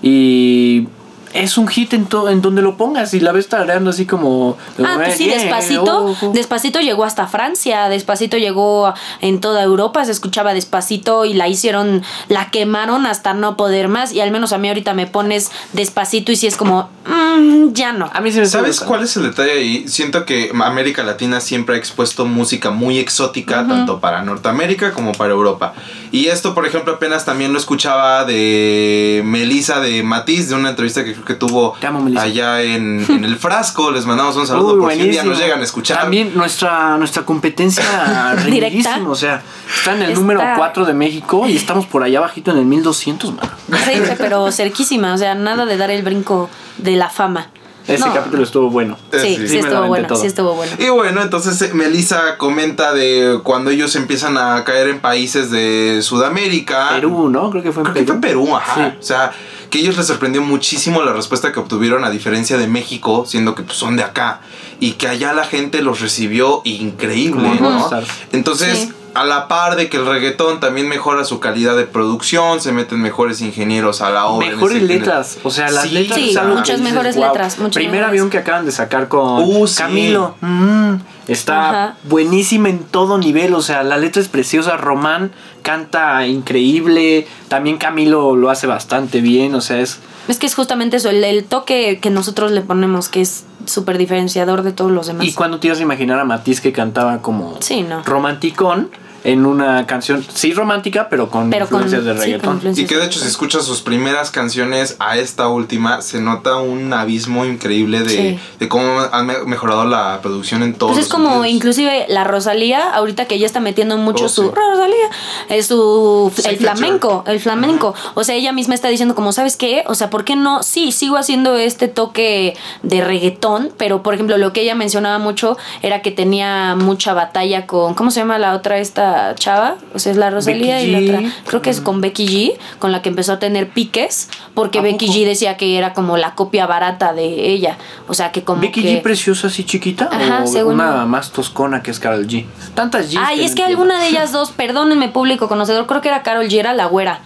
Y 0.00 0.88
es 1.32 1.56
un 1.58 1.66
hit 1.68 1.94
en, 1.94 2.06
to- 2.06 2.28
en 2.28 2.42
donde 2.42 2.62
lo 2.62 2.76
pongas 2.76 3.14
y 3.14 3.20
la 3.20 3.32
ves 3.32 3.48
tarareando 3.48 3.90
así 3.90 4.06
como... 4.06 4.56
Ah, 4.84 4.94
pues 5.02 5.16
sí, 5.16 5.26
"Yeah, 5.26 5.38
despacito. 5.38 6.04
oh, 6.06 6.16
oh". 6.20 6.32
Despacito 6.32 6.80
llegó 6.80 7.04
hasta 7.04 7.26
Francia, 7.26 7.88
despacito 7.88 8.36
llegó 8.36 8.92
en 9.20 9.40
toda 9.40 9.62
Europa, 9.62 10.04
se 10.04 10.12
escuchaba 10.12 10.52
despacito 10.54 11.24
y 11.24 11.34
la 11.34 11.48
hicieron, 11.48 12.02
la 12.28 12.50
quemaron 12.50 13.06
hasta 13.06 13.34
no 13.34 13.56
poder 13.56 13.88
más. 13.88 14.12
Y 14.12 14.20
al 14.20 14.30
menos 14.30 14.52
a 14.52 14.58
mí 14.58 14.68
ahorita 14.68 14.94
me 14.94 15.06
pones 15.06 15.50
despacito 15.72 16.32
y 16.32 16.36
si 16.36 16.46
es 16.46 16.56
como, 16.56 16.88
mm, 17.06 17.72
ya 17.72 17.92
no. 17.92 18.10
A 18.12 18.20
mí 18.20 18.30
se 18.32 18.40
me 18.40 18.46
¿Sabes 18.46 18.72
gusta. 18.76 18.86
cuál 18.86 19.02
es 19.02 19.16
el 19.16 19.22
detalle 19.24 19.52
ahí? 19.52 19.88
Siento 19.88 20.24
que 20.26 20.50
América 20.62 21.02
Latina 21.02 21.40
siempre 21.40 21.76
ha 21.76 21.78
expuesto 21.78 22.26
música 22.26 22.70
muy 22.70 22.98
exótica, 22.98 23.66
tanto 23.66 24.00
para 24.00 24.22
Norteamérica 24.22 24.92
como 24.92 25.12
para 25.12 25.32
Europa. 25.32 25.72
Y 26.10 26.26
esto, 26.26 26.54
por 26.54 26.66
ejemplo, 26.66 26.92
apenas 26.94 27.24
también 27.24 27.52
lo 27.52 27.58
escuchaba 27.58 28.24
de 28.26 29.22
Melissa 29.24 29.80
de 29.80 30.02
Matiz, 30.02 30.48
de 30.50 30.54
una 30.54 30.70
entrevista 30.70 31.04
que 31.04 31.14
que 31.24 31.34
tuvo 31.34 31.74
Te 31.80 31.86
amo, 31.86 32.00
Melissa. 32.00 32.22
allá 32.22 32.62
en, 32.62 33.04
en 33.08 33.24
El 33.24 33.36
Frasco. 33.36 33.90
Les 33.90 34.06
mandamos 34.06 34.36
un 34.36 34.46
saludo 34.46 34.74
Uy, 34.74 34.80
por 34.80 34.92
si 34.92 35.02
un 35.02 35.10
día 35.10 35.22
nos 35.24 35.38
llegan 35.38 35.60
a 35.60 35.64
escuchar. 35.64 36.00
También 36.00 36.32
nuestra, 36.34 36.96
nuestra 36.98 37.24
competencia 37.24 37.84
Directa. 38.46 39.00
O 39.06 39.14
sea, 39.14 39.42
está 39.74 39.92
en 39.94 40.02
el 40.02 40.08
Está- 40.10 40.20
número 40.20 40.40
4 40.56 40.84
de 40.84 40.94
México 40.94 41.46
y 41.48 41.56
estamos 41.56 41.86
por 41.86 42.02
allá 42.02 42.20
bajito 42.20 42.50
en 42.50 42.58
el 42.58 42.64
1200, 42.64 43.34
man. 43.34 43.50
Sí, 43.84 44.00
pero 44.18 44.50
cerquísima, 44.52 45.14
o 45.14 45.18
sea, 45.18 45.34
nada 45.34 45.66
de 45.66 45.76
dar 45.76 45.90
el 45.90 46.02
brinco 46.02 46.48
de 46.78 46.96
la 46.96 47.08
fama. 47.10 47.48
Ese 47.84 48.06
No. 48.06 48.14
capítulo 48.14 48.44
estuvo 48.44 48.70
bueno. 48.70 48.96
Sí, 49.10 49.18
sí. 49.18 49.36
sí, 49.38 49.48
Sí, 49.48 49.54
me 49.54 49.60
estuvo 49.62 49.86
bueno, 49.88 50.06
todo. 50.06 50.20
sí 50.20 50.28
estuvo 50.28 50.54
bueno. 50.54 50.72
Y 50.78 50.88
bueno, 50.90 51.20
entonces 51.20 51.60
eh, 51.62 51.72
Melissa 51.74 52.38
comenta 52.38 52.92
de 52.94 53.40
cuando 53.42 53.70
ellos 53.70 53.96
empiezan 53.96 54.38
a 54.38 54.62
caer 54.62 54.86
en 54.86 55.00
países 55.00 55.50
de 55.50 55.98
Sudamérica. 56.00 56.90
Perú, 56.90 57.28
¿no? 57.28 57.50
Creo 57.50 57.62
que 57.64 57.72
fue 57.72 57.82
en 57.82 57.90
Creo 57.92 58.04
que 58.06 58.12
Perú. 58.12 58.20
fue 58.20 58.28
Perú, 58.46 58.56
ajá. 58.56 58.74
Sí. 58.92 58.96
O 59.00 59.02
sea, 59.02 59.32
que 59.72 59.78
ellos 59.78 59.96
les 59.96 60.06
sorprendió 60.06 60.42
muchísimo 60.42 61.02
la 61.02 61.14
respuesta 61.14 61.50
que 61.50 61.58
obtuvieron 61.58 62.04
a 62.04 62.10
diferencia 62.10 62.58
de 62.58 62.66
México, 62.66 63.24
siendo 63.26 63.54
que 63.54 63.62
pues, 63.62 63.78
son 63.78 63.96
de 63.96 64.02
acá. 64.02 64.42
Y 64.80 64.92
que 64.92 65.08
allá 65.08 65.32
la 65.32 65.44
gente 65.44 65.80
los 65.80 66.02
recibió 66.02 66.60
increíble, 66.64 67.48
¿no? 67.58 67.88
Entonces, 68.32 68.78
Sí. 68.80 68.92
A 69.14 69.24
la 69.24 69.46
par 69.48 69.76
de 69.76 69.88
que 69.88 69.98
el 69.98 70.06
reggaetón 70.06 70.60
también 70.60 70.88
mejora 70.88 71.24
su 71.24 71.38
calidad 71.40 71.76
de 71.76 71.84
producción, 71.84 72.60
se 72.60 72.72
meten 72.72 73.00
mejores 73.00 73.40
ingenieros 73.40 74.00
a 74.00 74.10
la 74.10 74.26
obra. 74.26 74.48
Mejores 74.48 74.82
letras, 74.82 75.38
o 75.42 75.50
sea, 75.50 75.70
las 75.70 75.84
Sí, 75.84 75.90
letras 75.90 76.18
Sí, 76.18 76.34
muchas 76.46 76.78
dices, 76.78 76.80
mejores 76.80 77.16
"Wow". 77.16 77.26
letras, 77.26 77.58
muchas 77.58 77.74
Primer 77.74 77.92
mejores. 77.92 78.08
avión 78.08 78.30
que 78.30 78.38
acaban 78.38 78.64
de 78.64 78.72
sacar 78.72 79.08
con 79.08 79.42
Uh, 79.44 79.66
sí. 79.66 79.76
Camilo, 79.76 80.34
mm, 80.40 80.94
está 81.28 81.68
Ajá. 81.70 81.96
buenísima 82.04 82.68
en 82.70 82.78
todo 82.80 83.18
nivel, 83.18 83.54
o 83.54 83.62
sea, 83.62 83.82
la 83.82 83.98
letra 83.98 84.22
es 84.22 84.28
preciosa, 84.28 84.76
Román 84.76 85.32
canta 85.62 86.26
increíble, 86.26 87.26
también 87.48 87.78
Camilo 87.78 88.34
lo 88.36 88.50
hace 88.50 88.66
bastante 88.66 89.20
bien, 89.20 89.54
o 89.54 89.60
sea, 89.60 89.80
es 89.80 89.98
Es 90.28 90.38
que 90.38 90.46
es 90.46 90.54
justamente 90.54 90.96
eso, 90.98 91.10
el, 91.10 91.22
el 91.24 91.44
toque 91.44 91.98
que 92.00 92.10
nosotros 92.10 92.50
le 92.52 92.60
ponemos, 92.62 93.08
que 93.08 93.20
es 93.20 93.44
súper 93.66 93.98
diferenciador 93.98 94.62
de 94.62 94.72
todos 94.72 94.90
los 94.90 95.06
demás. 95.06 95.26
y 95.26 95.32
cuando 95.32 95.58
te 95.60 95.66
ibas 95.68 95.78
a 95.80 95.82
imaginar 95.82 96.18
a 96.18 96.24
Matiz 96.24 96.60
que 96.60 96.72
cantaba 96.72 97.22
como 97.22 97.56
Sí, 97.60 97.82
no. 97.82 98.02
romanticón 98.04 98.90
en 99.24 99.46
una 99.46 99.86
canción, 99.86 100.24
sí 100.34 100.52
romántica, 100.52 101.08
pero 101.08 101.30
con 101.30 101.50
Pero 101.50 101.68
con- 101.68 101.82
influencias 101.82 102.04
de 102.04 102.14
sí, 102.14 102.18
reggaetón. 102.32 102.54
influencias. 102.56 102.84
Y 102.84 102.88
que 102.88 102.96
de 102.98 103.06
hecho 103.06 103.20
si 103.20 103.28
escuchas 103.28 103.64
sus 103.64 103.80
primeras 103.82 104.30
canciones 104.30 104.96
a 104.98 105.16
esta 105.18 105.48
última, 105.48 106.02
se 106.02 106.20
nota 106.20 106.56
un 106.56 106.92
abismo 106.92 107.44
increíble 107.44 108.00
de, 108.00 108.08
Sí. 108.10 108.38
de 108.58 108.68
cómo 108.68 109.00
han 109.12 109.26
me- 109.26 109.38
mejorado 109.46 109.84
la 109.84 110.18
producción 110.22 110.62
en 110.62 110.74
todos 110.74 110.92
Pues 110.92 111.06
es 111.06 111.10
los 111.10 111.14
como 111.14 111.28
sentidos. 111.42 111.54
inclusive 111.54 112.06
la 112.08 112.24
Rosalía, 112.24 112.90
ahorita 112.94 113.26
que 113.26 113.36
ella 113.36 113.46
está 113.46 113.60
metiendo 113.60 113.96
mucho 113.96 114.24
Oh, 114.24 114.28
su 114.28 114.42
sí. 114.42 114.48
Rosalía, 114.54 115.06
es 115.48 115.66
su 115.66 116.32
el 116.44 116.56
flamenco, 116.56 117.24
el 117.26 117.40
flamenco. 117.40 117.94
O 118.14 118.24
sea, 118.24 118.34
ella 118.34 118.52
misma 118.52 118.74
está 118.74 118.88
diciendo 118.88 119.14
como, 119.14 119.32
¿sabes 119.32 119.56
qué? 119.56 119.84
O 119.86 119.94
sea, 119.94 120.10
¿por 120.10 120.24
qué 120.24 120.36
no? 120.36 120.62
Sí, 120.62 120.92
sigo 120.92 121.16
haciendo 121.16 121.56
este 121.56 121.88
toque 121.88 122.56
de 122.82 123.04
reggaetón, 123.04 123.70
pero 123.76 124.02
por 124.02 124.14
ejemplo, 124.14 124.36
lo 124.38 124.52
que 124.52 124.62
ella 124.62 124.74
mencionaba 124.74 125.18
mucho 125.18 125.56
era 125.82 126.02
que 126.02 126.10
tenía 126.10 126.74
mucha 126.76 127.14
batalla 127.14 127.66
con 127.66 127.94
¿cómo 127.94 128.10
se 128.10 128.20
llama 128.20 128.38
la 128.38 128.54
otra 128.54 128.78
esta 128.78 129.11
chava? 129.36 129.76
O 129.94 129.98
sea, 129.98 130.12
es 130.12 130.18
la 130.18 130.30
Rosalía 130.30 130.76
Becky 130.76 130.88
y 130.88 130.90
la 131.10 131.16
otra, 131.16 131.30
creo 131.46 131.62
que 131.62 131.70
es 131.70 131.80
con 131.80 132.00
Becky 132.00 132.26
G, 132.26 132.58
con 132.78 132.92
la 132.92 133.02
que 133.02 133.08
empezó 133.08 133.32
a 133.34 133.38
tener 133.38 133.70
piques, 133.70 134.28
porque 134.54 134.78
¿A 134.78 134.82
Becky? 134.82 135.06
G 135.08 135.24
decía 135.24 135.56
que 135.56 135.78
era 135.78 135.92
como 135.92 136.16
la 136.16 136.34
copia 136.34 136.66
barata 136.66 137.12
de 137.12 137.50
ella. 137.50 137.76
O 138.08 138.14
sea, 138.14 138.32
que 138.32 138.42
como 138.44 138.60
Becky 138.60 138.82
que 138.82 138.98
G 138.98 139.02
preciosa 139.02 139.46
así 139.48 139.64
chiquita 139.64 140.08
Ajá, 140.12 140.42
o 140.44 140.46
según- 140.46 140.74
una 140.74 141.04
más 141.06 141.32
toscona 141.32 141.82
que 141.82 141.90
es 141.90 141.98
Carol 142.00 142.26
G. 142.26 142.44
Tantas 142.74 143.12
G. 143.12 143.18
Ay, 143.22 143.44
es 143.44 143.54
que 143.54 143.62
alguna 143.64 144.00
de 144.00 144.08
ellas 144.08 144.32
dos, 144.32 144.50
perdónenme 144.50 145.08
público 145.08 145.48
conocedor, 145.48 145.86
creo 145.86 146.00
que 146.00 146.08
era 146.08 146.22
Carol 146.22 146.48
G, 146.48 146.58
era 146.58 146.72
la 146.74 146.86
güera. 146.86 147.20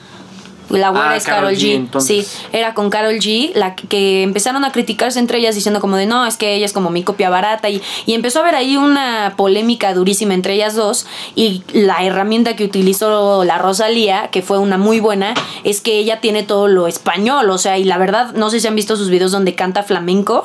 La 0.71 0.91
güera 0.91 1.11
Ah, 1.11 1.17
es 1.17 1.25
Carol, 1.25 1.55
G. 1.55 1.59
G, 1.59 1.75
entonces. 1.75 2.27
Sí, 2.27 2.49
era 2.53 2.75
con 2.75 2.91
Carol 2.91 3.15
G, 3.15 3.53
la 3.55 3.77
que, 3.77 3.87
que 3.87 4.23
empezaron 4.23 4.65
a 4.65 4.73
criticarse 4.73 5.19
entre 5.19 5.39
ellas 5.39 5.55
diciendo 5.55 5.81
como 5.81 5.97
de 5.97 6.07
no, 6.07 6.27
es 6.27 6.37
que 6.37 6.55
ella 6.55 6.67
es 6.67 6.73
como 6.73 6.91
mi 6.91 7.03
copia 7.03 7.31
barata 7.31 7.69
y, 7.69 7.81
y 8.05 8.15
empezó 8.15 8.41
a 8.41 8.43
haber 8.43 8.57
ahí 8.57 8.77
una 8.77 9.35
polémica 9.37 9.95
durísima 9.95 10.35
entre 10.35 10.55
ellas 10.55 10.75
dos 10.75 11.07
y 11.35 11.63
la 11.73 12.05
herramienta 12.05 12.57
que 12.57 12.65
utilizó 12.65 13.45
la 13.45 13.59
Rosalía, 13.59 14.29
que 14.31 14.43
fue 14.43 14.59
una 14.59 14.79
muy 14.79 15.01
buena, 15.01 15.35
es 15.65 15.81
que 15.81 15.99
ella 15.99 16.21
tiene 16.21 16.43
todo 16.43 16.69
lo 16.69 16.87
español, 16.89 17.49
o 17.51 17.59
sea, 17.59 17.79
y 17.79 17.85
la 17.85 17.99
verdad, 17.99 18.33
no 18.35 18.51
sé 18.51 18.61
si 18.61 18.67
han 18.67 18.75
visto 18.75 18.97
sus 18.97 19.09
videos 19.09 19.33
donde 19.33 19.55
canta 19.55 19.83
flamenco 19.83 20.45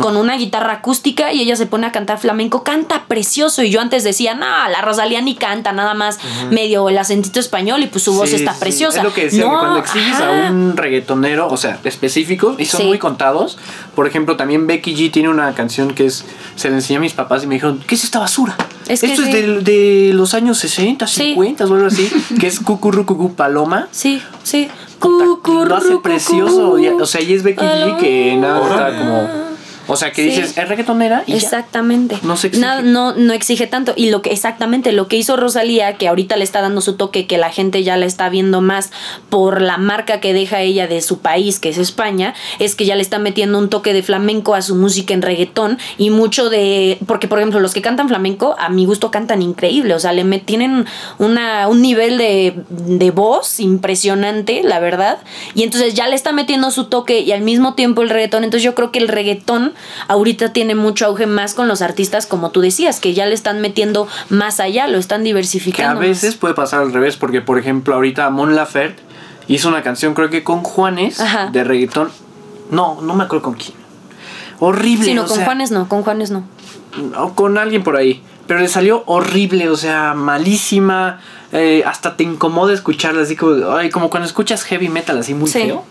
con 0.00 0.16
una 0.16 0.36
guitarra 0.36 0.72
acústica 0.74 1.32
y 1.32 1.40
ella 1.40 1.56
se 1.56 1.66
pone 1.66 1.86
a 1.86 1.92
cantar 1.92 2.18
flamenco, 2.18 2.62
canta 2.64 3.04
precioso 3.08 3.62
y 3.62 3.70
yo 3.70 3.80
antes 3.80 4.04
decía, 4.04 4.34
no, 4.34 4.46
la 4.46 4.80
Rosalía 4.82 5.20
ni 5.20 5.34
canta, 5.34 5.72
nada 5.72 5.94
más 5.94 6.18
medio 6.50 6.88
el 6.88 6.98
acentito 6.98 7.40
español 7.40 7.82
y 7.82 7.86
pues 7.86 8.04
su 8.04 8.14
voz 8.14 8.30
Sí, 8.30 8.36
está 8.36 8.54
sí, 8.54 8.60
preciosa. 8.60 8.98
Es 8.98 9.04
lo 9.04 9.12
que 9.12 9.24
decía, 9.24 9.42
que 9.44 9.48
cuando 9.48 9.78
exiges 9.78 10.14
ajá. 10.14 10.46
a 10.48 10.50
un 10.50 10.76
reggaetonero, 10.76 11.48
o 11.48 11.56
sea, 11.56 11.78
específico, 11.84 12.54
y 12.58 12.64
son 12.66 12.80
Sí. 12.82 12.86
muy 12.86 12.98
contados. 12.98 13.58
Por 13.94 14.06
ejemplo, 14.06 14.36
también 14.36 14.66
Becky 14.66 14.94
G 14.94 15.10
tiene 15.12 15.28
una 15.28 15.52
canción 15.54 15.92
que 15.94 16.06
es. 16.06 16.24
Se 16.56 16.68
la 16.70 16.76
enseñé 16.76 16.96
a 16.98 17.00
mis 17.00 17.12
papás 17.12 17.44
y 17.44 17.46
me 17.46 17.54
dijeron, 17.56 17.82
¿qué 17.86 17.94
es 17.94 18.04
esta 18.04 18.18
basura? 18.20 18.56
Es 18.88 19.02
Esto 19.02 19.22
es 19.22 19.32
de, 19.32 19.60
de 19.60 20.12
los 20.14 20.34
años 20.34 20.58
60, 20.58 21.06
Sí. 21.06 21.34
50 21.34 21.64
o 21.66 21.74
algo 21.74 21.86
así, 21.86 22.10
que 22.40 22.46
es 22.46 22.60
Cucurrucucú 22.60 23.34
Paloma. 23.34 23.88
Sí, 23.90 24.22
sí. 24.42 24.68
Puta, 24.98 25.50
Lo 25.68 25.76
hace 25.76 25.96
precioso. 25.98 26.72
O 27.00 27.06
sea, 27.06 27.20
y 27.20 27.32
es 27.34 27.42
Becky 27.42 27.64
G 27.64 27.98
que 27.98 28.36
nada 28.36 28.60
está 28.62 28.98
como. 28.98 29.51
O 29.88 29.96
sea, 29.96 30.12
que 30.12 30.22
Sí. 30.22 30.28
dices, 30.30 30.56
es 30.56 30.68
reggaetonera 30.68 31.24
y 31.26 31.32
ya. 31.32 31.36
Exactamente. 31.38 32.18
No 32.22 32.36
se 32.36 32.48
exige. 32.48 32.66
No, 32.82 33.14
no 33.14 33.32
exige 33.32 33.66
tanto. 33.66 33.92
Y 33.96 34.10
lo 34.10 34.22
que, 34.22 34.30
exactamente, 34.30 34.92
lo 34.92 35.08
que 35.08 35.16
hizo 35.16 35.36
Rosalía, 35.36 35.94
que 35.98 36.08
ahorita 36.08 36.36
le 36.36 36.44
está 36.44 36.60
dando 36.60 36.80
su 36.80 36.94
toque, 36.94 37.26
que 37.26 37.38
la 37.38 37.50
gente 37.50 37.82
ya 37.82 37.96
la 37.96 38.06
está 38.06 38.28
viendo 38.28 38.60
más 38.60 38.90
por 39.30 39.60
la 39.60 39.78
marca 39.78 40.20
que 40.20 40.32
deja 40.32 40.60
ella 40.60 40.86
de 40.86 41.02
su 41.02 41.18
país, 41.18 41.58
que 41.58 41.68
es 41.70 41.78
España, 41.78 42.34
es 42.58 42.74
que 42.74 42.84
ya 42.84 42.94
le 42.94 43.02
está 43.02 43.18
metiendo 43.18 43.58
un 43.58 43.68
toque 43.70 43.92
de 43.92 44.02
flamenco 44.02 44.54
a 44.54 44.62
su 44.62 44.74
música 44.76 45.14
en 45.14 45.22
reggaetón 45.22 45.78
y 45.98 46.10
mucho 46.10 46.48
de. 46.50 46.98
Porque, 47.06 47.28
por 47.28 47.38
ejemplo, 47.38 47.60
los 47.60 47.74
que 47.74 47.82
cantan 47.82 48.08
flamenco, 48.08 48.54
a 48.58 48.68
mi 48.68 48.86
gusto 48.86 49.10
cantan 49.10 49.42
increíble. 49.42 49.94
O 49.94 49.98
sea, 50.00 50.12
le 50.12 50.24
met- 50.24 50.44
tienen 50.44 50.86
una, 51.18 51.68
un 51.68 51.82
nivel 51.82 52.18
de, 52.18 52.54
de 52.68 53.10
voz 53.10 53.58
impresionante, 53.60 54.62
la 54.62 54.78
verdad. 54.80 55.18
Y 55.54 55.62
entonces 55.64 55.94
ya 55.94 56.08
le 56.08 56.14
está 56.16 56.32
metiendo 56.32 56.70
su 56.70 56.84
toque 56.84 57.20
y 57.20 57.32
al 57.32 57.42
mismo 57.42 57.74
tiempo 57.74 58.02
el 58.02 58.10
reggaetón. 58.10 58.44
Entonces 58.44 58.62
yo 58.64 58.74
creo 58.74 58.90
que 58.92 58.98
el 58.98 59.08
reggaetón 59.08 59.71
ahorita 60.08 60.52
tiene 60.52 60.74
mucho 60.74 61.06
auge 61.06 61.26
más 61.26 61.54
con 61.54 61.68
los 61.68 61.82
artistas, 61.82 62.26
como 62.26 62.50
tú 62.50 62.60
decías, 62.60 63.00
que 63.00 63.14
ya 63.14 63.26
le 63.26 63.34
están 63.34 63.60
metiendo 63.60 64.08
más 64.28 64.60
allá, 64.60 64.88
lo 64.88 64.98
están 64.98 65.18
Que 65.20 65.22
a 65.22 65.26
diversificando. 65.26 65.94
más. 66.00 66.08
veces 66.08 66.36
puede 66.36 66.54
pasar 66.54 66.80
al 66.80 66.92
revés, 66.92 67.16
porque 67.16 67.40
por 67.40 67.58
ejemplo, 67.58 67.94
ahorita 67.94 68.28
Mon 68.30 68.54
Laferte 68.56 69.02
hizo 69.48 69.68
una 69.68 69.82
canción, 69.82 70.14
creo 70.14 70.30
que 70.30 70.42
con 70.44 70.62
Juanes, 70.62 71.20
Ajá. 71.20 71.50
de 71.50 71.64
reggaetón. 71.64 72.10
No, 72.70 73.00
no 73.02 73.14
me 73.14 73.24
acuerdo 73.24 73.42
con 73.44 73.54
quién. 73.54 73.74
Horrible. 74.60 75.04
Sí, 75.04 75.14
no, 75.14 75.26
con 75.26 75.36
sea, 75.36 75.44
Juanes 75.44 75.70
no, 75.70 75.88
con 75.88 76.02
Juanes 76.02 76.30
no. 76.30 76.44
O 77.18 77.34
con 77.34 77.58
alguien 77.58 77.82
por 77.82 77.96
ahí. 77.96 78.22
Pero 78.46 78.60
le 78.60 78.68
salió 78.68 79.02
horrible, 79.06 79.68
o 79.70 79.76
sea, 79.76 80.14
malísima. 80.14 81.20
eh, 81.54 81.82
hasta 81.86 82.16
te 82.16 82.24
incomoda 82.24 82.72
escucharla 82.72 83.22
así 83.22 83.36
como, 83.36 83.70
ay, 83.72 83.90
como 83.90 84.08
cuando 84.08 84.26
escuchas 84.26 84.62
heavy 84.64 84.88
metal 84.88 85.18
así 85.18 85.34
muy 85.34 85.50
Sí. 85.50 85.64
feo. 85.64 85.84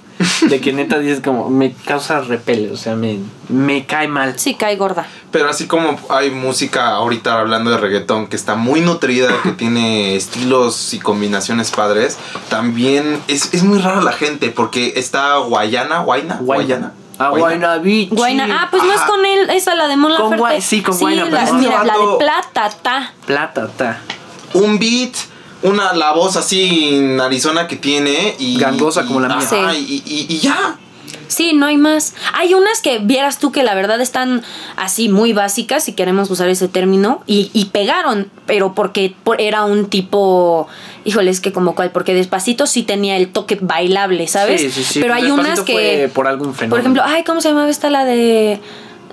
De 0.50 0.60
que 0.62 0.74
neta 0.74 1.00
dices 1.00 1.22
como, 1.24 1.50
me 1.50 1.74
causa 1.74 2.22
repele, 2.22 2.72
o 2.72 2.78
sea, 2.78 2.96
me, 2.96 3.20
me 3.50 3.86
cae 3.86 4.08
mal. 4.08 4.38
Sí, 4.40 4.56
cae 4.56 4.76
gorda. 4.76 5.06
Pero 5.32 5.50
así 5.50 5.68
como 5.68 6.00
hay 6.10 6.32
música 6.32 6.90
ahorita 6.90 7.40
hablando 7.40 7.72
de 7.72 7.78
reggaetón 7.78 8.28
que 8.28 8.36
está 8.36 8.56
muy 8.56 8.82
nutrida, 8.82 9.30
que 9.44 9.52
tiene 9.58 10.16
estilos 10.16 10.94
y 10.94 11.00
combinaciones 11.00 11.72
padres, 11.72 12.18
también 12.50 13.20
es, 13.28 13.54
es 13.54 13.64
muy 13.64 13.80
rara 13.80 14.02
la 14.02 14.14
gente 14.14 14.50
porque 14.50 14.94
está 14.96 15.38
Guayana, 15.38 16.00
Guayna, 16.00 16.38
Guayana. 16.42 16.94
Ah, 17.20 17.30
Guayna 17.30 17.78
Beach. 17.78 18.10
Guayna, 18.10 18.48
ah, 18.50 18.68
pues 18.72 18.84
no 18.84 18.92
es 18.94 19.02
con 19.02 19.24
él, 19.26 19.50
esa 19.52 19.76
la 19.76 19.88
de 19.88 19.96
Mon 19.96 20.12
Con 20.16 20.32
Laferte. 20.32 20.44
Guay- 20.44 20.62
sí, 20.62 20.82
con 20.82 20.98
Guayna, 20.98 21.26
la, 21.26 21.42
pero 21.46 21.54
mira, 21.54 21.84
la 21.84 21.94
de 21.98 22.06
plata, 22.18 22.72
ta. 22.82 23.14
Plata, 23.28 23.68
ta. 23.68 24.00
Un 24.54 24.80
beat, 24.80 25.14
una, 25.64 25.94
la 25.94 26.12
voz 26.14 26.36
así 26.38 26.96
en 26.96 27.20
Arizona 27.22 27.68
que 27.68 27.76
tiene 27.76 28.36
y... 28.40 28.58
Gangosa 28.60 29.06
como 29.06 29.20
la 29.20 29.28
mía. 29.36 29.38
ajá, 29.46 29.76
y, 29.76 30.02
y- 30.06 30.26
y 30.30 30.40
ya. 30.40 30.78
Sí, 31.28 31.54
no 31.54 31.66
hay 31.68 31.78
más. 31.78 32.14
Hay 32.34 32.54
unas 32.54 32.82
que 32.82 33.00
vieras 33.00 33.40
tú 33.40 33.54
que 33.54 33.64
la 33.64 33.74
verdad 33.74 34.02
están 34.02 34.44
así 34.76 35.08
muy 35.08 35.32
básicas, 35.32 35.82
si 35.86 35.94
queremos 35.94 36.30
usar 36.30 36.50
ese 36.50 36.68
término, 36.68 37.24
y, 37.26 37.50
y 37.54 37.66
pegaron, 37.66 38.30
pero 38.46 38.74
porque 38.76 39.16
por- 39.24 39.40
era 39.40 39.64
un 39.64 39.86
tipo, 39.90 40.68
híjole, 41.06 41.32
es 41.32 41.40
que 41.40 41.54
como 41.54 41.74
cual, 41.74 41.92
porque 41.92 42.14
Despacito 42.14 42.68
sí 42.68 42.84
tenía 42.84 43.16
el 43.16 43.30
toque 43.30 43.58
bailable, 43.62 44.28
¿sabes? 44.28 44.60
Sí, 44.60 44.72
sí, 44.72 44.84
sí. 44.84 45.00
Pero 45.00 45.14
hay 45.14 45.22
Despacito 45.24 45.48
unas 45.52 45.60
que... 45.62 45.74
fue 45.74 46.12
por 46.14 46.28
algún 46.28 46.54
fenómeno. 46.54 46.72
Por 46.72 46.80
ejemplo, 46.82 47.02
ay, 47.06 47.24
¿cómo 47.24 47.40
se 47.40 47.48
llamaba 47.50 47.70
esta? 47.70 47.90
La 47.90 48.04
de... 48.04 48.60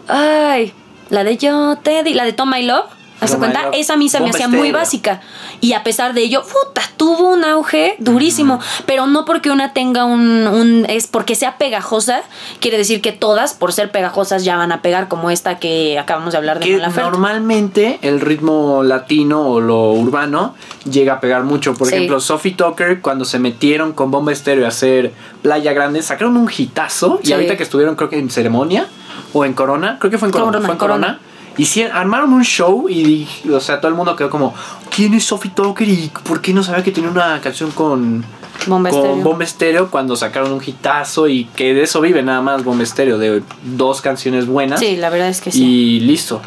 Ay, 0.08 0.72
la 1.10 1.22
de 1.22 1.36
Yo 1.36 1.76
te 1.82 2.02
di, 2.02 2.14
la 2.14 2.24
de 2.24 2.32
Tom 2.32 2.50
My 2.50 2.62
Love. 2.64 2.86
¿Haz 3.20 3.34
cuenta? 3.36 3.70
Esa 3.72 3.94
a 3.94 3.96
mí 3.96 4.08
se 4.08 4.20
me 4.20 4.30
hacía 4.30 4.48
muy 4.48 4.70
básica. 4.72 5.20
Y 5.60 5.72
a 5.72 5.82
pesar 5.82 6.14
de 6.14 6.22
ello, 6.22 6.42
puta, 6.42 6.82
tuvo 6.96 7.28
un 7.30 7.44
auge 7.44 7.96
durísimo. 7.98 8.60
Pero 8.86 9.06
no 9.08 9.24
porque 9.24 9.50
una 9.50 9.72
tenga 9.72 10.04
un, 10.04 10.46
un- 10.46 10.86
Es 10.88 11.06
porque 11.08 11.34
sea 11.34 11.58
pegajosa, 11.58 12.20
quiere 12.60 12.76
decir 12.78 13.00
que 13.00 13.10
todas, 13.12 13.54
por 13.54 13.72
ser 13.72 13.90
pegajosas, 13.90 14.44
ya 14.44 14.56
van 14.56 14.70
a 14.72 14.82
pegar, 14.82 15.08
como 15.08 15.30
esta 15.30 15.58
que 15.58 15.98
acabamos 15.98 16.32
de 16.32 16.38
hablar 16.38 16.58
de 16.60 16.66
que 16.66 16.78
normalmente 16.78 17.98
el 18.02 18.20
ritmo 18.20 18.82
latino 18.82 19.42
o 19.48 19.60
lo 19.60 19.92
urbano 19.92 20.54
llega 20.90 21.14
a 21.14 21.20
pegar 21.20 21.42
mucho. 21.42 21.74
Por 21.74 21.88
Sí. 21.88 21.94
ejemplo, 21.96 22.20
Sophie 22.20 22.52
Tucker, 22.54 23.00
cuando 23.00 23.24
se 23.24 23.38
metieron 23.38 23.92
con 23.92 24.10
Bomba 24.10 24.32
Estéreo 24.32 24.64
a 24.64 24.68
hacer 24.68 25.12
Playa 25.42 25.72
Grande, 25.72 26.02
sacaron 26.02 26.36
un 26.36 26.48
hitazo. 26.56 27.18
Sí. 27.22 27.30
Y 27.30 27.32
ahorita 27.32 27.56
que 27.56 27.62
estuvieron, 27.64 27.96
creo 27.96 28.08
que 28.08 28.18
en 28.18 28.30
ceremonia 28.30 28.86
o 29.32 29.44
en 29.44 29.52
Corona, 29.54 29.98
creo 29.98 30.10
que 30.10 30.18
fue 30.18 30.28
en 30.28 30.32
Corona. 30.32 30.52
Corona, 30.52 30.66
fue 30.66 30.74
en 30.74 30.78
Corona. 30.78 31.06
Corona. 31.06 31.27
Y 31.58 31.82
armaron 31.82 32.32
un 32.32 32.44
show 32.44 32.88
y, 32.88 33.26
o 33.52 33.58
sea, 33.60 33.80
todo 33.80 33.88
el 33.90 33.96
mundo 33.96 34.14
quedó 34.14 34.30
como, 34.30 34.54
¿quién 34.94 35.12
es 35.14 35.24
Sophie 35.24 35.50
Tucker 35.50 35.88
y 35.88 36.10
por 36.22 36.40
qué 36.40 36.54
no 36.54 36.62
sabía 36.62 36.84
que 36.84 36.92
tenía 36.92 37.10
una 37.10 37.40
canción 37.40 37.72
con, 37.72 38.24
Bomba 38.66 38.90
con 38.90 38.98
Estéreo. 39.00 39.24
Bomba 39.24 39.44
Estéreo 39.44 39.90
cuando 39.90 40.16
sacaron 40.16 40.52
un 40.52 40.62
hitazo 40.64 41.28
y 41.28 41.44
que 41.56 41.74
de 41.74 41.82
eso 41.82 42.00
vive 42.00 42.22
nada 42.22 42.40
más 42.42 42.62
Bomba 42.64 42.84
Estéreo, 42.84 43.18
de 43.18 43.42
dos 43.64 44.00
canciones 44.00 44.46
buenas 44.46 44.78
Sí, 44.80 44.96
la 44.96 45.10
verdad 45.10 45.28
es 45.28 45.40
que 45.40 45.50
sí. 45.50 45.64
y 45.64 46.00
listo. 46.00 46.40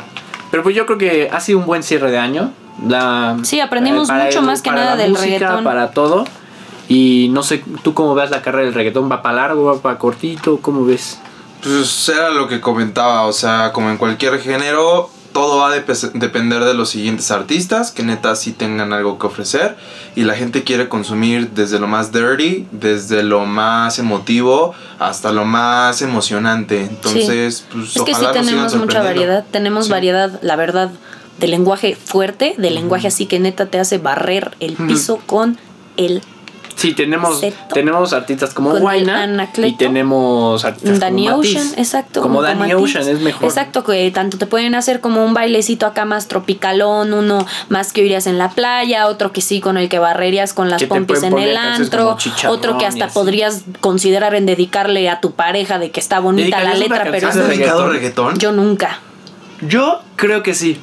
Pero 0.49 0.63
pues 0.63 0.75
yo 0.75 0.85
creo 0.85 0.97
que 0.97 1.29
ha 1.31 1.39
sido 1.39 1.59
un 1.59 1.65
buen 1.65 1.83
cierre 1.83 2.09
de 2.11 2.17
año. 2.17 2.51
La- 2.87 3.37
Sí, 3.43 3.59
aprendimos 3.59 4.09
mucho 4.09 4.41
más 4.41 4.61
que 4.61 4.71
nada 4.71 4.95
del 4.95 5.11
música, 5.11 5.25
reggaetón. 5.29 5.63
Para 5.63 5.91
todo. 5.91 6.25
Y 6.87 7.29
no 7.31 7.43
sé, 7.43 7.63
¿tú 7.83 7.93
cómo 7.93 8.15
ves 8.15 8.31
la 8.31 8.41
carrera 8.41 8.65
del 8.65 8.73
reggaetón? 8.73 9.09
¿Va 9.09 9.21
para 9.21 9.35
largo? 9.35 9.65
¿Va 9.65 9.81
para 9.81 9.97
cortito? 9.97 10.57
¿Cómo 10.61 10.83
ves? 10.85 11.19
Pues 11.63 12.09
era 12.09 12.29
lo 12.31 12.47
que 12.47 12.59
comentaba, 12.61 13.23
o 13.23 13.33
sea, 13.33 13.71
como 13.73 13.89
en 13.89 13.97
cualquier 13.97 14.39
género, 14.39 15.09
todo 15.31 15.57
va 15.59 15.71
a 15.71 15.77
depe- 15.77 16.11
depender 16.13 16.63
de 16.65 16.73
los 16.73 16.89
siguientes 16.89 17.31
artistas, 17.31 17.91
que 17.91 18.03
neta 18.03 18.35
sí 18.35 18.51
tengan 18.51 18.91
algo 18.93 19.17
que 19.19 19.27
ofrecer, 19.27 19.77
y 20.15 20.23
la 20.23 20.33
gente 20.33 20.63
quiere 20.63 20.89
consumir 20.89 21.51
desde 21.51 21.79
lo 21.79 21.87
más 21.87 22.11
dirty, 22.11 22.67
desde 22.71 23.23
lo 23.23 23.45
más 23.45 23.99
emotivo, 23.99 24.73
hasta 24.99 25.31
lo 25.31 25.45
más 25.45 26.01
emocionante. 26.01 26.81
Entonces, 26.81 27.65
pues 27.71 27.95
Es 27.95 28.01
que 28.03 28.13
sí 28.15 28.21
ojalá 28.25 28.31
tenemos 28.33 28.75
mucha 28.75 29.01
variedad. 29.01 29.45
Tenemos 29.51 29.85
Sí. 29.85 29.91
variedad, 29.91 30.39
la 30.41 30.55
verdad, 30.57 30.89
de 31.37 31.47
lenguaje 31.47 31.95
fuerte, 31.95 32.55
de 32.57 32.69
lenguaje 32.71 33.07
así 33.07 33.25
que 33.25 33.39
neta 33.39 33.67
te 33.67 33.79
hace 33.79 33.97
barrer 33.99 34.51
el 34.59 34.75
piso 34.75 35.19
con 35.25 35.57
el 35.97 36.21
Sí, 36.81 36.93
tenemos, 36.93 37.39
tenemos 37.71 38.11
artistas 38.11 38.55
como 38.55 38.71
Con 38.71 38.79
Guayna 38.79 39.47
y 39.57 39.73
tenemos 39.73 40.65
artistas 40.65 40.99
Danny 40.99 41.27
como 41.27 41.37
Matiz. 41.37 41.55
Ocean, 41.55 41.67
exacto. 41.77 42.21
Como 42.21 42.41
Danny 42.41 42.73
Matiz. 42.73 42.75
Ocean 42.75 43.07
es 43.07 43.19
mejor. 43.19 43.43
Exacto, 43.43 43.83
que 43.83 44.09
tanto 44.09 44.39
te 44.39 44.47
pueden 44.47 44.73
hacer 44.73 44.99
como 44.99 45.23
un 45.23 45.35
bailecito 45.35 45.85
acá 45.85 46.05
más 46.05 46.27
tropicalón, 46.27 47.13
uno 47.13 47.45
más 47.69 47.93
que 47.93 48.01
oirías 48.01 48.25
en 48.25 48.39
la 48.39 48.49
playa, 48.49 49.05
otro 49.05 49.31
que 49.31 49.41
sí 49.41 49.61
con 49.61 49.77
el 49.77 49.89
que 49.89 49.99
barrerías 49.99 50.53
con 50.53 50.71
las 50.71 50.81
pompis 50.85 51.21
en 51.21 51.37
el 51.37 51.55
antro, 51.55 52.17
otro 52.49 52.79
que 52.79 52.87
hasta 52.87 53.09
podrías 53.09 53.61
considerar 53.79 54.33
en 54.33 54.47
dedicarle 54.47 55.07
a 55.07 55.21
tu 55.21 55.33
pareja 55.33 55.77
de 55.77 55.91
que 55.91 55.99
está 55.99 56.19
bonita 56.19 56.63
la 56.63 56.71
¿Dedicarías 56.73 56.87
una 56.87 56.95
letra, 56.97 57.11
pero 57.11 57.27
¿Has 57.27 57.47
dedicado 57.47 57.89
reggaetón? 57.89 58.39
yo 58.39 58.51
nunca. 58.51 58.99
Yo 59.61 60.01
creo 60.15 60.41
que 60.41 60.55
sí. 60.55 60.79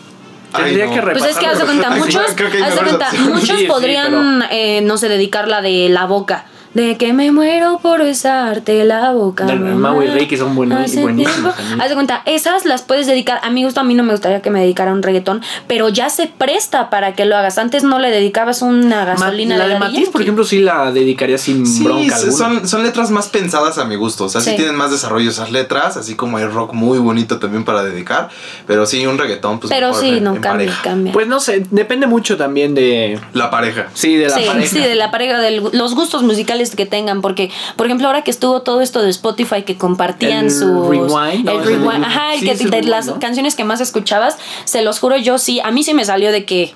Tendría 0.55 0.87
no. 0.87 0.95
que 0.95 1.03
Pues 1.03 1.19
Pues 1.19 1.31
es 1.33 1.39
que 1.39 1.47
haz 1.47 1.59
de 1.59 1.65
cuenta, 1.65 1.91
muchos, 1.97 2.13
sí, 2.13 2.63
haz 2.63 2.75
de 2.75 2.81
cuenta, 2.81 3.13
muchos 3.13 3.49
Sí, 3.49 3.57
sí, 3.59 3.67
podrían, 3.67 4.45
eh, 4.51 4.81
no 4.83 4.97
sé, 4.97 5.09
dedicar 5.09 5.49
la 5.49 5.61
de 5.61 5.89
la 5.89 6.07
boca. 6.07 6.47
De 6.75 6.97
que 6.99 7.13
me 7.13 7.33
muero 7.33 7.79
por 7.83 8.03
besarte 8.03 8.85
la 8.85 9.13
boca. 9.13 9.45
Mau 9.47 10.03
y 10.03 10.07
Rey, 10.07 10.27
que 10.27 10.37
son 10.37 10.55
buenos- 10.55 10.95
buenísimos. 10.97 11.55
Haz 11.81 11.89
de 11.89 11.95
cuenta, 11.95 12.23
esas 12.27 12.65
las 12.67 12.83
puedes 12.83 13.07
dedicar. 13.07 13.41
A 13.43 13.51
mi 13.51 13.65
gusto, 13.65 13.81
a 13.81 13.85
mí 13.85 13.95
no 13.95 14.03
me 14.03 14.13
gustaría 14.13 14.43
que 14.43 14.51
me 14.51 14.61
dedicara 14.61 14.93
un 14.93 15.03
reggaetón, 15.03 15.41
pero 15.67 15.89
ya 15.89 16.11
se 16.11 16.27
presta 16.27 16.91
para 16.91 17.15
que 17.15 17.25
lo 17.25 17.37
hagas. 17.37 17.59
Antes 17.59 17.85
no 17.85 17.99
le 17.99 18.11
dedicabas 18.11 18.63
una 18.63 18.97
Ma- 19.01 19.05
gasolina 19.05 19.57
la 19.57 19.67
de 19.67 19.75
de 19.75 19.79
Matiz, 19.81 20.11
por 20.11 20.23
ejemplo, 20.23 20.45
sí 20.45 20.61
la 20.61 20.93
dedicaría 20.93 21.39
sin 21.39 21.67
Sí, 21.67 21.83
bronca 21.85 22.17
alguna. 22.17 22.33
son, 22.37 22.69
son 22.69 22.83
letras 22.83 23.11
más 23.11 23.29
pensadas 23.29 23.79
a 23.79 23.85
mi 23.85 23.97
gusto. 23.97 24.25
O 24.25 24.29
sea, 24.29 24.41
sí. 24.41 24.51
Sí. 24.51 24.57
tienen 24.57 24.77
más 24.77 24.91
desarrollo 24.91 25.31
esas 25.31 25.51
letras, 25.51 25.97
así 25.97 26.15
como 26.17 26.37
hay 26.37 26.45
rock 26.45 26.73
muy 26.75 26.99
bonito 26.99 27.39
también 27.39 27.65
para 27.65 27.83
dedicar. 27.83 28.29
Pero 28.67 28.85
sí, 28.87 29.07
un 29.07 29.17
reggaetón, 29.19 29.59
pues. 29.61 29.73
Pero 29.73 29.89
mejor 29.89 30.03
sí, 30.03 30.09
en- 30.19 30.25
no, 30.25 30.35
en 30.35 30.41
cambia, 30.43 30.67
pareja. 30.67 30.83
cambia. 30.83 31.13
Pues 31.13 31.27
no 31.29 31.41
sé, 31.41 31.65
depende 31.71 32.07
mucho 32.07 32.37
también 32.37 32.75
de. 32.75 33.19
La 33.33 33.51
pareja. 33.51 33.87
Sí, 33.95 34.17
de 34.17 34.29
la 34.29 34.35
sí, 34.37 34.45
pareja. 34.47 34.69
sí, 34.69 34.81
de 34.81 34.95
la 34.95 35.11
pareja, 35.11 35.39
de 35.39 35.61
los 35.73 35.95
gustos 35.95 36.23
musicales 36.23 36.58
que 36.77 36.87
tengan, 36.87 37.23
porque, 37.23 37.51
por 37.77 37.87
ejemplo, 37.87 38.07
ahora 38.07 38.23
que 38.23 38.31
estuvo 38.31 38.63
todo 38.63 38.81
esto 38.81 39.03
de 39.03 39.11
Spotify 39.11 39.63
que 39.63 39.77
compartían 39.77 40.47
El 40.47 40.51
sus... 40.51 40.63
el 40.63 41.65
rewind, 41.65 42.05
ajá, 42.05 42.35
el 42.35 42.41
sí, 42.41 42.47
que 42.47 42.53
es 42.53 42.61
el 42.61 42.71
de 42.71 42.79
rewind, 42.79 42.91
las 42.91 43.07
¿no? 43.07 43.19
canciones 43.19 43.55
que 43.55 43.65
más 43.65 43.81
escuchabas, 43.81 44.37
se 44.65 44.83
los 44.83 44.99
juro, 44.99 45.17
yo 45.17 45.39
sí, 45.39 45.61
a 45.61 45.71
mí 45.71 45.83
sí 45.83 45.95
me 45.95 46.05
salió 46.05 46.33
de 46.33 46.45
que, 46.45 46.75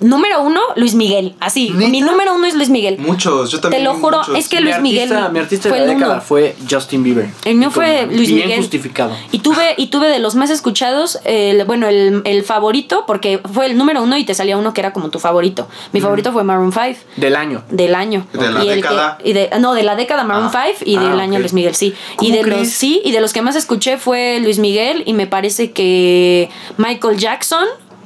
número 0.00 0.42
uno, 0.42 0.60
Luis 0.76 0.94
Miguel, 0.94 1.34
así, 1.40 1.70
mi 1.70 2.00
número 2.00 2.34
uno 2.34 2.46
es 2.46 2.54
Luis 2.54 2.68
Miguel. 2.70 2.98
Muchos, 2.98 3.50
yo 3.50 3.58
Te 3.58 3.62
también. 3.62 3.84
lo 3.84 3.94
juro, 3.94 4.18
muchos. 4.18 4.36
es 4.36 4.48
que 4.48 4.56
Mi 4.56 4.62
Luis 4.64 4.80
Miguel 4.80 5.12
artista- 5.12 5.28
mi 5.30 5.38
artista 5.38 5.68
fue 5.68 5.80
de 5.80 5.86
la 5.86 5.92
el 5.92 5.98
década 5.98 6.14
uno. 6.16 6.22
fue 6.22 6.56
Justin 6.70 7.02
Bieber. 7.02 7.28
El 7.44 7.56
mío 7.56 7.68
Y 7.68 7.72
fue 7.72 8.06
Luis 8.06 8.28
bien 8.28 8.42
Miguel. 8.46 8.58
justificado. 8.60 9.16
Y 9.32 9.38
tuve, 9.40 9.74
y 9.76 9.86
tuve 9.88 10.08
de 10.08 10.18
los 10.18 10.34
más 10.34 10.50
escuchados, 10.50 11.18
el, 11.24 11.64
bueno, 11.64 11.86
el, 11.88 12.22
el 12.24 12.42
favorito, 12.44 13.04
porque 13.06 13.40
fue 13.52 13.66
el 13.66 13.76
número 13.76 14.02
uno 14.02 14.16
y 14.16 14.24
te 14.24 14.34
salía 14.34 14.56
uno 14.56 14.72
que 14.74 14.80
era 14.80 14.92
como 14.92 15.10
tu 15.10 15.18
favorito. 15.18 15.68
Mi 15.92 16.00
favorito 16.00 16.32
fue 16.32 16.44
Maroon 16.44 16.72
5 16.72 16.98
Del 17.16 17.36
año. 17.36 17.62
del 17.70 17.94
año. 17.94 18.26
¿De 18.32 18.50
la 18.50 18.64
y 18.64 18.68
el 18.68 18.76
década? 18.76 19.18
que- 19.22 19.30
y 19.30 19.32
de, 19.32 19.50
no, 19.60 19.74
de 19.74 19.82
la 19.82 19.96
década 19.96 20.24
Maroon 20.24 20.50
Ah. 20.52 20.64
5 20.76 20.84
y 20.84 20.96
Ah, 20.96 21.00
del 21.10 21.20
año 21.20 21.34
ok. 21.34 21.40
Luis 21.40 21.52
Miguel, 21.52 21.74
sí. 21.74 21.94
Y 22.20 22.30
¿Cómo 22.30 22.32
de 22.36 22.42
los 22.44 22.68
sí, 22.68 23.00
y 23.04 23.12
de 23.12 23.20
los 23.20 23.32
que 23.32 23.42
más 23.42 23.56
escuché 23.56 23.98
fue 23.98 24.38
Luis 24.42 24.58
Miguel 24.58 25.02
y 25.06 25.12
me 25.12 25.26
parece 25.26 25.70
que 25.72 26.48
Michael 26.78 27.16
Jackson, 27.18 27.64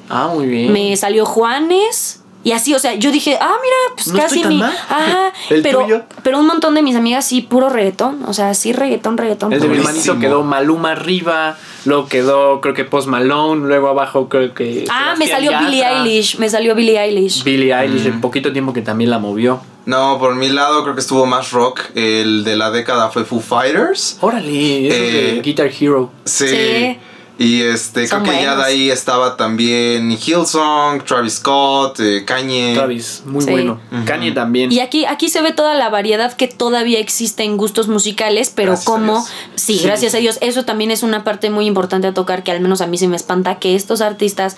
Ah, 0.08 0.30
muy 0.32 0.46
bien. 0.46 0.72
me 0.72 0.96
salió 0.96 1.24
Juanes. 1.26 2.20
Y 2.44 2.52
así, 2.52 2.72
o 2.72 2.78
sea, 2.78 2.94
yo 2.94 3.10
dije, 3.10 3.36
ah, 3.40 3.56
mira, 3.60 3.76
pues 3.94 4.06
No 4.08 4.18
casi 4.20 4.44
ni. 4.44 4.62
Ajá, 4.62 5.32
¿El 5.50 5.60
pero, 5.60 5.80
tuyo? 5.82 6.02
pero 6.22 6.38
un 6.38 6.46
montón 6.46 6.74
de 6.74 6.82
mis 6.82 6.94
amigas 6.94 7.26
sí, 7.26 7.42
puro 7.42 7.68
reggaetón. 7.68 8.20
O 8.26 8.32
sea, 8.32 8.54
sí, 8.54 8.72
reggaetón, 8.72 9.18
reggaetón. 9.18 9.52
El 9.52 9.60
de 9.60 9.68
mi 9.68 9.76
hermanito 9.78 10.18
quedó 10.20 10.44
Maluma 10.44 10.92
arriba, 10.92 11.58
luego 11.84 12.06
quedó 12.06 12.60
creo 12.60 12.74
que 12.74 12.84
Post 12.84 13.08
Malone, 13.08 13.66
luego 13.66 13.88
abajo 13.88 14.28
creo 14.28 14.54
que... 14.54 14.84
Ah, 14.88 15.14
me 15.18 15.26
salió 15.26 15.50
Billie 15.58 15.84
Eilish. 15.84 16.38
Me 16.38 16.48
salió 16.48 16.74
Billie 16.76 16.98
Eilish. 16.98 17.42
Billie 17.42 17.74
Eilish 17.74 18.06
en 18.06 18.20
poquito 18.20 18.52
tiempo 18.52 18.72
que 18.72 18.82
también 18.82 19.10
la 19.10 19.18
movió. 19.18 19.60
No, 19.84 20.18
por 20.18 20.34
mi 20.36 20.48
lado 20.48 20.82
creo 20.84 20.94
que 20.94 21.00
estuvo 21.00 21.26
más 21.26 21.50
rock. 21.50 21.80
El 21.96 22.44
de 22.44 22.56
la 22.56 22.70
década 22.70 23.10
fue 23.10 23.24
Foo 23.24 23.40
Fighters. 23.40 24.16
Órale, 24.20 24.86
Eh, 24.88 25.34
de 25.34 25.40
Guitar 25.42 25.70
Hero. 25.78 26.10
Sí. 26.24 26.46
Sí. 26.46 26.98
Y 27.40 27.62
este, 27.62 28.08
Son 28.08 28.24
creo 28.24 28.36
que 28.36 28.42
ya 28.42 28.56
de 28.56 28.64
ahí 28.64 28.90
estaba 28.90 29.36
también 29.36 30.10
Hillsong, 30.10 31.04
Travis 31.04 31.34
Scott, 31.34 32.00
eh, 32.00 32.24
Kanye. 32.24 32.74
Travis, 32.74 33.22
muy 33.26 33.44
Sí. 33.44 33.50
bueno. 33.50 33.80
Kanye 34.06 34.32
también. 34.32 34.72
Y 34.72 34.80
aquí, 34.80 35.04
aquí 35.04 35.28
se 35.28 35.40
ve 35.40 35.52
toda 35.52 35.74
la 35.74 35.88
variedad 35.88 36.32
que 36.32 36.48
todavía 36.48 36.98
existe 36.98 37.44
en 37.44 37.56
gustos 37.56 37.86
musicales, 37.86 38.52
pero 38.52 38.72
Gracias 38.72 38.84
como, 38.86 39.24
sí, 39.54 39.78
Sí. 39.78 39.84
gracias 39.84 40.14
a 40.14 40.18
Dios, 40.18 40.38
eso 40.40 40.64
también 40.64 40.90
es 40.90 41.04
una 41.04 41.22
parte 41.22 41.48
muy 41.48 41.66
importante 41.66 42.08
a 42.08 42.12
tocar, 42.12 42.42
que 42.42 42.50
al 42.50 42.60
menos 42.60 42.80
a 42.80 42.88
mí 42.88 42.98
sí 42.98 43.06
me 43.06 43.14
espanta, 43.16 43.60
que 43.60 43.76
estos 43.76 44.00
artistas 44.00 44.56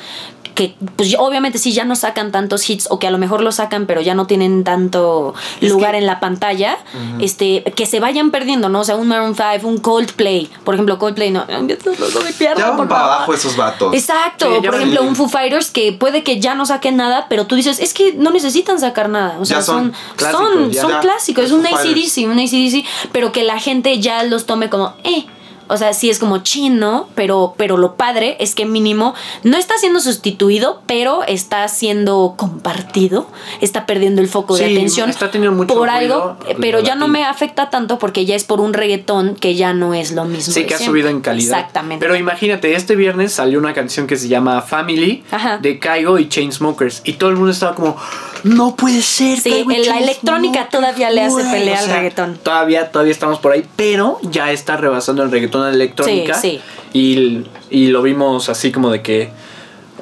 que 0.60 0.74
pues 0.96 1.14
obviamente 1.18 1.56
sí 1.56 1.72
ya 1.72 1.86
no 1.86 1.96
sacan 1.96 2.32
tantos 2.32 2.68
hits 2.68 2.86
o 2.90 2.98
que 2.98 3.06
a 3.06 3.10
lo 3.10 3.16
mejor 3.16 3.40
lo 3.40 3.50
sacan 3.50 3.86
pero 3.86 4.02
ya 4.02 4.14
no 4.14 4.26
tienen 4.26 4.62
tanto 4.62 5.32
Es 5.62 5.70
lugar 5.70 5.92
que- 5.92 5.98
en 5.98 6.06
la 6.06 6.20
pantalla 6.20 6.76
este 7.18 7.62
que 7.74 7.86
se 7.86 7.98
vayan 7.98 8.30
perdiendo 8.30 8.68
no 8.68 8.80
o 8.80 8.84
sea 8.84 8.96
un 8.96 9.08
Maroon 9.08 9.34
5 9.34 9.66
un 9.66 9.78
Coldplay 9.78 10.50
por 10.64 10.74
ejemplo 10.74 10.98
Coldplay 10.98 11.30
no 11.30 11.44
no, 11.46 11.60
no 11.60 12.20
me 12.22 12.32
pierdan, 12.32 12.58
Ya 12.58 12.70
van 12.72 12.88
para 12.88 13.04
abajo 13.04 13.32
esos 13.32 13.56
vatos. 13.56 13.94
Exacto, 13.94 14.54
Sí, 14.60 14.66
por 14.66 14.74
ejemplo, 14.74 15.02
un 15.02 15.16
Foo 15.16 15.28
Fighters 15.28 15.70
que 15.70 15.92
puede 15.92 16.22
que 16.22 16.40
ya 16.40 16.54
no 16.54 16.66
saquen 16.66 16.96
nada, 16.96 17.26
pero 17.30 17.46
tú 17.46 17.54
dices, 17.54 17.80
es 17.80 17.94
que 17.94 18.12
no 18.14 18.30
necesitan 18.30 18.78
sacar 18.78 19.08
nada. 19.08 19.38
O 19.40 19.44
sea, 19.44 19.58
Ya 19.58 19.62
son 19.62 19.92
son, 19.92 19.94
clásicos, 20.16 20.52
son, 20.52 20.70
ya. 20.70 20.82
son 20.82 20.90
Ya, 20.92 21.00
clásicos. 21.00 21.44
Es 21.44 21.52
un. 21.52 21.66
ACDC, 21.66 22.26
un 22.26 22.38
ACDC, 22.38 22.84
pero 23.12 23.32
que 23.32 23.42
la 23.44 23.58
gente 23.58 23.98
ya 24.00 24.22
los 24.24 24.46
tome 24.46 24.68
como, 24.68 24.94
eh. 25.04 25.24
O 25.70 25.76
sea, 25.76 25.92
sí 25.92 26.10
es 26.10 26.18
como 26.18 26.38
chino, 26.38 27.08
pero, 27.14 27.54
pero 27.56 27.76
lo 27.76 27.94
padre 27.94 28.36
es 28.40 28.54
que 28.54 28.66
mínimo 28.66 29.14
no 29.44 29.56
está 29.56 29.74
siendo 29.78 30.00
sustituido, 30.00 30.82
pero 30.86 31.22
está 31.24 31.66
siendo 31.68 32.34
compartido, 32.36 33.28
está 33.60 33.86
perdiendo 33.86 34.20
el 34.20 34.28
foco 34.28 34.56
de 34.56 34.64
atención 34.64 35.10
está 35.10 35.30
teniendo 35.30 35.56
mucho 35.56 35.74
por 35.74 35.88
algo, 35.88 36.36
pues, 36.40 36.56
pero 36.60 36.80
ya 36.80 36.94
no 36.94 37.08
me 37.08 37.24
afecta 37.24 37.70
tanto 37.70 37.98
porque 37.98 38.24
ya 38.26 38.34
es 38.34 38.44
por 38.44 38.60
un 38.60 38.74
reggaetón 38.74 39.36
que 39.36 39.54
ya 39.54 39.72
no 39.72 39.94
es 39.94 40.12
lo 40.12 40.24
mismo. 40.24 40.52
Sí, 40.52 40.64
que 40.64 40.74
ha 40.74 40.78
subido 40.78 41.08
en 41.08 41.20
calidad. 41.20 41.58
Exactamente. 41.58 42.04
Pero 42.04 42.16
imagínate, 42.16 42.74
este 42.74 42.96
viernes 42.96 43.32
salió 43.32 43.58
una 43.58 43.72
canción 43.72 44.06
que 44.06 44.16
se 44.16 44.28
llama 44.28 44.62
Family 44.62 45.24
Ajá. 45.30 45.58
de 45.58 45.78
Kaigo 45.78 46.18
y 46.18 46.28
Chainsmokers. 46.28 47.02
Y 47.04 47.14
todo 47.14 47.30
el 47.30 47.36
mundo 47.36 47.52
estaba 47.52 47.74
como, 47.74 47.96
no 48.44 48.76
puede 48.76 49.02
ser. 49.02 49.38
Sí, 49.38 49.64
en 49.68 49.86
la 49.86 49.98
electrónica 49.98 50.64
no, 50.64 50.68
todavía 50.68 51.10
le 51.10 51.22
hace 51.22 51.32
güey". 51.32 51.50
pelea 51.50 51.78
al 51.78 51.88
reggaetón. 51.88 52.38
Todavía, 52.42 52.90
todavía 52.90 53.12
estamos 53.12 53.38
por 53.38 53.52
ahí, 53.52 53.66
pero 53.76 54.18
ya 54.22 54.50
está 54.52 54.76
rebasando 54.76 55.22
el 55.22 55.30
reggaetón 55.30 55.62
a 55.62 55.68
la 55.68 55.74
electrónica. 55.74 56.34
Sí, 56.34 56.60
Y, 56.92 57.44
y 57.70 57.88
lo 57.88 58.02
vimos 58.02 58.48
así 58.48 58.72
como 58.72 58.90
de 58.90 59.02
que. 59.02 59.30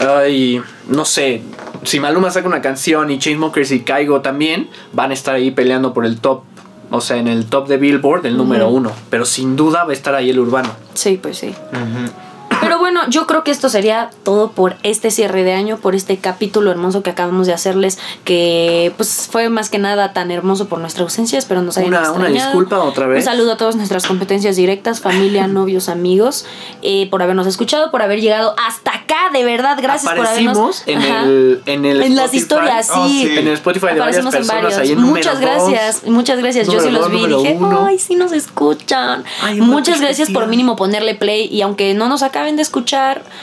Ay, 0.00 0.62
no 0.88 1.04
sé. 1.04 1.42
Si 1.82 1.98
Maluma 2.00 2.30
saca 2.30 2.46
una 2.46 2.62
canción 2.62 3.10
y 3.10 3.18
Chainsmokers 3.18 3.72
y 3.72 3.80
Caigo 3.80 4.20
también, 4.20 4.68
van 4.92 5.10
a 5.10 5.14
estar 5.14 5.34
ahí 5.34 5.50
peleando 5.50 5.92
por 5.92 6.06
el 6.06 6.20
top. 6.20 6.42
O 6.90 7.00
sea, 7.00 7.16
en 7.18 7.28
el 7.28 7.46
top 7.46 7.68
de 7.68 7.76
Billboard, 7.76 8.24
el 8.24 8.36
número 8.36 8.68
uno. 8.70 8.92
Pero 9.10 9.24
sin 9.26 9.56
duda 9.56 9.84
va 9.84 9.90
a 9.90 9.92
estar 9.92 10.14
ahí 10.14 10.30
el 10.30 10.38
urbano. 10.38 10.70
Sí, 10.94 11.18
pues 11.20 11.38
sí. 11.38 11.54
Bueno, 12.90 13.02
yo 13.10 13.26
creo 13.26 13.44
que 13.44 13.50
esto 13.50 13.68
sería 13.68 14.08
todo 14.24 14.52
por 14.52 14.76
este 14.82 15.10
cierre 15.10 15.44
de 15.44 15.52
año, 15.52 15.76
por 15.76 15.94
este 15.94 16.16
capítulo 16.16 16.70
hermoso 16.70 17.02
que 17.02 17.10
acabamos 17.10 17.46
de 17.46 17.52
hacerles, 17.52 17.98
que 18.24 18.94
pues 18.96 19.28
fue 19.30 19.50
más 19.50 19.68
que 19.68 19.78
nada 19.78 20.14
tan 20.14 20.30
hermoso 20.30 20.68
por 20.68 20.78
nuestra 20.78 21.02
ausencia, 21.02 21.38
espero 21.38 21.60
nos 21.60 21.76
hayan 21.76 21.90
Una, 21.90 21.98
una 22.00 22.08
extrañado. 22.08 22.46
disculpa 22.50 22.78
otra 22.82 23.06
vez. 23.06 23.18
Un 23.18 23.24
saludo 23.30 23.52
a 23.52 23.56
todas 23.58 23.76
nuestras 23.76 24.06
competencias 24.06 24.56
directas, 24.56 25.00
familia, 25.00 25.46
novios, 25.48 25.90
amigos, 25.90 26.46
eh, 26.80 27.08
por 27.10 27.22
habernos 27.22 27.46
escuchado, 27.46 27.90
por 27.90 28.00
haber 28.00 28.22
llegado 28.22 28.54
hasta 28.66 28.90
acá, 28.94 29.16
de 29.34 29.44
verdad, 29.44 29.76
gracias 29.82 30.10
por 30.14 30.26
habernos... 30.26 30.80
Aparecimos 30.80 30.82
en 30.86 30.98
Ajá. 30.98 31.24
el, 31.24 31.62
en 31.66 31.84
el 31.84 32.02
En 32.02 32.16
las 32.16 32.32
historias, 32.32 32.88
Oh, 32.94 33.06
sí. 33.06 33.28
En 33.36 33.46
el 33.48 33.52
Spotify 33.54 33.88
de 33.88 34.00
varias 34.00 34.18
Aparecemos 34.24 34.34
en 34.34 34.40
personas 34.40 34.62
varios. 34.62 34.78
ahí 34.80 34.92
en 34.92 35.00
muchas 35.02 35.34
dos. 35.34 35.40
gracias, 35.42 36.06
muchas 36.06 36.38
gracias. 36.38 36.66
Yo 36.68 36.80
sí 36.80 36.90
los 36.90 37.02
dos, 37.02 37.10
vi 37.10 37.22
y 37.22 37.26
dije, 37.26 37.56
uno. 37.60 37.84
ay, 37.86 37.98
sí 37.98 38.14
nos 38.14 38.32
escuchan. 38.32 39.24
Ay, 39.42 39.60
una 39.60 39.66
muchas 39.70 40.00
gracias 40.00 40.30
por 40.30 40.46
mínimo 40.46 40.74
ponerle 40.76 41.14
play 41.14 41.48
y 41.52 41.60
aunque 41.60 41.92
no 41.92 42.08
nos 42.08 42.22
acaben 42.22 42.56
de 42.56 42.62
escuchar, 42.62 42.77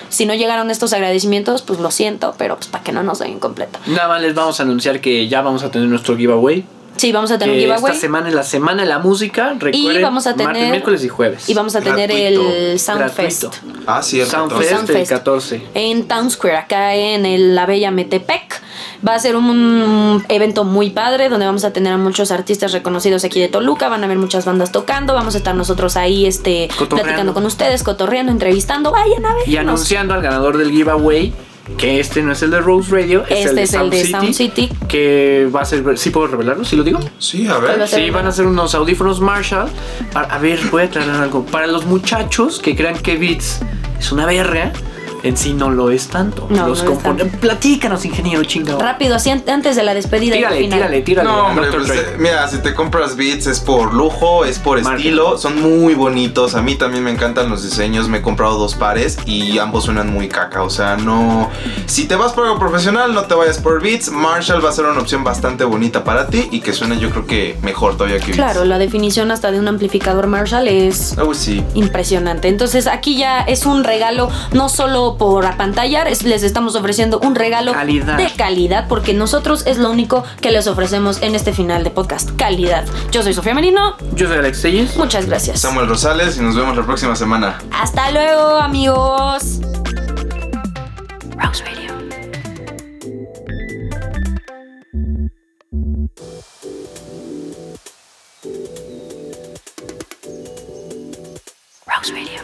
si 0.10 0.26
no 0.26 0.34
llegaron 0.34 0.72
estos 0.72 0.94
agradecimientos, 0.94 1.62
pues 1.62 1.80
lo 1.80 1.92
siento, 1.92 2.36
pero 2.38 2.56
pues 2.56 2.68
para 2.68 2.84
que 2.84 2.92
no 2.92 3.04
nos 3.04 3.20
den 3.20 3.40
completo. 3.40 3.80
Nada 3.88 4.08
más 4.08 4.22
les 4.22 4.34
vamos 4.34 4.60
a 4.60 4.64
anunciar 4.64 5.02
que 5.02 5.28
ya 5.28 5.42
vamos 5.42 5.64
a 5.64 5.72
tener 5.72 5.88
nuestro 5.88 6.16
giveaway. 6.18 6.66
Sí, 6.98 7.12
vamos 7.12 7.30
a 7.32 7.38
tener 7.38 7.54
un 7.56 7.60
giveaway. 7.60 7.92
Esta 7.94 8.00
semana 8.02 8.30
es 8.30 8.34
la 8.36 8.44
semana 8.44 8.84
de 8.84 8.88
la 8.90 9.00
música. 9.00 9.54
Recuerden, 9.60 10.02
vamos 10.02 10.28
a 10.28 10.32
tener- 10.34 10.48
martes, 10.48 10.70
miércoles 10.72 11.04
y 11.04 11.10
jueves. 11.10 11.50
Y 11.50 11.54
vamos 11.54 11.76
a 11.76 11.82
tener 11.82 12.08
Gratuito. 12.10 12.50
el 12.50 12.80
Soundfest. 12.80 13.44
Gratuito. 13.44 13.82
Ah, 13.86 14.02
cierto. 14.02 14.32
Soundfest 14.32 14.72
entonces. 14.72 14.72
el 14.72 14.78
Soundfest. 15.08 15.12
14. 15.12 15.62
en 15.74 16.08
Town 16.08 16.32
Square, 16.32 16.58
acá 16.58 16.96
en 16.96 17.26
el- 17.26 17.54
la 17.56 17.66
Bella 17.66 17.92
Metepec. 17.92 18.62
Va 19.08 19.14
a 19.16 19.20
ser 19.20 19.36
un 19.36 20.24
evento 20.30 20.64
muy 20.64 20.90
padre 20.90 21.30
donde 21.30 21.46
vamos 21.46 21.64
a 21.66 21.72
tener 21.74 21.94
a 21.94 21.98
muchos 21.98 22.32
artistas 22.32 22.72
reconocidos 22.72 23.24
aquí 23.24 23.40
de 23.40 23.50
Toluca, 23.50 23.90
van 23.90 24.02
a 24.02 24.06
haber 24.06 24.18
muchas 24.18 24.46
bandas 24.46 24.72
tocando, 24.72 25.14
vamos 25.14 25.36
a 25.36 25.38
estar 25.38 25.54
nosotros 25.56 25.98
ahí 25.98 26.26
este, 26.26 26.70
platicando 26.90 27.34
con 27.34 27.46
ustedes, 27.46 27.84
cotorreando, 27.84 28.32
entrevistando, 28.32 28.92
vayan 28.92 29.26
a 29.26 29.36
ver. 29.36 29.48
Y 29.50 29.58
anunciando 29.58 30.14
al 30.14 30.22
ganador 30.22 30.58
del 30.58 30.72
giveaway 30.72 31.34
que 31.78 32.00
este 32.00 32.22
no 32.22 32.32
es 32.32 32.42
el 32.44 32.52
de 32.52 32.62
Rose 32.62 32.92
Radio, 32.92 33.24
es 33.24 33.32
Este 33.46 33.50
el 33.50 33.56
de, 33.56 33.62
es 33.64 33.74
el 33.74 33.80
Sound, 33.80 33.92
de 33.92 33.98
City, 34.00 34.12
Sound 34.12 34.34
City. 34.34 34.70
Que 34.88 35.50
va 35.54 35.62
a 35.62 35.66
ser. 35.66 35.98
¿Sí 35.98 36.10
puedo 36.12 36.28
revelarlo? 36.28 36.64
¿Sí 36.64 36.76
lo 36.76 36.84
digo? 36.84 37.00
Sí, 37.18 37.48
a 37.48 37.56
¿Cuál 37.56 37.66
va 37.68 37.74
a 37.74 37.78
ver. 37.78 37.88
Sí, 37.88 38.10
van 38.10 38.28
a 38.28 38.32
ser 38.32 38.46
unos 38.46 38.76
audífonos 38.76 39.20
Marshall. 39.20 39.70
Para- 40.14 40.28
a 40.34 40.38
ver, 40.40 40.60
voy 40.72 40.84
a 40.84 40.86
aclarar 40.86 41.24
algo. 41.24 41.46
Para 41.46 41.68
los 41.68 41.86
muchachos 41.86 42.60
que 42.60 42.76
crean 42.76 42.98
que 43.00 43.18
Beats 43.18 43.62
es 44.00 44.12
una 44.12 44.26
verga, 44.26 44.72
en 45.26 45.36
sí 45.38 45.54
no 45.54 45.70
lo 45.70 45.90
es 45.92 46.08
tanto. 46.08 46.48
No, 46.50 46.68
los 46.68 46.84
no 46.84 46.92
es 46.92 46.98
compone- 47.00 47.18
tanto. 47.24 47.38
Platícanos, 47.40 48.06
ingeniero 48.06 48.44
chingado. 48.44 48.80
Rápido, 48.80 49.16
así 49.16 49.30
an- 49.32 49.44
antes 49.48 49.76
de 49.76 49.84
la 49.84 49.94
despedida 49.94 50.36
y 50.36 50.38
Tírale, 50.40 50.56
al 50.58 50.62
final. 50.64 50.80
tírale, 50.80 51.02
tírale. 51.02 51.30
No, 51.30 51.48
hombre, 51.48 51.68
pues, 51.72 51.90
eh, 51.90 52.16
mira, 52.18 52.48
si 52.48 52.60
te 52.60 52.74
compras 52.74 53.16
Beats 53.16 53.48
es 53.48 53.60
por 53.60 53.94
lujo, 53.94 54.46
es 54.46 54.60
por 54.60 54.82
Marketing. 54.82 55.10
estilo, 55.10 55.38
son 55.38 55.62
muy 55.62 55.94
bonitos. 55.96 56.56
A 56.56 56.62
mí 56.62 56.76
también 56.76 57.04
me 57.04 57.12
encantan 57.12 57.50
los 57.50 57.64
diseños, 57.64 58.08
me 58.08 58.20
he 58.20 58.22
comprado 58.22 58.58
dos 58.58 58.76
pares 58.76 59.18
y 59.26 59.58
ambos 59.60 59.86
suenan 59.86 60.12
muy 60.14 60.28
caca. 60.28 60.64
O 60.64 60.70
sea, 60.70 60.96
no. 60.98 61.50
Si 61.88 62.06
te 62.06 62.16
vas 62.16 62.34
por 62.34 62.46
algo 62.46 62.60
profesional, 62.60 63.14
no 63.14 63.24
te 63.24 63.34
vayas 63.36 63.58
por 63.58 63.82
Beats. 63.82 64.12
Marshall 64.12 64.64
va 64.64 64.70
a 64.70 64.74
ser 64.74 64.86
una 64.86 65.00
opción 65.02 65.24
bastante 65.24 65.64
bonita 65.64 66.04
para 66.04 66.28
ti 66.28 66.48
y 66.52 66.60
que 66.62 66.74
suene, 66.74 67.00
yo 67.00 67.10
creo 67.10 67.26
que 67.26 67.58
mejor 67.62 67.98
todavía 67.98 68.18
que 68.20 68.26
Beats. 68.28 68.38
Claro, 68.38 68.66
la 68.66 68.78
definición 68.78 69.32
hasta 69.32 69.52
de 69.52 69.60
un 69.60 69.68
amplificador 69.68 70.28
Marshall 70.28 70.68
es 70.68 71.16
Oh, 71.20 71.34
sí. 71.34 71.64
impresionante. 71.74 72.48
Entonces 72.48 72.88
aquí 72.88 73.18
ya 73.18 73.42
es 73.42 73.66
un 73.66 73.84
regalo 73.84 74.30
no 74.54 74.70
solo 74.70 75.15
por 75.18 75.46
apantallar, 75.46 76.08
es- 76.08 76.24
les 76.24 76.44
estamos 76.44 76.76
ofreciendo 76.76 77.20
un 77.20 77.36
regalo 77.36 77.74
Calidad. 77.74 78.18
de 78.18 78.30
calidad 78.32 78.88
porque 78.88 79.14
nosotros 79.14 79.64
es 79.66 79.78
lo 79.78 79.90
único 79.92 80.24
que 80.42 80.52
les 80.52 80.68
ofrecemos 80.68 81.22
en 81.22 81.36
este 81.36 81.54
final 81.54 81.84
de 81.84 81.90
podcast, 81.92 82.30
calidad. 82.38 82.86
Yo 83.12 83.24
soy 83.24 83.34
Sofía 83.34 83.54
Merino, 83.54 83.96
Yo 84.16 84.28
soy 84.28 84.38
Alex 84.38 84.62
Telles. 84.62 84.98
muchas 84.98 85.26
gracias. 85.26 85.60
Samuel 85.62 85.88
Rosales 85.88 86.38
y 86.38 86.42
nos 86.42 86.56
vemos 86.56 86.76
la 86.76 86.84
próxima 86.86 87.16
semana. 87.16 87.60
Hasta 87.72 88.12
luego 88.12 88.58
amigos. 88.58 89.60
Rose 91.38 91.64
Radio. 91.66 91.94
Rose 101.88 102.12
Radio. 102.12 102.35